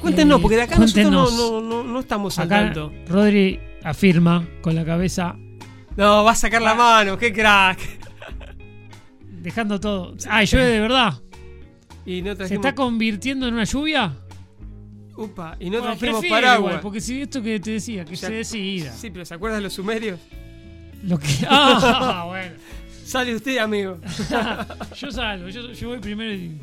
[0.00, 2.90] Cuéntenos, Eh, porque de acá nosotros no, no, no, no estamos al Acá tanto.
[3.06, 5.36] Rodri afirma con la cabeza,
[5.94, 7.78] No, va a sacar la mano, qué crack.
[9.42, 10.14] dejando todo.
[10.30, 11.20] ¡Ay, llueve de verdad!
[12.06, 14.10] Y no ¿Se está convirtiendo en una lluvia?
[15.18, 16.58] Upa, y no Bueno, trajimos paraguas.
[16.60, 18.90] igual, porque si esto que te decía, que se decida.
[18.90, 20.18] Sí, pero ¿se acuerdan de los sumerios?
[21.02, 21.26] Lo que.
[21.46, 22.54] Ah, bueno.
[23.04, 23.98] Sale usted, amigo.
[24.96, 26.60] yo salgo, yo, yo voy primero y.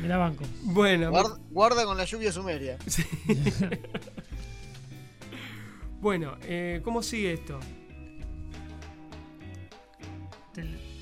[0.00, 0.44] Me la banco.
[0.62, 2.78] Bueno, Guarda, guarda con la lluvia sumeria.
[6.00, 7.58] bueno eh, ¿cómo sigue esto?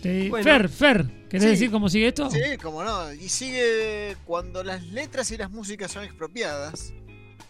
[0.02, 0.44] Te- Bueno.
[0.44, 1.48] Fer, Fer, ¿querés Sí.
[1.50, 2.30] decir cómo sigue esto?
[2.30, 3.12] Sí, cómo no.
[3.12, 6.94] Y sigue cuando las letras y las músicas son expropiadas,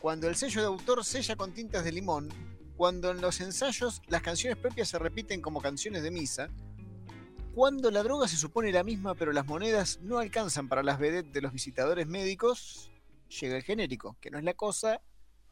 [0.01, 2.29] cuando el sello de autor sella con tintas de limón,
[2.81, 6.49] cuando en los ensayos las canciones propias se repiten como canciones de misa,
[7.55, 11.31] cuando la droga se supone la misma pero las monedas no alcanzan para las vedettes
[11.31, 12.91] de los visitadores médicos,
[13.39, 15.03] llega el genérico, que no es la cosa,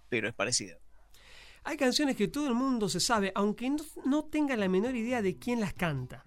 [0.09, 0.79] pero es parecida.
[1.65, 5.21] Hay canciones que todo el mundo se sabe, aunque no, no tenga la menor idea
[5.21, 6.25] de quién las canta.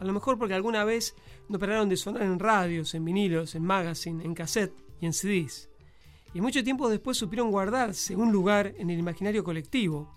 [0.00, 1.14] A lo mejor porque alguna vez
[1.48, 5.70] no pararon de sonar en radios, en vinilos, en magazine, en cassette y en CDs.
[6.34, 10.14] Y mucho tiempo después supieron guardarse un lugar en el imaginario colectivo,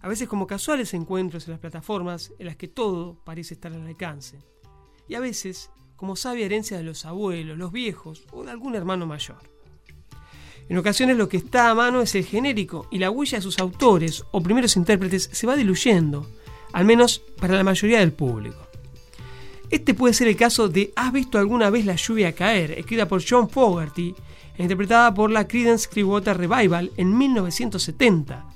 [0.00, 3.86] a veces como casuales encuentros en las plataformas en las que todo parece estar al
[3.86, 4.38] alcance,
[5.08, 9.06] y a veces como sabia herencia de los abuelos, los viejos o de algún hermano
[9.06, 9.38] mayor.
[10.70, 13.58] En ocasiones lo que está a mano es el genérico y la huella de sus
[13.58, 16.30] autores o primeros intérpretes se va diluyendo,
[16.72, 18.68] al menos para la mayoría del público.
[19.68, 23.22] Este puede ser el caso de ¿Has visto alguna vez la lluvia caer?, escrita por
[23.28, 24.14] John Fogerty
[24.56, 28.46] e interpretada por la Creedence Clearwater Revival en 1970,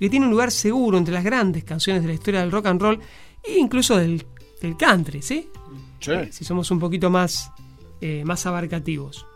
[0.00, 2.80] que tiene un lugar seguro entre las grandes canciones de la historia del rock and
[2.80, 3.00] roll
[3.44, 4.26] e incluso del,
[4.60, 5.48] del country, ¿sí?
[6.06, 7.52] Eh, Si somos un poquito más,
[8.00, 9.26] eh, más abarcativos.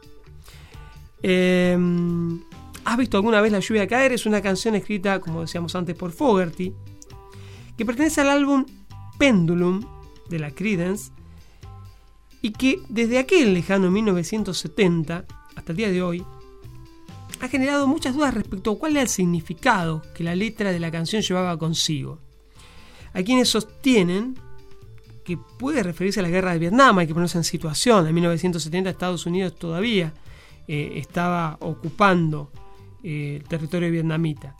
[1.23, 1.79] Eh,
[2.87, 4.13] ¿Has visto alguna vez La lluvia caer?
[4.13, 6.73] Es una canción escrita, como decíamos antes, por Fogerty,
[7.77, 8.65] que pertenece al álbum
[9.19, 9.83] Pendulum
[10.29, 11.13] de la Creedence
[12.43, 15.25] y que desde aquel lejano 1970
[15.57, 16.25] hasta el día de hoy
[17.45, 20.91] ha generado muchas dudas respecto a cuál era el significado que la letra de la
[20.91, 22.19] canción llevaba consigo.
[23.13, 24.35] Hay quienes sostienen
[25.25, 28.07] que puede referirse a la guerra de Vietnam, hay que ponerse en situación.
[28.07, 30.15] En 1970 Estados Unidos todavía
[30.67, 32.51] eh, estaba ocupando
[33.03, 34.57] eh, el territorio vietnamita.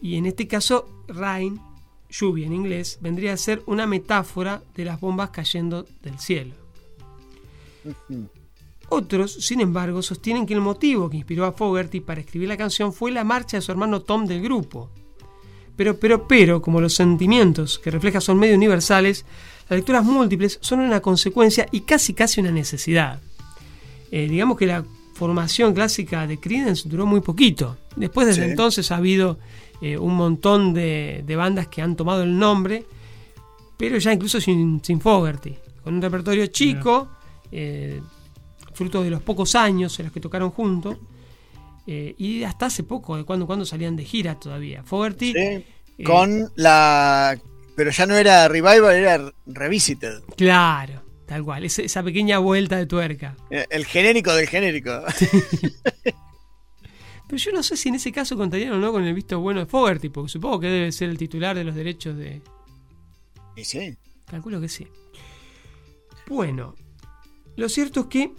[0.00, 1.60] Y en este caso, rain,
[2.08, 6.54] lluvia en inglés, vendría a ser una metáfora de las bombas cayendo del cielo.
[8.90, 12.92] Otros, sin embargo, sostienen que el motivo que inspiró a Fogerty para escribir la canción
[12.92, 14.90] fue la marcha de su hermano Tom del grupo.
[15.76, 19.24] Pero, pero, pero, como los sentimientos que refleja son medio universales,
[19.68, 23.20] las lecturas múltiples son una consecuencia y casi casi una necesidad.
[24.10, 24.84] Eh, digamos que la
[25.14, 27.76] formación clásica de Creedence duró muy poquito.
[27.94, 28.50] Después desde Sí.
[28.50, 29.38] entonces ha habido
[29.80, 32.84] eh, un montón de, de bandas que han tomado el nombre,
[33.76, 35.54] pero ya incluso sin, sin Fogerty,
[35.84, 37.08] con un repertorio chico,
[37.52, 38.00] eh,
[38.80, 40.96] fruto de los pocos años en los que tocaron juntos,
[41.86, 44.82] eh, y hasta hace poco, de cuando cuando salían de gira todavía.
[44.82, 45.34] Fogerty...
[45.36, 45.64] eh,
[46.02, 47.38] Con la.
[47.76, 50.22] Pero ya no era Revival, era Revisited.
[50.34, 53.36] Claro, tal cual, esa, esa pequeña vuelta de tuerca.
[53.50, 54.90] Eh, El genérico del genérico.
[57.26, 59.60] Pero yo no sé si en ese caso contarían o no con el visto bueno
[59.60, 62.40] de Fogerty, porque supongo que debe ser el titular de los derechos de...
[63.56, 63.94] Y sí.
[64.26, 64.86] Calculo que sí.
[66.26, 66.74] Bueno,
[67.56, 68.32] lo cierto es que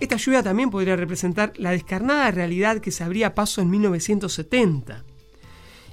[0.00, 5.04] esta lluvia también podría representar la descarnada realidad que se abría paso en 1970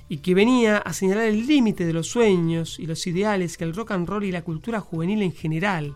[0.10, 3.76] y que venía a señalar el límite de los sueños y los ideales que el
[3.76, 5.96] rock and roll y la cultura juvenil en general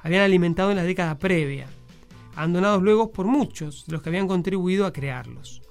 [0.00, 1.66] habían alimentado en la década previa,
[2.36, 5.62] abandonados luego por muchos de los que habían contribuido a crearlos.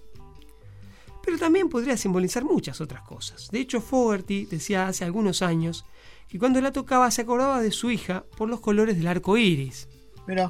[1.24, 3.50] Pero también podría simbolizar muchas otras cosas.
[3.50, 5.86] De hecho, Fogerty decía hace algunos años
[6.28, 9.88] que cuando la tocaba se acordaba de su hija por los colores del arco iris.
[10.28, 10.50] Mira.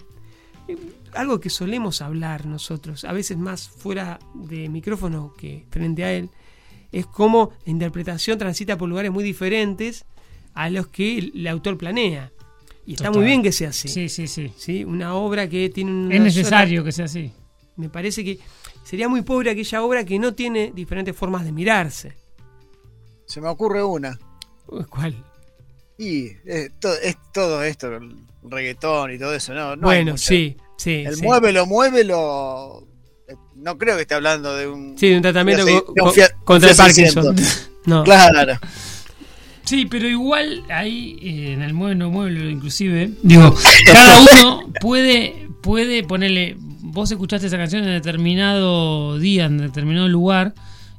[1.15, 6.29] Algo que solemos hablar nosotros, a veces más fuera de micrófono que frente a él,
[6.91, 10.05] es cómo la interpretación transita por lugares muy diferentes
[10.53, 12.31] a los que el autor planea.
[12.85, 13.19] Y está Total.
[13.21, 13.87] muy bien que sea así.
[13.87, 14.53] Sí, sí, sí.
[14.57, 14.83] ¿Sí?
[14.83, 17.31] Una obra que tiene una Es necesario sola- que sea así.
[17.77, 18.39] Me parece que
[18.83, 22.13] sería muy pobre aquella obra que no tiene diferentes formas de mirarse.
[23.25, 24.17] Se me ocurre una.
[24.89, 25.15] ¿Cuál?
[25.97, 29.75] Y eh, to- es todo esto, el reggaetón y todo eso, ¿no?
[29.77, 31.03] bueno, mucha- sí, sí.
[31.05, 31.23] El sí.
[31.23, 32.87] muévelo, muévelo.
[33.27, 34.97] eh, No creo que esté hablando de un.
[34.97, 35.81] Sí, de un tratamiento de
[36.43, 37.35] contra el Parkinson.
[37.37, 37.69] 600.
[37.85, 38.03] No.
[38.03, 38.57] Claro.
[39.63, 43.55] Sí, pero igual ahí eh, en el mueble no mueble inclusive, digo,
[43.91, 50.53] cada uno puede puede ponerle vos escuchaste esa canción en determinado día, en determinado lugar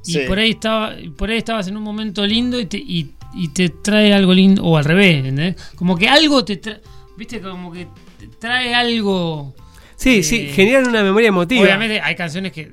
[0.05, 0.19] y Sí.
[0.28, 3.69] por ahí estaba por ahí estabas en un momento lindo y te y, y te
[3.69, 5.57] trae algo lindo o al revés, ¿entendés?
[5.74, 6.81] Como que algo te trae,
[7.16, 7.40] ¿viste?
[7.40, 7.86] Como que
[8.19, 9.55] te trae algo
[9.97, 11.62] Sí, eh, sí, generan una memoria emotiva.
[11.62, 12.73] Obviamente hay canciones que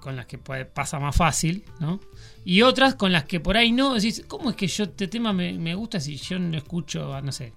[0.00, 2.00] con las que puede- pasa más fácil, ¿no?
[2.44, 5.32] Y otras con las que por ahí no, decís, ¿cómo es que yo este tema
[5.32, 7.52] me, me gusta si yo no escucho, a, no sé,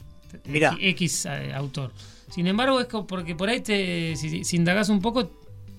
[0.46, 0.76] Mirá.
[0.80, 1.92] X eh, autor?
[2.30, 5.32] Sin embargo, es porque por ahí te, si, si indagás un poco,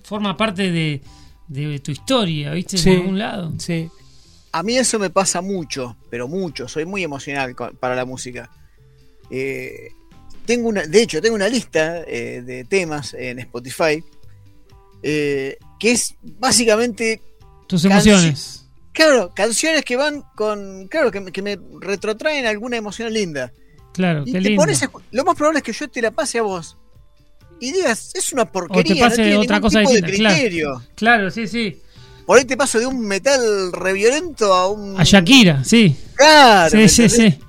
[0.03, 1.01] forma parte de,
[1.47, 2.77] de tu historia, ¿viste?
[2.77, 2.89] Sí.
[2.91, 3.53] En algún lado.
[3.59, 3.89] Sí.
[4.51, 6.67] A mí eso me pasa mucho, pero mucho.
[6.67, 8.49] Soy muy emocional con- para la música.
[9.29, 9.89] Eh,
[10.45, 14.03] tengo una, de hecho, tengo una lista eh, de temas en Spotify
[15.03, 17.21] eh, que es básicamente
[17.67, 18.65] Tus emociones.
[18.93, 20.87] Claro, canciones que van con.
[20.87, 23.51] Claro, que, me- que me retrotraen alguna emoción linda.
[23.93, 24.61] Claro, Y qué te lindo.
[24.61, 26.77] pones a escu- lo más probable es que yo te la pase a vos.
[27.59, 29.03] Y digas, es una porquería.
[29.09, 30.81] pase no tiene otra cosa tipo de criterio.
[30.95, 31.81] Claro, sí, sí.
[32.25, 34.99] Por ahí te paso de un metal reviolento a un.
[34.99, 35.95] A Shakira, sí.
[36.15, 37.39] Claro, Sí, ¿me sí, sí.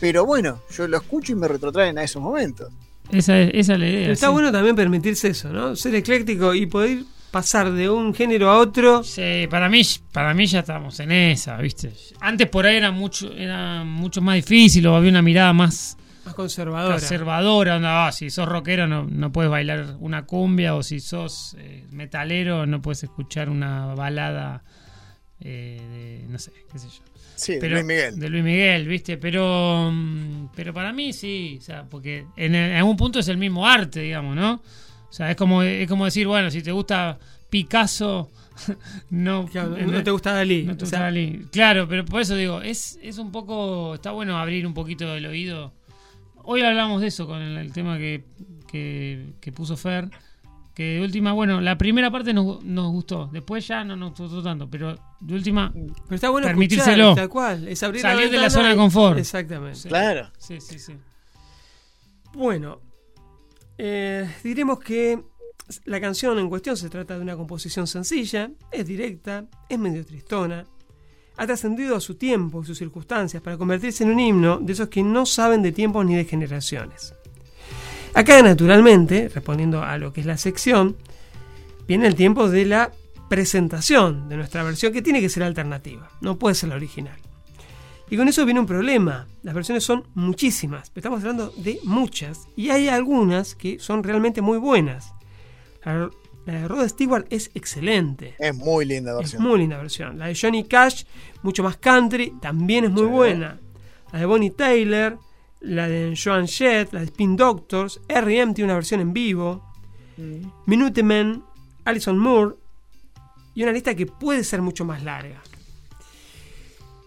[0.00, 2.72] Pero bueno, yo lo escucho y me retrotraen a esos momentos.
[3.10, 4.10] Esa es, esa es la idea.
[4.12, 4.32] Está sí.
[4.32, 5.76] bueno también permitirse eso, ¿no?
[5.76, 6.98] Ser ecléctico y poder
[7.30, 9.02] pasar de un género a otro.
[9.04, 9.82] Sí, para mí,
[10.12, 11.92] para mí ya estamos en esa, ¿viste?
[12.20, 16.34] Antes por ahí era mucho, era mucho más difícil o había una mirada más Más
[16.34, 16.96] conservadora.
[16.96, 17.76] conservadora.
[17.76, 21.84] onda, ah, si sos rockero no, no puedes bailar una cumbia o si sos eh,
[21.90, 24.62] metalero no puedes escuchar una balada
[25.40, 27.02] eh, de, no sé, qué sé yo.
[27.36, 28.18] Sí, de Pero- Luis Miguel.
[28.18, 29.16] De Luis Miguel, ¿viste?
[29.18, 33.36] Pero, mm, pero para mí sí, o sea, porque en, en algún punto es el
[33.36, 34.54] mismo arte, digamos, ¿no?
[35.08, 37.18] O sea, es como, es como decir, bueno, si te gusta
[37.48, 38.30] Picasso,
[39.10, 40.62] no, Claro, no te gusta Dalí.
[40.64, 41.46] no te O gusta sea, Dalí.
[41.52, 45.26] Claro, pero por eso digo, es, es un poco, está bueno abrir un poquito el
[45.26, 45.72] oído.
[46.48, 48.24] Hoy hablamos de eso con el, el tema que,
[48.70, 50.08] que, que puso Fer.
[50.76, 54.42] Que de última, bueno, la primera parte nos, nos gustó, después ya no nos gustó
[54.42, 57.04] tanto, pero de última, Pero está bueno permitírselo.
[57.04, 57.66] escuchar, tal cual.
[57.66, 59.18] Es abrir Salir de la zona de confort.
[59.18, 59.88] Exactamente.
[59.88, 60.30] Claro.
[60.36, 60.92] Sí, sí, sí.
[62.34, 62.82] Bueno,
[63.78, 65.18] eh, diremos que
[65.86, 70.66] la canción en cuestión se trata de una composición sencilla, es directa, es medio tristona,
[71.38, 74.88] ha trascendido a su tiempo y sus circunstancias para convertirse en un himno de esos
[74.90, 77.14] que no saben de tiempos ni de generaciones.
[78.16, 80.96] Acá, naturalmente, respondiendo a lo que es la sección,
[81.86, 82.90] viene el tiempo de la
[83.28, 87.18] presentación de nuestra versión, que tiene que ser alternativa, no puede ser la original.
[88.08, 89.26] Y con eso viene un problema.
[89.42, 92.46] Las versiones son muchísimas, pero estamos hablando de muchas.
[92.56, 95.12] Y hay algunas que son realmente muy buenas.
[95.84, 96.08] La,
[96.46, 98.34] de Rod Stewart es excelente.
[98.38, 99.42] Es muy linda Es versión.
[99.42, 100.18] muy linda versión.
[100.18, 101.04] La de Johnny Cash,
[101.42, 103.58] mucho más country, también es muy buena.
[104.12, 105.18] La de Bonnie Taylor,
[105.66, 108.54] la de Joan Jett, la de Spin Doctors, R.E.M.
[108.54, 109.64] tiene una versión en vivo,
[110.66, 111.42] Minutemen,
[111.84, 112.54] Alison Moore,
[113.54, 115.42] y una lista que puede ser mucho más larga.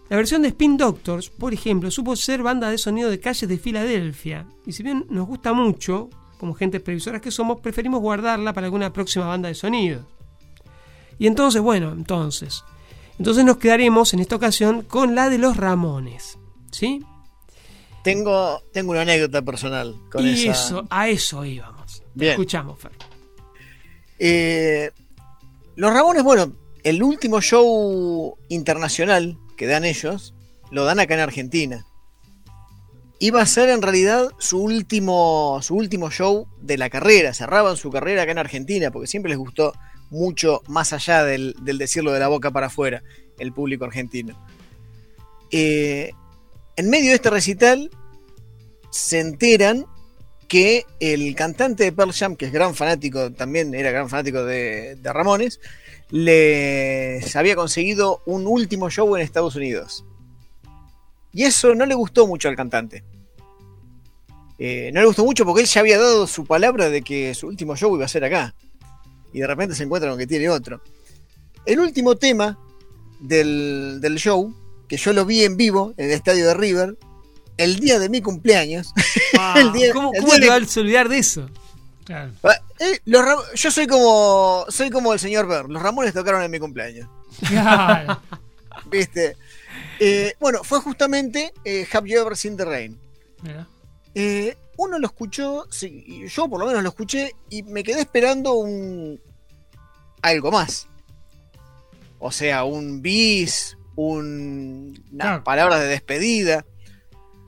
[0.08, 3.58] La versión de Spin Doctors, por ejemplo, supo ser banda de sonido de calles de
[3.58, 8.66] Filadelfia, y si bien nos gusta mucho, como gentes previsoras que somos, preferimos guardarla para
[8.66, 10.06] alguna próxima banda de sonido.
[11.18, 12.64] Y entonces, bueno, entonces.
[13.18, 16.38] Entonces nos quedaremos en esta ocasión con la de los Ramones.
[16.70, 17.04] ¿Sí?
[18.02, 20.52] Tengo, tengo una anécdota personal con y esa.
[20.52, 22.00] eso, a eso íbamos.
[22.00, 22.30] Te Bien.
[22.32, 22.92] Escuchamos, Fer.
[24.18, 24.90] Eh,
[25.76, 26.52] los Ramones, bueno,
[26.82, 30.34] el último show internacional que dan ellos,
[30.70, 31.86] lo dan acá en Argentina.
[33.18, 37.34] Iba a ser en realidad su último, su último show de la carrera.
[37.34, 39.74] Cerraban su carrera acá en Argentina porque siempre les gustó
[40.08, 43.02] mucho más allá del, del decirlo de la boca para afuera,
[43.38, 44.42] el público argentino.
[45.50, 46.12] Eh,
[46.80, 47.90] en medio de este recital
[48.90, 49.84] se enteran
[50.48, 54.98] que el cantante de Pearl Jam, que es gran fanático, también era gran fanático de,
[55.04, 55.60] Ramones,
[56.08, 60.06] les había conseguido un último show en Estados Unidos.
[61.32, 63.04] Y eso no le gustó mucho al cantante.
[64.58, 67.46] Eh, no le gustó mucho porque él ya había dado su palabra de que su
[67.46, 68.54] último show iba a ser acá.
[69.34, 70.80] Y de repente se encuentra con que tiene otro.
[71.66, 72.58] El último tema
[73.20, 74.52] del, del show,
[74.90, 76.98] que yo lo vi en vivo en el estadio de River,
[77.56, 78.92] el día de mi cumpleaños.
[79.56, 81.48] el día- ¿Cómo, el cómo día te de- vas a olvidar de eso?
[82.04, 82.32] Claro.
[82.42, 85.66] Ah, eh, los Ram- yo soy como soy como el señor Ver.
[85.66, 87.08] Los Ramones tocaron en mi cumpleaños.
[87.46, 88.20] Claro.
[88.90, 89.36] ¿Viste?
[90.00, 92.98] Eh, bueno, fue justamente eh, Have You Ever Seen the Rain.
[93.42, 93.66] Mira.
[94.14, 98.54] Eh, uno lo escuchó, sí, yo por lo menos lo escuché y me quedé esperando
[98.54, 99.20] un
[100.22, 100.88] algo más.
[102.18, 103.76] O sea, un bis,
[104.08, 105.44] un, unas Claro.
[105.44, 106.64] palabras de despedida.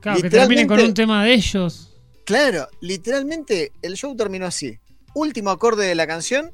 [0.01, 1.89] Claro, que terminen con un tema de ellos.
[2.25, 4.77] Claro, literalmente el show terminó así.
[5.13, 6.51] Último acorde de la canción.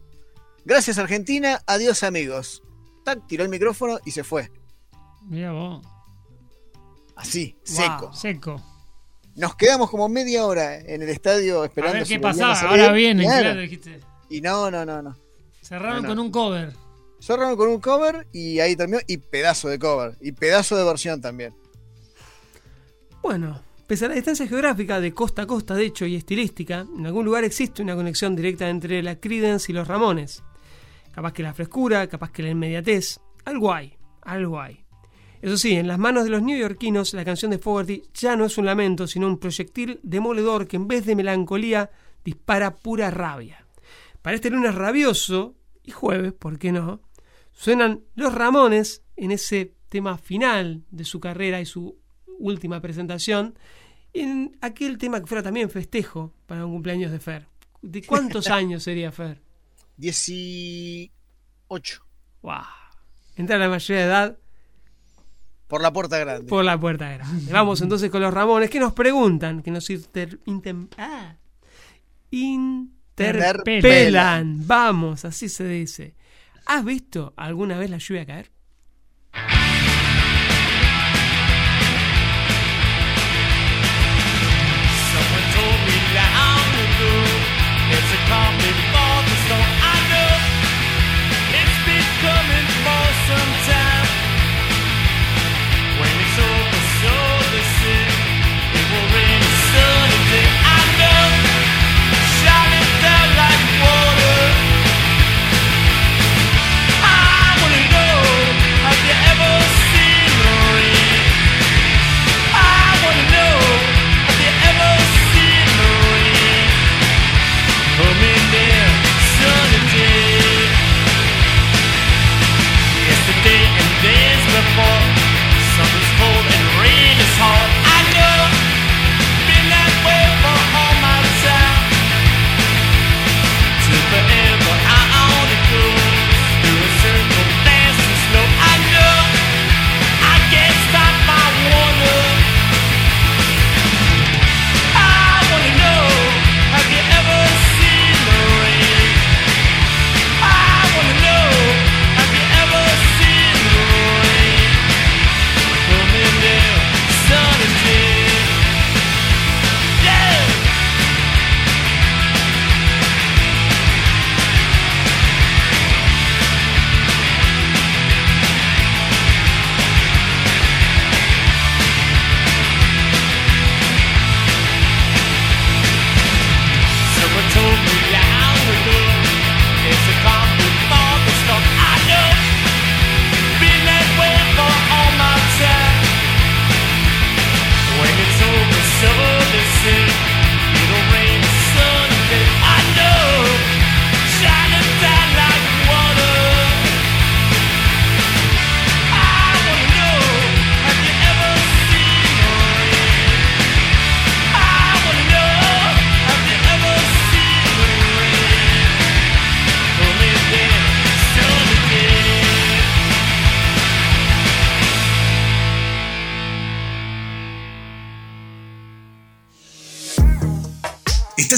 [0.66, 2.62] Gracias Argentina, adiós amigos.
[3.06, 4.52] Tac, tiró el micrófono y se fue.
[5.28, 5.86] Mira vos.
[7.16, 8.14] Así, Wow, seco.
[8.14, 8.64] Seco.
[9.36, 11.96] Nos quedamos como media hora en el estadio esperando.
[11.98, 12.60] A ver si qué a pasaba.
[12.70, 13.42] Ahora vienen, Claro.
[13.44, 14.00] claro, dijiste.
[14.30, 15.18] Y no, no, no, no.
[15.62, 16.08] Cerraron No, no.
[16.10, 16.74] con un cover.
[17.20, 19.00] Cerraron con un cover y ahí terminó.
[19.08, 20.16] Y pedazo de cover.
[20.22, 21.54] Y pedazo de versión también.
[23.22, 27.06] Bueno, pese a la distancia geográfica de costa a costa, de hecho, y estilística, en
[27.06, 30.42] algún lugar existe una conexión directa entre la Creedence y los Ramones.
[31.12, 33.20] Capaz que la frescura, capaz que la inmediatez.
[33.46, 34.86] Algo hay, algo hay.
[35.42, 38.58] Eso sí, en las manos de los neoyorquinos, la canción de Fogerty ya no es
[38.58, 41.92] un lamento, sino un proyectil demoledor que en vez de melancolía
[42.24, 43.66] dispara pura rabia.
[44.22, 47.02] Para este lunes rabioso, y jueves, ¿por qué no?
[47.64, 51.98] Suenan los Ramones en ese tema final de su carrera y su
[52.40, 53.54] última presentación,
[54.14, 57.48] en aquel tema que fuera también festejo para un cumpleaños de Fer.
[57.82, 59.42] ¿De cuántos años sería Fer?
[59.98, 61.12] 18.
[62.44, 62.54] ¡Wow!
[63.36, 64.38] Entra a la mayoría de edad
[65.68, 66.48] Por la puerta grande.
[66.48, 67.52] por la puerta grande.
[67.52, 71.36] Vamos entonces con los Ramones que nos preguntan, que nos inter- intem- ah,
[73.18, 74.66] interpelan.
[74.66, 76.16] Vamos, así se dice.
[76.70, 78.52] ¿Has visto alguna vez la lluvia caer?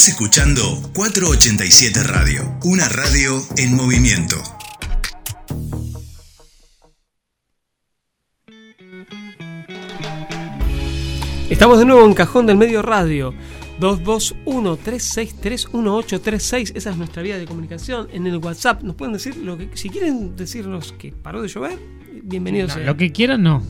[0.01, 0.63] Estás escuchando
[0.95, 4.35] 487 Radio, una radio en movimiento.
[11.51, 13.35] Estamos de nuevo en Cajón del Medio Radio.
[13.79, 16.71] 221-363-1836.
[16.73, 18.07] Esa es nuestra vía de comunicación.
[18.11, 19.69] En el WhatsApp nos pueden decir lo que.
[19.75, 21.77] Si quieren decirnos que paró de llover,
[22.23, 22.87] bienvenidos No, sean.
[22.87, 23.61] lo que quieran, no.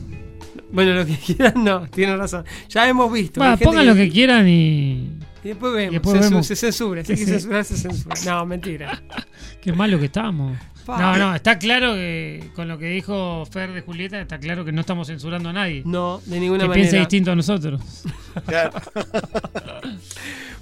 [0.72, 2.46] Bueno, lo que quieran, no, tienen razón.
[2.70, 3.38] Ya hemos visto.
[3.62, 5.10] Pongan lo que quieran y.
[5.44, 5.90] Y después vemos.
[5.92, 6.46] y después Censu- vemos.
[6.46, 7.04] Se censura.
[7.04, 8.14] Si hay que censurar, se censura.
[8.26, 9.02] No, mentira.
[9.60, 10.56] Qué malo que estamos.
[10.86, 14.72] No, no, está claro que con lo que dijo Fer de Julieta, está claro que
[14.72, 15.82] no estamos censurando a nadie.
[15.86, 16.74] No, de ninguna que manera.
[16.74, 17.80] piense distinto a nosotros.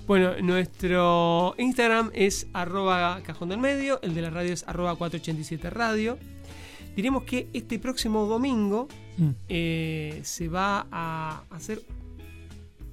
[0.07, 5.71] Bueno, nuestro Instagram es arroba cajón del medio, el de la radio es arroba 487
[5.71, 6.19] radio.
[6.97, 8.89] Diremos que este próximo domingo
[9.19, 9.31] Mm.
[9.49, 11.83] eh, se va a hacer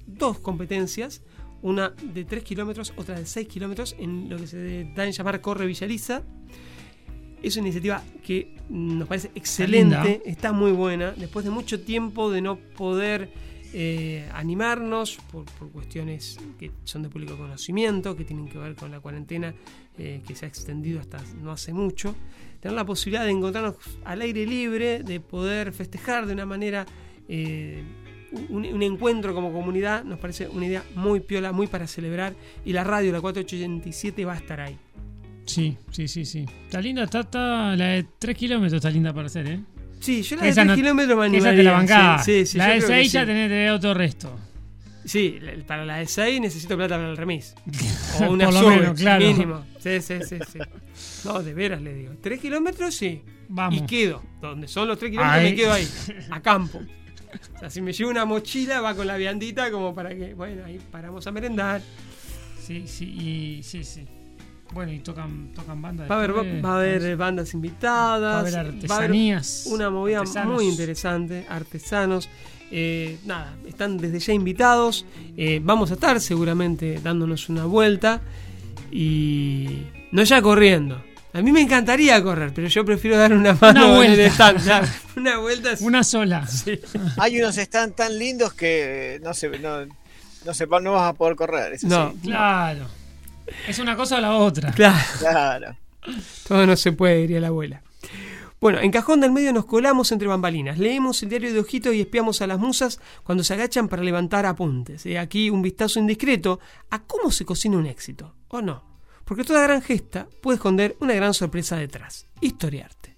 [0.06, 1.22] dos competencias,
[1.62, 5.40] una de 3 kilómetros, otra de 6 kilómetros, en lo que se da en llamar
[5.40, 6.22] Corre Villaliza.
[7.42, 11.12] Es una iniciativa que nos parece excelente, está muy buena.
[11.12, 13.30] Después de mucho tiempo de no poder
[13.72, 18.90] eh, animarnos por, por cuestiones que son de público conocimiento, que tienen que ver con
[18.90, 19.54] la cuarentena
[19.98, 22.14] eh, que se ha extendido hasta no hace mucho.
[22.60, 26.86] Tener la posibilidad de encontrarnos al aire libre, de poder festejar de una manera
[27.28, 27.82] eh,
[28.50, 32.34] un, un encuentro como comunidad, nos parece una idea muy piola, muy para celebrar.
[32.64, 34.76] Y la radio, la 4887, va a estar ahí.
[35.46, 36.44] Sí, sí, sí, sí.
[36.64, 39.60] Está linda, está, está- la de 3 kilómetros está linda para hacer, ¿eh?
[40.00, 42.24] Sí, yo la de Esa 3 no- kilómetros me Esa te animaría, la bancás.
[42.24, 43.26] sí, sí, sí, la de creo que 6 ya sí.
[43.26, 44.38] tenés de otro resto.
[45.04, 47.54] Sí, para la de 6 necesito plata para el remis.
[48.20, 49.24] O una Por lo sube, menos, claro.
[49.26, 49.64] mínimo.
[49.78, 50.58] Sí, sí, sí, sí.
[51.24, 52.12] No, de veras le digo.
[52.20, 53.22] 3 kilómetros sí.
[53.48, 53.80] Vamos.
[53.80, 54.22] Y quedo.
[54.42, 55.50] Donde son los 3 kilómetros Ahí.
[55.50, 55.88] me quedo ahí.
[56.30, 56.80] A campo.
[57.56, 60.64] O sea, si me llevo una mochila va con la viandita como para que, bueno,
[60.64, 61.82] ahí paramos a merendar.
[62.60, 64.06] Sí, sí, y sí, sí.
[64.72, 66.10] Bueno, y tocan, tocan bandas.
[66.10, 66.64] Va a haber, después.
[66.64, 68.20] va a haber bandas invitadas.
[68.20, 70.54] Va a haber artesanías, una movida artesanos.
[70.54, 71.46] muy interesante.
[71.48, 72.28] Artesanos.
[72.70, 75.06] Eh, nada, están desde ya invitados.
[75.36, 78.20] Eh, vamos a estar seguramente dándonos una vuelta.
[78.90, 81.02] Y no ya corriendo.
[81.32, 84.34] A mí me encantaría correr, pero yo prefiero dar una mano Una en el vuelta.
[84.34, 84.62] stand.
[84.64, 84.86] claro.
[85.16, 86.46] Una vuelta es- Una sola.
[86.48, 86.80] Sí.
[87.18, 89.84] Hay unos stands tan lindos que eh, no se, no,
[90.44, 91.74] no, se, no vas a poder correr.
[91.74, 92.18] es No, así.
[92.22, 92.86] Claro.
[93.66, 94.72] Es una cosa o la otra.
[94.72, 94.98] Claro.
[95.18, 95.76] Claro.
[96.46, 97.82] Todo no se puede, diría la abuela.
[98.60, 100.78] Bueno, en Cajón del Medio nos colamos entre bambalinas.
[100.78, 104.46] Leemos el diario de Ojito y espiamos a las musas cuando se agachan para levantar
[104.46, 105.06] apuntes.
[105.06, 106.58] He aquí un vistazo indiscreto
[106.90, 108.34] a cómo se cocina un éxito.
[108.48, 108.82] ¿O no?
[109.28, 112.24] Porque toda gran gesta puede esconder una gran sorpresa detrás.
[112.40, 113.14] Historiarte.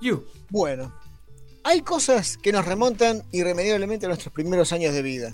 [0.00, 0.24] You.
[0.50, 0.92] Bueno,
[1.62, 5.32] hay cosas que nos remontan irremediablemente a nuestros primeros años de vida.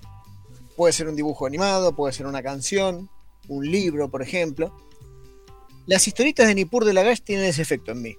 [0.77, 3.09] Puede ser un dibujo animado, puede ser una canción,
[3.49, 4.77] un libro, por ejemplo.
[5.87, 8.17] Las historietas de Nippur de Lagash tienen ese efecto en mí.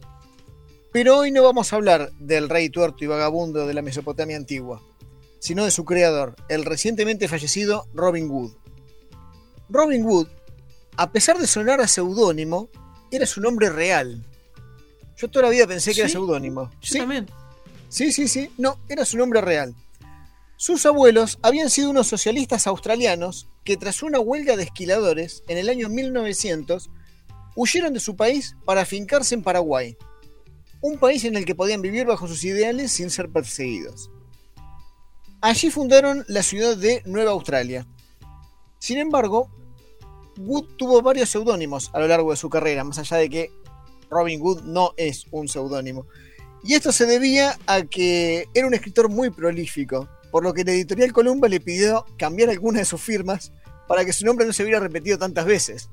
[0.92, 4.82] Pero hoy no vamos a hablar del rey tuerto y vagabundo de la Mesopotamia antigua,
[5.38, 8.54] sino de su creador, el recientemente fallecido Robin Hood.
[9.70, 10.30] Robin Hood,
[10.98, 12.70] a pesar de sonar a seudónimo,
[13.12, 14.26] era su nombre real.
[15.16, 16.14] Yo toda la vida pensé que era ¿Sí?
[16.14, 16.70] seudónimo.
[16.82, 17.28] Yo también.
[17.90, 18.52] Sí, sí, sí.
[18.58, 19.76] No, era su nombre real.
[20.58, 25.70] Sus abuelos habían sido unos socialistas australianos que tras una huelga de esquiladores en el
[25.70, 26.90] año 1900
[27.56, 29.98] huyeron de su país para afincarse en Paraguay,
[30.82, 34.10] un país en el que podían vivir bajo sus ideales sin ser perseguidos.
[35.42, 37.86] Allí fundaron la ciudad de Nueva Australia.
[38.80, 39.52] Sin embargo,
[40.38, 43.52] Wood tuvo varios seudónimos a lo largo de su carrera, más allá de que
[44.10, 46.06] Robin Hood no es un seudónimo.
[46.64, 50.72] Y esto se debía a que era un escritor muy prolífico, por lo que la
[50.72, 53.52] editorial Columba le pidió cambiar alguna de sus firmas
[53.88, 55.90] para que su nombre no se hubiera repetido tantas veces.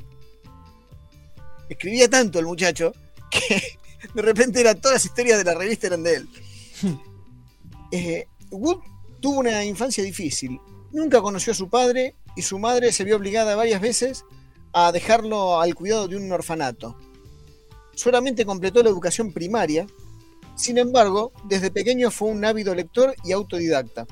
[1.68, 2.92] Escribía tanto el muchacho
[3.30, 3.78] que
[4.14, 6.28] de repente era, todas las historias de la revista eran de él.
[7.92, 8.80] Eh, Wood
[9.20, 10.58] tuvo una infancia difícil.
[10.94, 14.24] Nunca conoció a su padre y su madre se vio obligada varias veces
[14.72, 16.96] a dejarlo al cuidado de un orfanato.
[17.94, 19.86] Solamente completó la educación primaria
[20.54, 24.06] sin embargo, desde pequeño fue un ávido lector y autodidacta.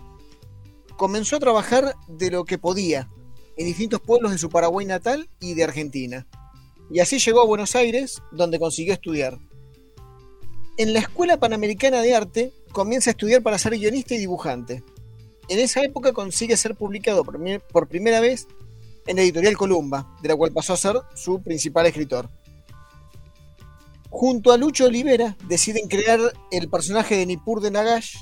[0.96, 3.09] Comenzó a trabajar de lo que podía
[3.56, 6.26] en distintos pueblos de su Paraguay natal y de Argentina.
[6.90, 9.38] Y así llegó a Buenos Aires, donde consiguió estudiar.
[10.78, 14.82] En la Escuela Panamericana de Arte comienza a estudiar para ser guionista y dibujante.
[15.48, 18.47] En esa época consigue ser publicado por, primera vez
[19.06, 22.31] en la editorial Columba, de la cual pasó a ser su principal escritor.
[24.09, 26.20] Junto a Lucho Olivera deciden crear
[26.51, 28.16] el personaje de Nippur de Nagash,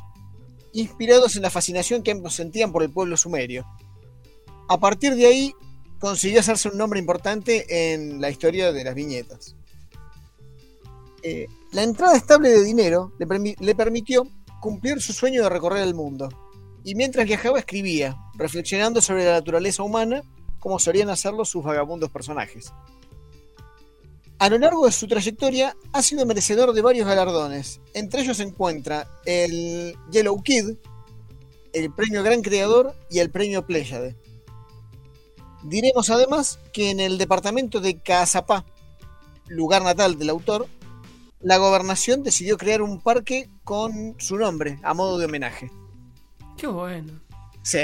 [0.72, 3.66] inspirados en la fascinación que ambos sentían por el pueblo sumerio.
[4.68, 5.52] A partir de ahí,
[5.98, 9.56] consiguió hacerse un nombre importante en la historia de las viñetas.
[11.22, 14.26] Eh, la entrada estable de dinero le, le permitió
[14.60, 16.28] cumplir su sueño de recorrer el mundo,
[16.84, 20.22] y mientras viajaba escribía, reflexionando sobre la naturaleza humana,
[20.58, 22.72] como solían hacerlo sus vagabundos personajes.
[24.38, 27.80] A lo largo de su trayectoria ha sido merecedor de varios galardones.
[27.92, 30.76] Entre ellos se encuentra el Yellow Kid,
[31.74, 34.16] el premio Gran Creador y el premio Pléyade.
[35.62, 38.64] Diremos además que en el departamento de Caazapá,
[39.46, 40.66] lugar natal del autor,
[41.40, 45.70] la gobernación decidió crear un parque con su nombre, a modo de homenaje.
[46.60, 47.12] Qué bueno.
[47.62, 47.78] Sí.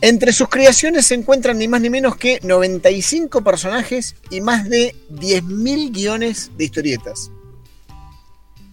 [0.00, 4.94] Entre sus creaciones se encuentran ni más ni menos que 95 personajes y más de
[5.10, 7.32] 10.000 guiones de historietas.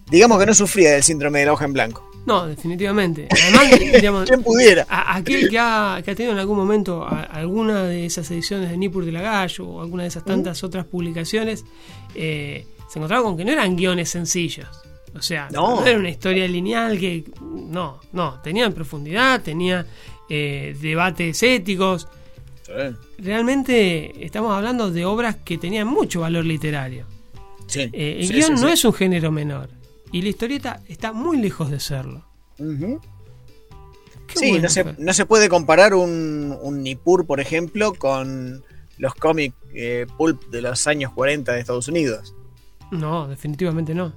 [0.08, 2.08] Digamos que no sufría del síndrome de la hoja en blanco.
[2.26, 3.26] No, definitivamente.
[3.30, 4.86] Además, digamos, ¿Quién pudiera?
[4.88, 8.70] a- aquel que ha, que ha tenido en algún momento a- alguna de esas ediciones
[8.70, 11.64] de Nippur de la Gallo o alguna de esas tantas otras publicaciones,
[12.14, 14.68] eh, se encontraba con que no eran guiones sencillos.
[15.16, 15.80] O sea, No.
[15.80, 15.86] no.
[15.86, 19.86] era una historia lineal que no, no, tenía profundidad, tenía
[20.28, 22.08] eh, debates éticos.
[23.18, 27.06] Realmente estamos hablando de obras que tenían mucho valor literario.
[27.66, 29.68] Sí, Eh, el sí, guion no es un género menor.
[30.12, 32.24] Y la historieta está muy lejos de serlo.
[34.34, 38.62] Sí, no se, no se puede comparar un, un Nippur, por ejemplo, con
[38.98, 42.34] los cómics eh, pulp de los años 40 de Estados Unidos.
[42.90, 44.12] No, definitivamente no.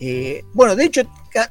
[0.00, 1.02] Eh, bueno, de hecho,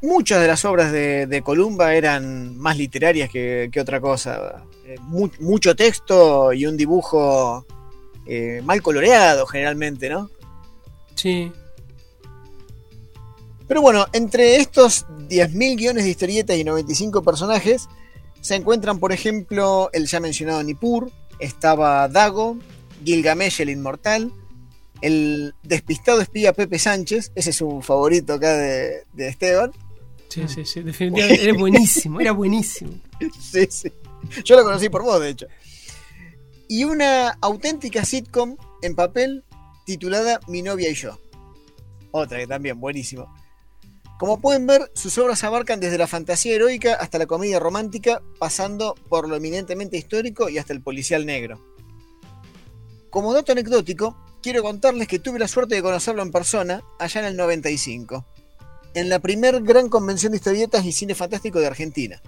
[0.02, 4.64] muchas de las obras de, de Columba eran más literarias que, que otra cosa.
[4.86, 7.65] Eh, mu- mucho texto y un dibujo
[8.26, 10.30] eh, mal coloreado, generalmente, ¿no?
[11.15, 11.52] Sí.
[13.68, 17.88] Pero bueno, entre estos 10.000 guiones de historietas y 95 personajes,
[18.41, 21.10] se encuentran, por ejemplo, el ya mencionado Nippur,
[21.40, 22.57] estaba Dago,
[23.06, 24.32] Gilgamesh el Inmortal,
[25.03, 29.71] el despistado espía Pepe Sánchez, ese es un favorito acá de, de Esteban.
[30.30, 31.43] Sí, sí, sí, definitivamente.
[31.43, 32.93] Era buenísimo, era buenísimo.
[33.39, 33.91] Sí, sí.
[34.45, 35.47] Yo lo conocí por vos, de hecho.
[36.69, 39.43] Y una auténtica sitcom en papel
[39.85, 41.19] titulada Mi novia y yo.
[42.11, 43.34] Otra que también, buenísimo.
[44.17, 48.95] Como pueden ver, sus obras abarcan desde la fantasía heroica hasta la comedia romántica, pasando
[49.09, 51.59] por lo eminentemente histórico y hasta el policial negro.
[53.09, 57.28] Como dato anecdótico, quiero contarles que tuve la suerte de conocerlo en persona allá en
[57.28, 58.26] el 95,
[58.94, 62.22] en la primer gran convención de historietas y cine fantástico de Argentina.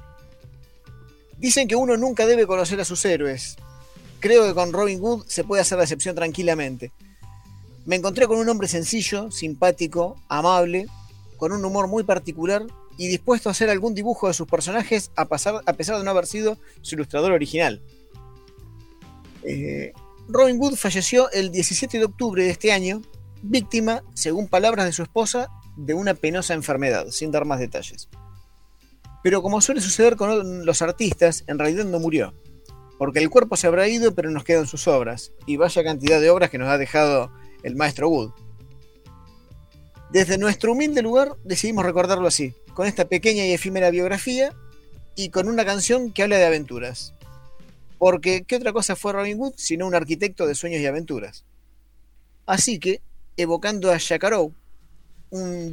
[1.38, 3.58] Dicen que uno nunca debe conocer a sus héroes.
[4.22, 6.92] Creo que con Robin Hood se puede hacer la excepción tranquilamente.
[7.86, 10.88] Me encontré con un hombre sencillo, simpático, amable,
[11.38, 12.66] con un humor muy particular
[12.98, 16.12] y dispuesto a hacer algún dibujo de sus personajes a, pasar- a pesar de no
[16.12, 17.82] haber sido su ilustrador original.
[19.44, 19.92] Eh,
[20.27, 23.02] Robin Hood falleció el 17 de octubre de este año,
[23.43, 28.10] víctima, según palabras de su esposa, de una penosa enfermedad, sin dar más detalles.
[29.23, 32.34] Pero como suele suceder con los artistas, en realidad no murió.
[32.97, 35.31] Porque el cuerpo se habrá ido, pero nos quedan sus obras.
[35.45, 37.31] Y vaya cantidad de obras que nos ha dejado
[37.64, 38.31] el maestro Wood.
[40.11, 44.53] Desde nuestro humilde lugar decidimos recordarlo así, con esta pequeña y efímera biografía
[45.15, 47.14] y con una canción que habla de aventuras.
[47.98, 51.46] Porque, ¿qué otra cosa fue Robin Hood sino un arquitecto de sueños y aventuras?
[52.46, 53.02] Así que,
[53.38, 54.00] evocando a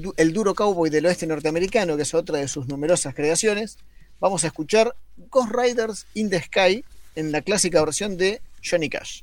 [0.03, 3.79] du- el duro cowboy del oeste norteamericano, que es otra de sus numerosas creaciones,
[4.21, 4.95] vamos a escuchar
[5.31, 6.85] Ghost Riders in the Sky
[7.15, 9.23] en la clásica versión de Johnny Cash.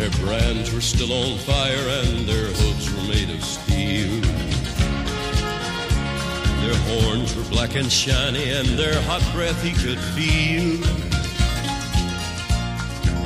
[0.00, 4.22] Their brands were still on fire and their hooves were made of steel.
[6.62, 10.82] Their horns were black and shiny and their hot breath he could feel.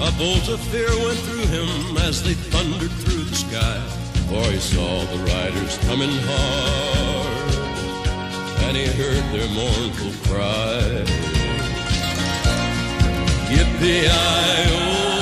[0.03, 3.79] A bolt of fear went through him as they thundered through the sky,
[4.27, 7.55] for he saw the riders coming hard,
[8.65, 11.05] and he heard their mournful cry.
[13.55, 15.14] Yippee-i-oh!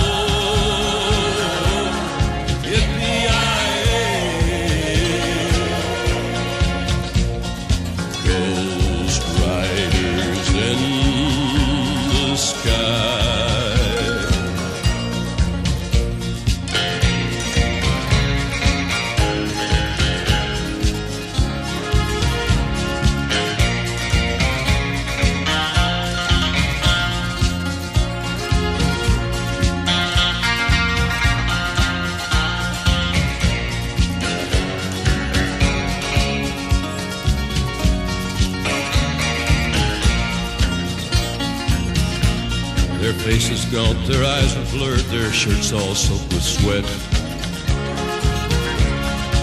[43.25, 46.85] Faces gaunt, their eyes were blurred, their shirts all soaked with sweat.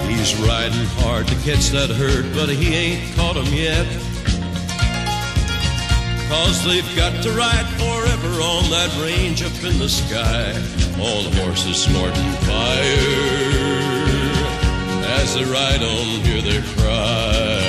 [0.10, 3.88] He's riding hard to catch that herd, but he ain't caught 'em yet.
[6.28, 10.52] Cause they've got to ride forever on that range up in the sky.
[11.00, 13.40] All the horses snorting fire.
[15.22, 17.69] As they ride on, hear their cry.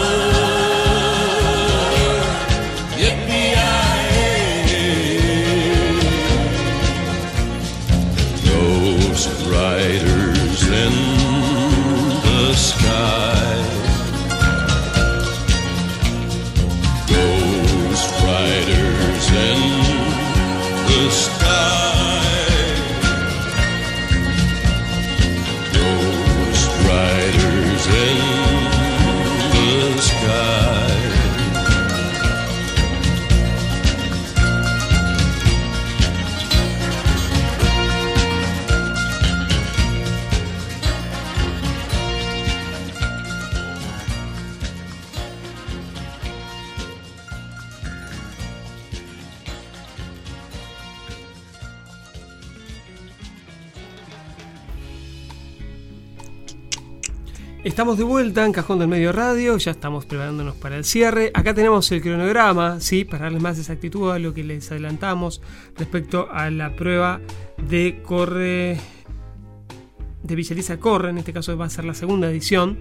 [57.81, 61.31] Estamos de vuelta en Cajón del Medio Radio, ya estamos preparándonos para el cierre.
[61.33, 63.05] Acá tenemos el cronograma, ¿sí?
[63.05, 65.41] para darles más exactitud a lo que les adelantamos
[65.75, 67.21] respecto a la prueba
[67.57, 68.79] de corre
[70.21, 72.77] de Villaliza Corre, en este caso va a ser la segunda edición.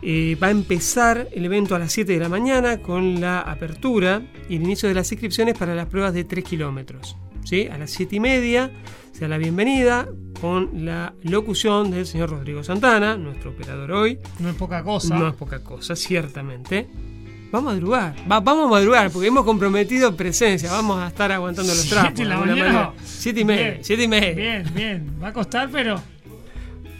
[0.00, 4.22] Eh, va a empezar el evento a las 7 de la mañana con la apertura
[4.48, 7.18] y el inicio de las inscripciones para las pruebas de 3 kilómetros.
[7.44, 7.68] ¿sí?
[7.70, 8.72] A las 7 y media
[9.12, 10.08] se da la bienvenida
[10.40, 14.18] con la locución del señor Rodrigo Santana, nuestro operador hoy.
[14.38, 15.18] No es poca cosa.
[15.18, 16.88] No es poca cosa, ciertamente.
[17.50, 21.74] Vamos a madrugar, Va- vamos a madrugar porque hemos comprometido presencia, vamos a estar aguantando
[21.74, 22.12] los trapos.
[22.14, 22.92] ¿Siete de la mañana?
[23.04, 24.34] Siete y media, Bien, siete y media.
[24.34, 25.16] Bien, bien.
[25.22, 25.98] Va a costar, pero.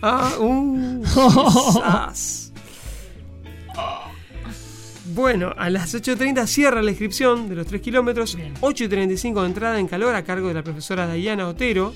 [0.00, 1.02] Ah, uh.
[5.14, 8.36] Bueno, a las 8.30 cierra la inscripción de los 3 kilómetros.
[8.60, 11.94] 8.35 de entrada en calor a cargo de la profesora Dayana Otero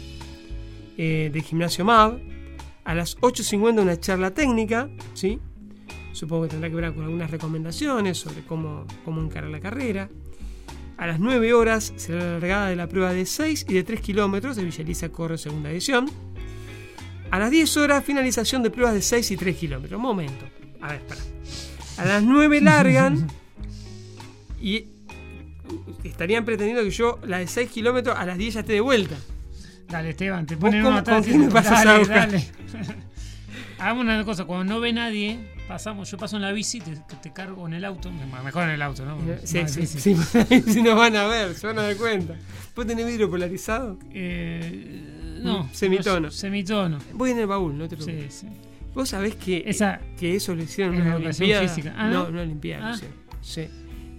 [1.05, 2.21] eh, de Gimnasio MAV.
[2.85, 5.41] A las 8.50 una charla técnica, ¿sí?
[6.13, 10.09] Supongo que tendrá que ver con algunas recomendaciones sobre cómo, cómo encarar la carrera.
[10.97, 14.01] A las 9 horas será la largada de la prueba de 6 y de 3
[14.01, 16.09] kilómetros de Villaliza Corre segunda edición.
[17.33, 20.01] A las 10 horas, finalización de pruebas de 6 y 3 kilómetros.
[20.01, 20.45] Momento.
[20.81, 21.21] A ver, espera.
[21.97, 23.27] A las 9 largan
[24.61, 24.87] y
[26.05, 29.17] estarían pretendiendo que yo, la de 6 kilómetros, a las 10 ya esté de vuelta.
[29.93, 31.17] Dale, Esteban, te ¿Vos ponen atrás.
[31.19, 32.43] con quién me pasas dale.
[33.79, 35.39] Hagamos una cosa, cuando no ve nadie,
[35.69, 38.11] pasamos, yo paso en la bici, te, te cargo en el auto,
[38.45, 39.19] mejor en el auto, ¿no?
[39.45, 40.17] Sí, Más sí, difícil.
[40.49, 42.35] sí, si nos van a ver, se van a dar cuenta.
[42.75, 43.99] ¿Vos tenés vidrio polarizado?
[44.13, 46.21] Eh, no, Semitono.
[46.21, 46.99] no, semitono.
[47.13, 48.33] Voy en el baúl, no te preocupes.
[48.35, 48.53] Sí, sí.
[48.95, 51.69] Vos sabés que, Esa- que eso lo hicieron en una olimpiada.
[51.69, 51.93] física.
[51.97, 52.29] Ah, no, ¿no?
[52.31, 52.93] una olimpiada.
[52.95, 53.01] Ah.
[53.43, 53.67] Sí.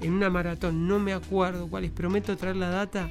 [0.01, 3.09] En una maratón, no me acuerdo cuál es, prometo traer la data.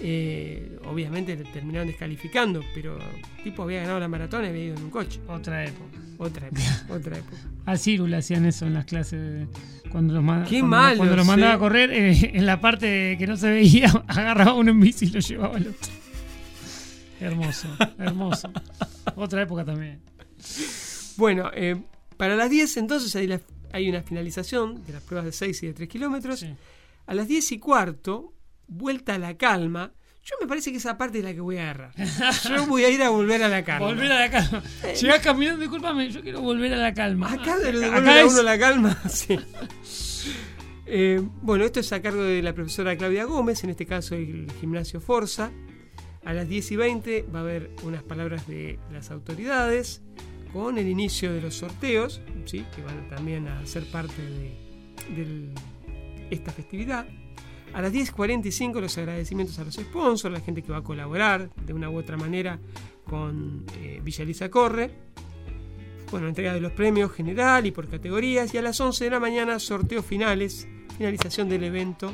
[0.00, 4.84] Eh, obviamente terminaron descalificando, pero el tipo había ganado la maratón y había ido en
[4.84, 5.20] un coche.
[5.26, 5.98] Otra época.
[6.18, 7.36] Otra época, otra época.
[7.66, 9.46] A Ciru le hacían eso en las clases de-
[9.90, 13.16] cuando los, manda- Qué cuando, malo, cuando los mandaba a correr eh, en la parte
[13.18, 15.92] que no se veía, agarraba uno en bici y lo llevaba al otro.
[17.20, 17.68] Hermoso,
[17.98, 18.50] hermoso.
[19.16, 20.00] Otra época también.
[21.16, 21.76] Bueno, eh,
[22.16, 23.40] para las 10 entonces hay, la-
[23.72, 26.46] hay una finalización de las pruebas de 6 y de 3 kilómetros.
[27.06, 28.32] A las 10 y cuarto,
[28.68, 29.92] vuelta a la calma.
[30.22, 31.92] Yo me parece que esa parte es la que voy a agarrar.
[32.48, 33.86] Yo voy a ir a volver a la calma.
[33.86, 34.62] Volver a la calma.
[35.00, 37.32] Llegás caminando, discúlpame, yo quiero volver a la calma.
[37.32, 38.98] Acá de lo devuelve a uno la calma.
[39.08, 39.38] sí.
[40.86, 44.50] Eh, bueno, esto es a cargo de la profesora Claudia Gómez, en este caso el
[44.60, 45.50] gimnasio Forza.
[46.24, 50.02] A las 10 y 20 va a haber unas palabras de las autoridades
[50.52, 52.64] con el inicio de los sorteos, ¿sí?
[52.74, 54.22] que van también a ser parte
[55.14, 55.48] de,
[56.30, 57.06] esta festividad.
[57.72, 61.72] A las 10.45 los agradecimientos a los sponsors, la gente que va a colaborar de
[61.72, 62.58] una u otra manera
[63.04, 64.90] con eh, Villa Elisa Corre.
[66.10, 68.52] Bueno, entrega de los premios general y por categorías.
[68.54, 70.66] Y a las 11 de la mañana, sorteos finales,
[70.96, 72.12] finalización del evento.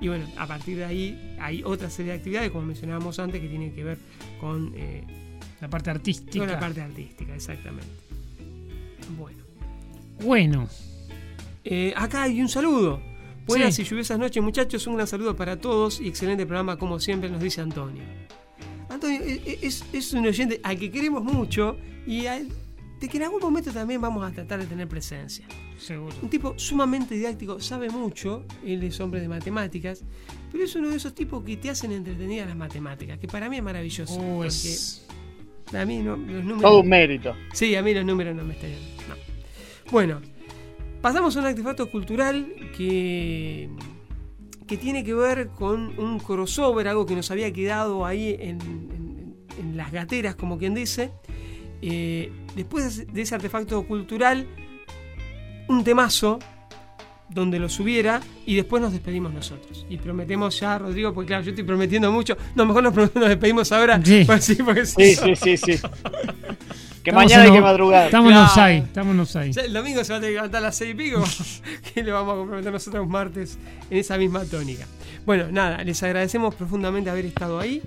[0.00, 3.48] Y bueno, a partir de ahí hay otra serie de actividades, como mencionábamos antes, que
[3.48, 3.98] tienen que ver
[4.40, 5.04] con eh,
[5.60, 6.38] la parte artística.
[6.38, 7.88] Con la parte artística, exactamente.
[9.18, 9.38] Bueno.
[10.22, 10.68] Bueno.
[11.64, 13.09] Eh, acá hay un saludo.
[13.50, 13.82] Buenas Sí.
[13.82, 14.86] y lluviosas noches, muchachos.
[14.86, 18.02] Un gran saludo para todos y excelente programa, como siempre, nos dice Antonio.
[18.88, 22.48] Antonio e- e- es, es un oyente al que queremos mucho y al-
[23.00, 25.46] de que en algún momento también vamos a tratar de tener presencia.
[25.78, 26.14] Seguro.
[26.22, 30.04] Un tipo sumamente didáctico, sabe mucho, él es hombre de matemáticas,
[30.52, 33.56] pero es uno de esos tipos que te hacen entretenidas las matemáticas, que para mí
[33.56, 34.14] es maravilloso.
[34.16, 35.06] Uh, porque es-
[35.72, 36.62] a mí no- los números...
[36.62, 37.34] Todo un mérito.
[37.54, 38.70] Sí, a mí los números no me están...
[39.08, 39.14] No.
[39.90, 40.20] Bueno,
[41.00, 42.46] pasamos a un artefacto cultural
[42.76, 43.68] que,
[44.66, 49.36] que tiene que ver con un crossover, algo que nos había quedado ahí en, en-
[49.58, 51.10] en las gateras, como quien dice.
[51.82, 54.46] Eh, después de ese artefacto cultural,
[55.68, 56.38] un temazo
[57.28, 59.86] donde lo subiera y después nos despedimos nosotros.
[59.88, 62.36] Y prometemos ya, Rodrigo, porque claro, yo estoy prometiendo mucho.
[62.56, 64.00] No, mejor nos, nos despedimos ahora.
[64.04, 64.24] Sí.
[64.26, 65.86] Pues sí, porque Sí, si no- sí, sí, sí.
[67.02, 68.04] Que Estamos mañana hay que madrugar.
[68.06, 68.46] Estamos en Claro.
[68.48, 69.52] offside, estamos en offside.
[69.52, 71.22] Ya el domingo se va a tener que levantar a las seis y pico.
[71.94, 73.58] que le vamos a comprometer nosotros un martes
[73.90, 74.86] en esa misma tónica.
[75.24, 77.82] Bueno, nada, les agradecemos profundamente haber estado ahí.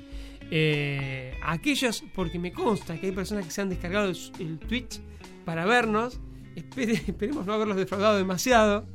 [0.49, 4.99] Eh, aquellos, porque me consta que hay personas que se han descargado el, el Twitch
[5.45, 6.19] para vernos.
[6.55, 8.85] Espere- esperemos no haberlos defraudado demasiado.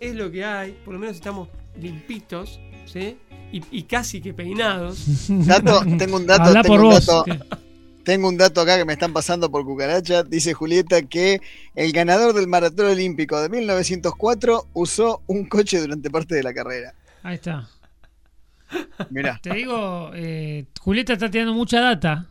[0.00, 0.72] Es lo que hay.
[0.84, 1.48] Por lo menos estamos
[1.80, 3.16] limpitos, ¿sí?
[3.52, 5.04] Y, y casi que peinados.
[5.28, 7.06] Dato, tengo un dato, Habla tengo por un vos.
[7.06, 7.24] dato.
[7.24, 7.63] que-
[8.04, 10.22] Tengo un dato acá que me están pasando por cucaracha.
[10.22, 11.40] Dice Julieta que
[11.74, 16.94] el ganador del maratón olímpico de 1904 usó un coche durante parte de la carrera.
[17.22, 17.68] Ahí está.
[19.10, 19.38] Mirá.
[19.42, 22.26] Te digo, eh, Julieta está tirando mucha data.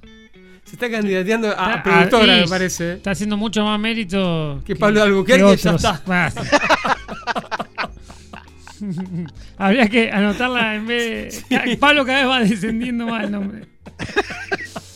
[0.64, 2.94] Se está candidateando a, Está- productora, me parece.
[2.94, 5.84] Está haciendo mucho más mérito Que Pablo Albuquerque, que ya otros.
[6.00, 6.32] está.
[9.58, 11.60] Habría que anotarla en vez de...
[11.66, 11.76] Sí.
[11.78, 13.66] Pablo cada vez va descendiendo más el nombre.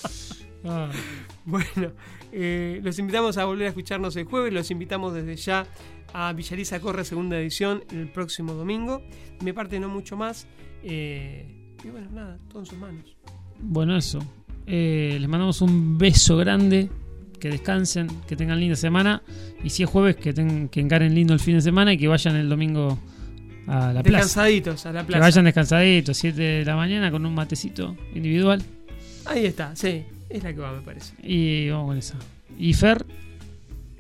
[0.68, 0.90] Ah.
[1.46, 1.94] Bueno,
[2.34, 4.52] eh, los invitamos a volver a escucharnos el jueves.
[4.52, 5.66] Los invitamos desde ya
[6.14, 9.02] a Villariza Corre segunda edición el próximo domingo.
[9.42, 10.46] Mi parte, no mucho más.
[10.84, 13.16] Eh, y bueno, nada, todo en sus manos.
[13.62, 14.20] Bueno, eso.
[14.66, 16.90] Eh, les mandamos un beso grande.
[17.40, 19.22] Que descansen, que tengan linda semana.
[19.64, 22.10] Y si es jueves, que, ten- que encaren lindo el fin de semana y que
[22.10, 22.98] vayan el domingo
[23.68, 24.18] a la plaza.
[24.26, 25.22] Descansaditos a la Que plaza.
[25.22, 28.62] vayan descansaditos, 7 de la mañana con un matecito individual.
[29.26, 31.14] Ahí está, sí, es la que va, me parece.
[31.24, 32.16] Y vamos con esa.
[32.58, 33.06] Y Fer,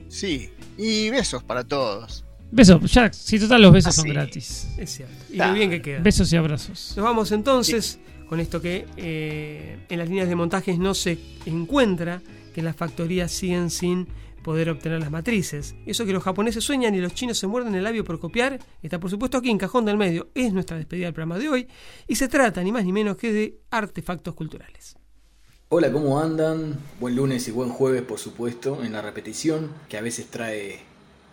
[0.09, 0.49] Sí.
[0.77, 2.23] Y besos para todos.
[2.51, 2.91] besos.
[2.93, 4.13] Ya, si total los besos son Así.
[4.13, 4.67] gratis.
[4.77, 5.13] Es cierto.
[5.33, 5.99] Y Ah, lo bien que queda.
[5.99, 6.93] Besos y abrazos.
[6.95, 7.99] Nos vamos entonces
[8.29, 12.21] con esto que eh, en las líneas de montajes no se encuentra,
[12.53, 14.07] que las factorías siguen sin
[14.43, 15.75] poder obtener las matrices.
[15.85, 18.99] Eso que los japoneses sueñan y los chinos se muerden el labio por copiar, está
[18.99, 20.29] por supuesto aquí en Cajón del Medio.
[20.33, 21.67] Es nuestra despedida del programa de hoy
[22.07, 24.95] y se trata ni más ni menos que de artefactos culturales.
[25.69, 26.79] Hola, ¿cómo andan?
[26.97, 30.79] Buen lunes y buen jueves, por supuesto, en la repetición, que a veces trae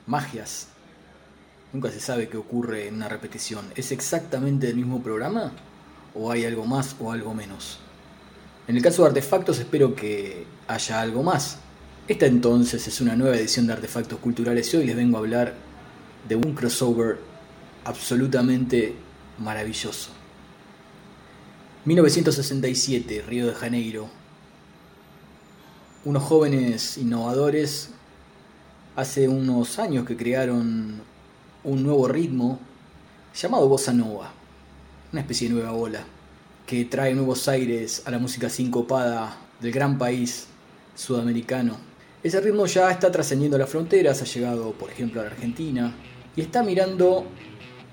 [0.09, 0.67] magias.
[1.73, 3.65] Nunca se sabe qué ocurre en una repetición.
[3.77, 5.53] ¿Es exactamente el mismo programa?
[6.17, 7.79] ¿O hay algo más o algo menos?
[8.67, 11.59] En el caso de artefactos espero que haya algo más.
[12.09, 15.55] Esta entonces es una nueva edición de Artefactos Culturales y hoy les vengo a hablar
[16.29, 17.21] de un crossover
[17.85, 18.97] absolutamente
[19.39, 20.11] maravilloso.
[21.85, 24.24] 1967, Río de Janeiro.
[26.05, 27.89] Unos jóvenes innovadores
[28.95, 31.01] hace unos años que crearon
[31.65, 32.61] un nuevo ritmo
[33.35, 34.31] llamado bossa nova,
[35.13, 36.05] una especie de nueva ola
[36.67, 40.47] que trae nuevos aires a la música sincopada del gran país
[40.95, 41.79] sudamericano.
[42.23, 45.95] Ese ritmo ya está trascendiendo las fronteras, ha llegado por ejemplo a la Argentina
[46.37, 47.25] y está mirando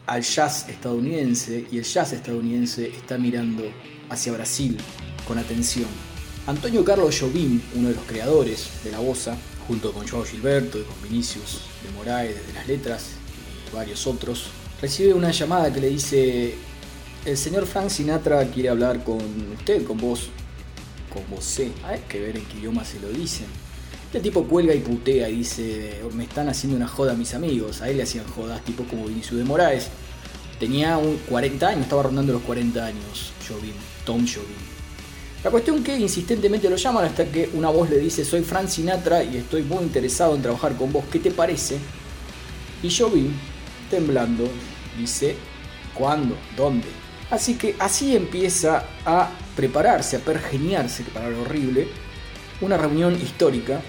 [0.06, 3.64] al jazz estadounidense y el jazz estadounidense está mirando
[4.10, 4.78] hacia Brasil
[5.26, 6.11] con atención.
[6.48, 9.38] Antonio Carlos Jobim, uno de los creadores de la bossa,
[9.68, 13.10] junto con Joao Gilberto y con Vinicius de Moraes desde las letras
[13.72, 14.48] y varios otros,
[14.82, 16.56] recibe una llamada que le dice
[17.26, 19.20] el señor Frank Sinatra quiere hablar con
[19.56, 20.30] usted, con vos,
[21.14, 21.60] con vos.
[21.86, 23.46] Hay que ver en qué idioma se lo dicen.
[24.12, 27.82] El tipo cuelga y putea y dice, me están haciendo una joda a mis amigos.
[27.82, 29.90] A él le hacían jodas, tipo como Vinicius de Moraes.
[30.60, 34.81] Tenía un 40 años, estaba rondando los 40 años, Jobim, Tom Jobim.
[35.44, 39.24] La cuestión que insistentemente lo llaman hasta que una voz le dice, soy Frank Sinatra
[39.24, 41.80] y estoy muy interesado en trabajar con vos, ¿qué te parece?
[42.84, 43.34] Y Jobim,
[43.90, 44.48] temblando,
[45.00, 45.36] dice,
[45.96, 46.38] ¿cuándo?
[46.56, 46.88] ¿Dónde?
[47.32, 51.88] Así que así empieza a prepararse, a pergeniarse, que palabra horrible,
[52.62, 53.82] una reunión histórica,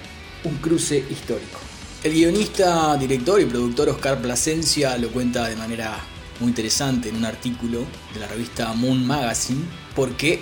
[0.45, 1.59] un cruce histórico.
[2.03, 5.99] El guionista, director y productor Oscar Plasencia lo cuenta de manera
[6.41, 7.85] muy interesante en un artículo
[8.15, 9.63] de la revista Moon Magazine,
[9.95, 10.41] porque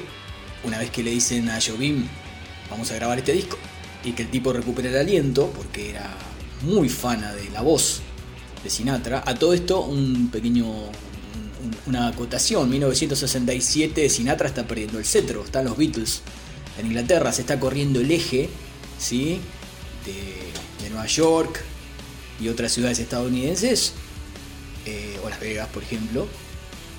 [0.64, 2.06] una vez que le dicen a Jobim,
[2.70, 3.58] vamos a grabar este disco,
[4.04, 6.14] y que el tipo recupera el aliento, porque era
[6.62, 8.00] muy fana de la voz
[8.62, 10.66] de Sinatra, a todo esto un pequeño
[11.86, 12.70] una acotación.
[12.70, 16.22] 1967, Sinatra está perdiendo el cetro, están los Beatles
[16.78, 18.48] en Inglaterra, se está corriendo el eje,
[18.98, 19.40] ¿sí?
[20.04, 21.62] De, de Nueva York
[22.40, 23.92] y otras ciudades estadounidenses,
[24.86, 26.26] eh, o Las Vegas por ejemplo,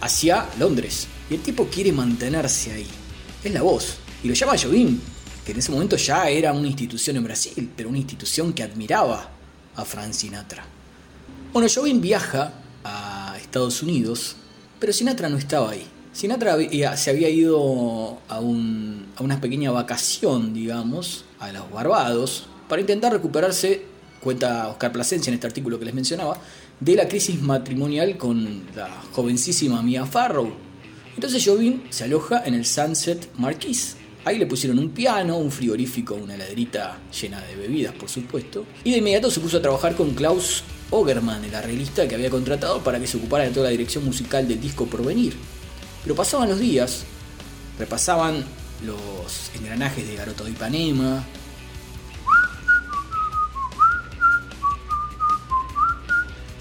[0.02, 1.08] hacia Londres.
[1.30, 2.88] Y el tipo quiere mantenerse ahí.
[3.44, 3.98] Es la voz.
[4.24, 5.00] Y lo llama Jobim,
[5.46, 9.30] que en ese momento ya era una institución en Brasil, pero una institución que admiraba
[9.76, 10.64] a Frank Sinatra.
[11.52, 12.54] Bueno, Jobim viaja
[12.84, 14.36] a Estados Unidos,
[14.80, 15.86] pero Sinatra no estaba ahí.
[16.14, 16.56] Sinatra
[16.98, 23.86] se había ido a, a una pequeña vacación, digamos, a los Barbados, para intentar recuperarse,
[24.22, 26.38] cuenta Oscar Plasencia en este artículo que les mencionaba,
[26.80, 30.71] de la crisis matrimonial con la jovencísima Mia Farrow.
[31.16, 33.98] Entonces Jobim se aloja en el Sunset Marquis.
[34.24, 38.66] Ahí le pusieron un piano, un frigorífico, una heladerita llena de bebidas, por supuesto.
[38.84, 42.84] Y de inmediato se puso a trabajar con Klaus Ogerman, el arreglista que había contratado
[42.84, 45.36] para que se ocupara de toda la dirección musical del disco por venir.
[46.04, 47.04] Pero pasaban los días,
[47.80, 48.44] repasaban
[48.86, 51.24] los engranajes de Garoto de Ipanema.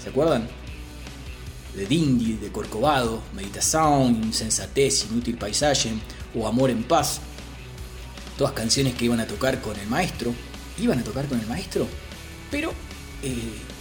[0.01, 0.60] ¿Se acuerdan?
[1.75, 5.91] De Dindy, de Corcovado, Meditación, Insensatez, Inútil Paisaje
[6.35, 7.21] o Amor en Paz.
[8.37, 10.33] Todas canciones que iban a tocar con el maestro.
[10.79, 11.87] Iban a tocar con el maestro,
[12.49, 12.71] pero
[13.23, 13.35] eh,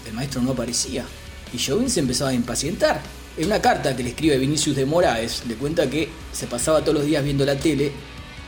[0.06, 1.04] el maestro no aparecía.
[1.52, 3.00] Y Jobim se empezaba a impacientar.
[3.36, 6.94] En una carta que le escribe Vinicius de Moraes, le cuenta que se pasaba todos
[6.98, 7.92] los días viendo la tele,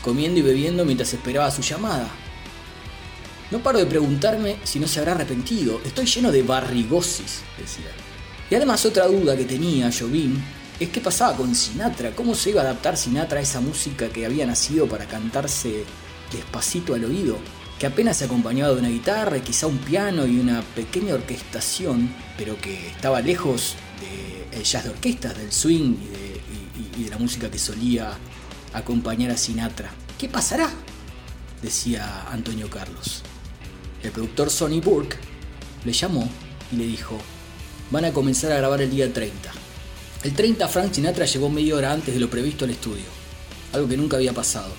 [0.03, 2.09] comiendo y bebiendo mientras esperaba su llamada.
[3.51, 5.81] No paro de preguntarme si no se habrá arrepentido.
[5.85, 7.91] Estoy lleno de barrigosis, decía.
[8.53, 10.39] Y además otra duda que tenía Jobim
[10.79, 14.27] es qué pasaba con Sinatra, cómo se iba a adaptar Sinatra a esa música que
[14.27, 15.87] había nacido para cantarse
[16.31, 17.39] despacito al oído,
[17.79, 22.15] que apenas se acompañaba de una guitarra y quizá un piano y una pequeña orquestación,
[22.37, 23.75] pero que estaba lejos
[24.53, 28.13] del jazz de orquestas, del swing y de, y de la música que solía
[28.75, 29.91] acompañar a Sinatra.
[30.19, 30.69] ¿Qué pasará?
[31.63, 33.23] decía Antonio Carlos.
[34.03, 35.17] El productor Sonny Burke
[35.87, 36.29] le llamó
[36.71, 37.19] y le dijo,
[37.93, 39.53] van a comenzar a grabar el día 30.
[40.23, 43.05] El 30 Frank Sinatra llegó media hora antes de lo previsto al estudio,
[43.75, 44.71] algo que nunca había pasado.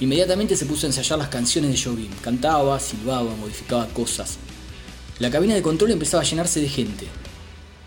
[0.00, 4.38] Inmediatamente se puso a ensayar las canciones de Jobim, cantaba, silbaba, modificaba cosas.
[5.20, 7.06] La cabina de control empezaba a llenarse de gente.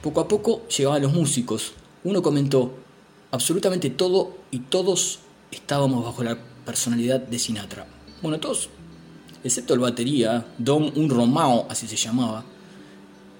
[0.01, 1.73] Poco a poco llegaban los músicos.
[2.05, 2.73] Uno comentó,
[3.31, 5.19] absolutamente todo y todos
[5.51, 7.87] estábamos bajo la personalidad de Sinatra.
[8.21, 8.69] Bueno, todos,
[9.43, 12.45] excepto el batería, Don Un Romao, así se llamaba,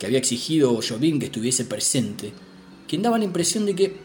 [0.02, 2.34] que había exigido Jobim que estuviese presente,
[2.88, 3.98] quien daba la impresión de que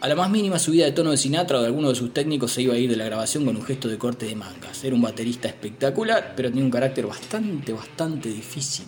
[0.00, 2.50] a la más mínima subida de tono de Sinatra o de alguno de sus técnicos
[2.50, 4.82] se iba a ir de la grabación con un gesto de corte de mangas.
[4.82, 8.86] Era un baterista espectacular, pero tenía un carácter bastante, bastante difícil.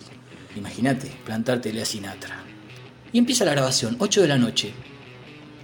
[0.57, 2.43] Imagínate, plantártele a Sinatra.
[3.13, 4.73] Y empieza la grabación, 8 de la noche.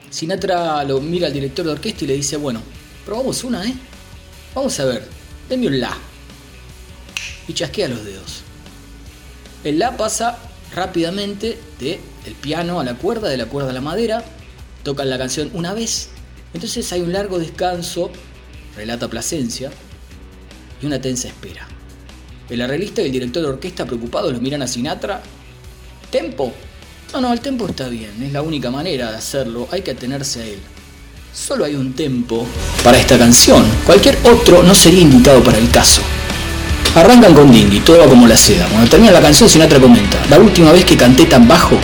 [0.10, 2.62] Sinatra lo mira al director de orquesta y le dice, bueno,
[3.06, 3.74] probamos una, ¿eh?
[4.54, 5.06] Vamos a ver,
[5.50, 5.98] deme un la.
[7.50, 8.44] Y chasquea los dedos.
[9.66, 10.40] El la pasa
[10.76, 14.24] rápidamente de el piano a la cuerda, de la cuerda a la madera.
[14.84, 16.10] Tocan la canción una vez.
[16.54, 18.12] Entonces hay un largo descanso,
[18.76, 19.72] relata Plasencia,
[20.82, 21.68] y una tensa espera.
[22.50, 25.22] El arreglista y el director de orquesta preocupados lo miran a Sinatra.
[26.12, 26.54] ¿Tempo?
[27.14, 30.42] No, no, el tempo está bien, es la única manera de hacerlo, hay que atenerse
[30.42, 30.60] a él.
[31.34, 32.46] Solo hay un tempo
[32.84, 36.02] para esta canción, cualquier otro no sería indicado para el caso.
[36.96, 38.66] Arrancan con Dingy, todo va como la seda.
[38.68, 41.78] Cuando termina la canción, Sinatra comenta, la última vez que canté tan bajo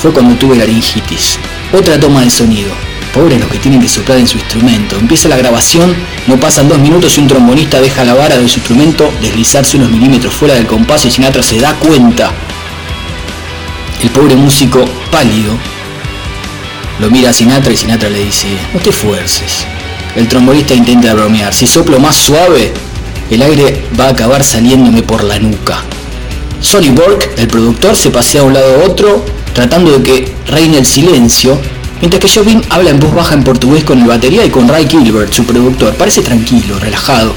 [0.00, 1.38] fue cuando tuve laringitis.
[1.72, 2.70] Otra toma de sonido.
[3.14, 4.96] Pobres los que tienen que soplar en su instrumento.
[4.96, 8.58] Empieza la grabación, no pasan dos minutos y un trombonista deja la vara de su
[8.58, 12.30] instrumento deslizarse unos milímetros fuera del compás y Sinatra se da cuenta.
[14.02, 15.52] El pobre músico, pálido,
[16.98, 19.64] lo mira a Sinatra y Sinatra le dice, no te esfuerces.
[20.14, 22.72] El trombonista intenta bromear, si soplo más suave,
[23.30, 25.82] el aire va a acabar saliéndome por la nuca.
[26.60, 29.24] Sonny Burke, el productor, se pasea de un lado a otro,
[29.54, 31.58] tratando de que reine el silencio,
[32.00, 34.86] mientras que Jobim habla en voz baja en portugués con el batería y con Ray
[34.88, 35.94] Gilbert, su productor.
[35.94, 37.32] Parece tranquilo, relajado.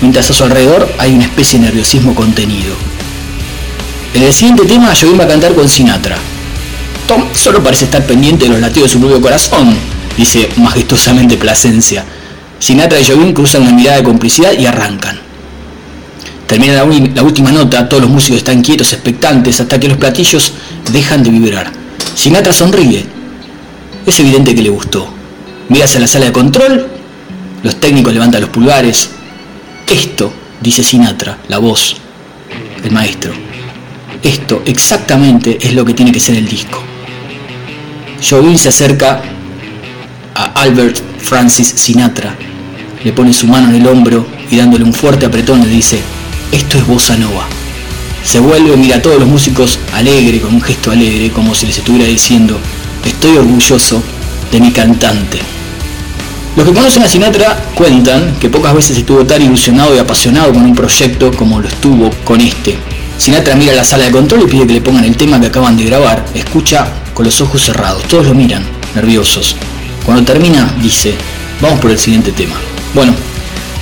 [0.00, 2.74] Mientras a su alrededor hay una especie de nerviosismo contenido.
[4.14, 6.16] En el siguiente tema, Jobim va a cantar con Sinatra.
[7.06, 9.74] Tom solo parece estar pendiente de los latidos de su propio corazón,
[10.16, 12.04] dice majestuosamente Plasencia.
[12.60, 15.18] Sinatra y Jobim cruzan una mirada de complicidad y arrancan.
[16.46, 20.52] Termina la, última nota, todos los músicos están quietos, expectantes, hasta que los platillos
[20.92, 21.72] dejan de vibrar.
[22.14, 23.06] Sinatra sonríe.
[24.06, 25.08] Es evidente que le gustó.
[25.68, 26.86] Mira hacia la sala de control,
[27.62, 29.10] los técnicos levantan los pulgares.
[29.88, 31.96] Esto, dice Sinatra, la voz,
[32.84, 33.32] el maestro.
[34.22, 36.82] Esto exactamente es lo que tiene que ser el disco.
[38.28, 39.22] Jobim se acerca
[40.40, 42.34] a Albert Francis Sinatra,
[43.04, 46.00] le pone su mano en el hombro y dándole un fuerte apretón le dice,
[46.50, 47.46] esto es bossa nova.
[48.24, 51.76] Se vuelve, mira a todos los músicos alegre, con un gesto alegre, como si les
[51.76, 52.58] estuviera diciendo,
[53.04, 54.02] estoy orgulloso
[54.50, 55.40] de mi cantante.
[56.56, 60.62] Los que conocen a Sinatra cuentan que pocas veces estuvo tan ilusionado y apasionado con
[60.62, 62.78] un proyecto como lo estuvo con este.
[63.18, 65.76] Sinatra mira la sala de control y pide que le pongan el tema que acaban
[65.76, 66.24] de grabar.
[66.34, 68.04] Escucha con los ojos cerrados.
[68.04, 68.64] Todos lo miran,
[68.94, 69.56] nerviosos.
[70.04, 71.14] Cuando termina, dice,
[71.60, 72.56] vamos por el siguiente tema.
[72.94, 73.14] Bueno,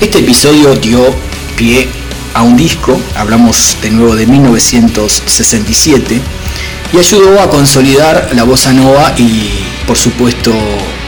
[0.00, 1.14] este episodio dio
[1.56, 1.88] pie
[2.34, 6.20] a un disco, hablamos de nuevo de 1967,
[6.92, 9.50] y ayudó a consolidar la bossa nova y,
[9.86, 10.52] por supuesto,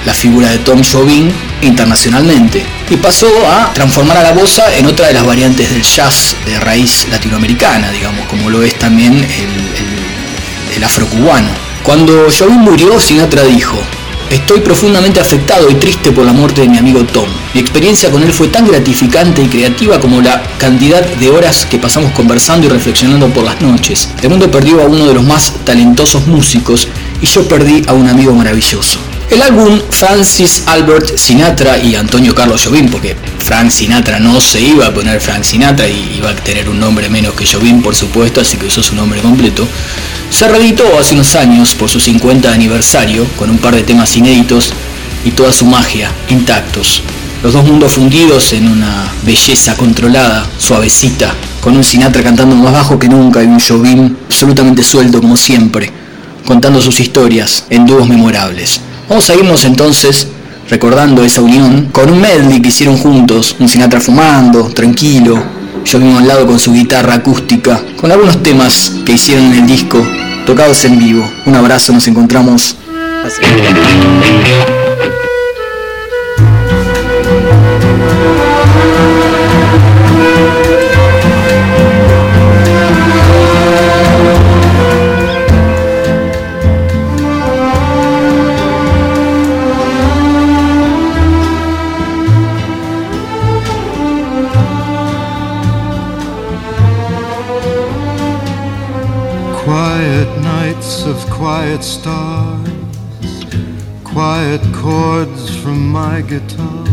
[0.05, 1.31] la figura de Tom Jobim
[1.63, 2.65] internacionalmente.
[2.89, 6.59] Y pasó a transformar a la bossa en otra de las variantes del jazz de
[6.61, 11.49] raíz latinoamericana, digamos, como lo es también el, el, el afrocubano.
[11.83, 13.81] Cuando Jobim murió, Sinatra dijo,
[14.31, 17.29] Estoy profundamente afectado y triste por la muerte de mi amigo Tom.
[17.53, 21.79] Mi experiencia con él fue tan gratificante y creativa como la cantidad de horas que
[21.79, 24.09] pasamos conversando y reflexionando por las noches.
[24.23, 26.87] El mundo perdió a uno de los más talentosos músicos
[27.21, 29.10] y yo perdí a un amigo maravilloso.
[29.31, 34.89] El álbum Francis Albert Sinatra y Antonio Carlos Jobim, porque Frank Sinatra no se iba
[34.89, 38.41] a poner Frank Sinatra y iba a tener un nombre menos que Jobim, por supuesto,
[38.41, 39.69] así que usó su nombre completo,
[40.31, 44.73] se reeditó hace unos años por su 50 aniversario con un par de temas inéditos
[45.25, 47.01] y toda su magia intactos.
[47.45, 52.99] Los dos mundos fundidos en una belleza controlada, suavecita, con un Sinatra cantando más bajo
[52.99, 55.93] que nunca y un Jobim absolutamente suelto como siempre,
[56.45, 58.81] contando sus historias en dúos memorables.
[59.11, 60.29] Vamos a irnos entonces
[60.69, 65.43] recordando esa unión con un medley que hicieron juntos, un Sinatra fumando, tranquilo,
[65.85, 69.67] yo mismo al lado con su guitarra acústica, con algunos temas que hicieron en el
[69.67, 70.01] disco,
[70.47, 71.29] tocados en vivo.
[71.45, 72.77] Un abrazo, nos encontramos.
[101.81, 103.45] Quiet stars,
[104.05, 106.85] quiet chords from my guitar,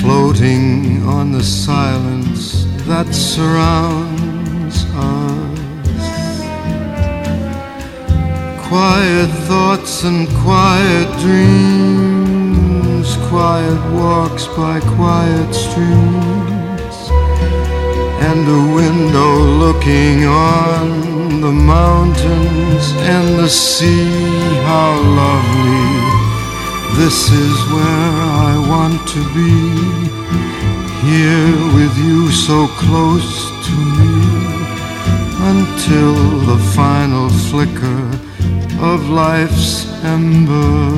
[0.00, 5.58] floating on the silence that surrounds us.
[8.68, 17.10] Quiet thoughts and quiet dreams, quiet walks by quiet streams
[18.28, 21.01] and a window looking on
[21.42, 24.06] the mountains and the sea.
[24.70, 24.92] How
[25.24, 26.22] lovely!
[27.00, 28.14] This is where
[28.48, 29.54] I want to be.
[31.08, 34.14] Here with you so close to me
[35.50, 36.14] until
[36.50, 38.02] the final flicker
[38.80, 40.92] of life's ember.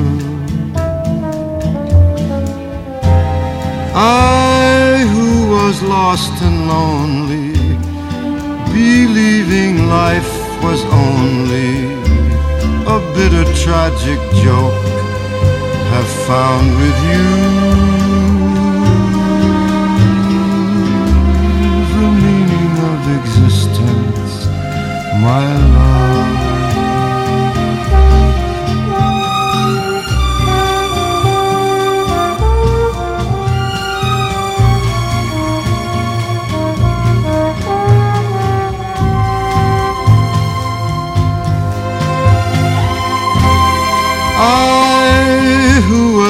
[3.95, 7.53] I who was lost and lonely,
[8.71, 11.93] believing life was only
[12.95, 14.85] a bitter tragic joke,
[15.93, 17.27] have found with you.
[21.95, 24.47] The meaning of existence,
[25.27, 25.74] my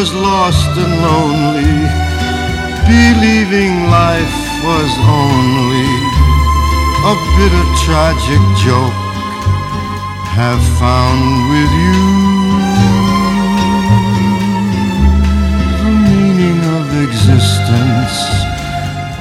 [0.05, 1.81] was lost and lonely,
[2.85, 5.89] believing life was only
[7.09, 9.01] a bitter tragic joke
[10.37, 12.03] have found with you
[15.81, 18.17] the meaning of existence.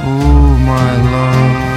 [0.04, 1.73] Oh, my love.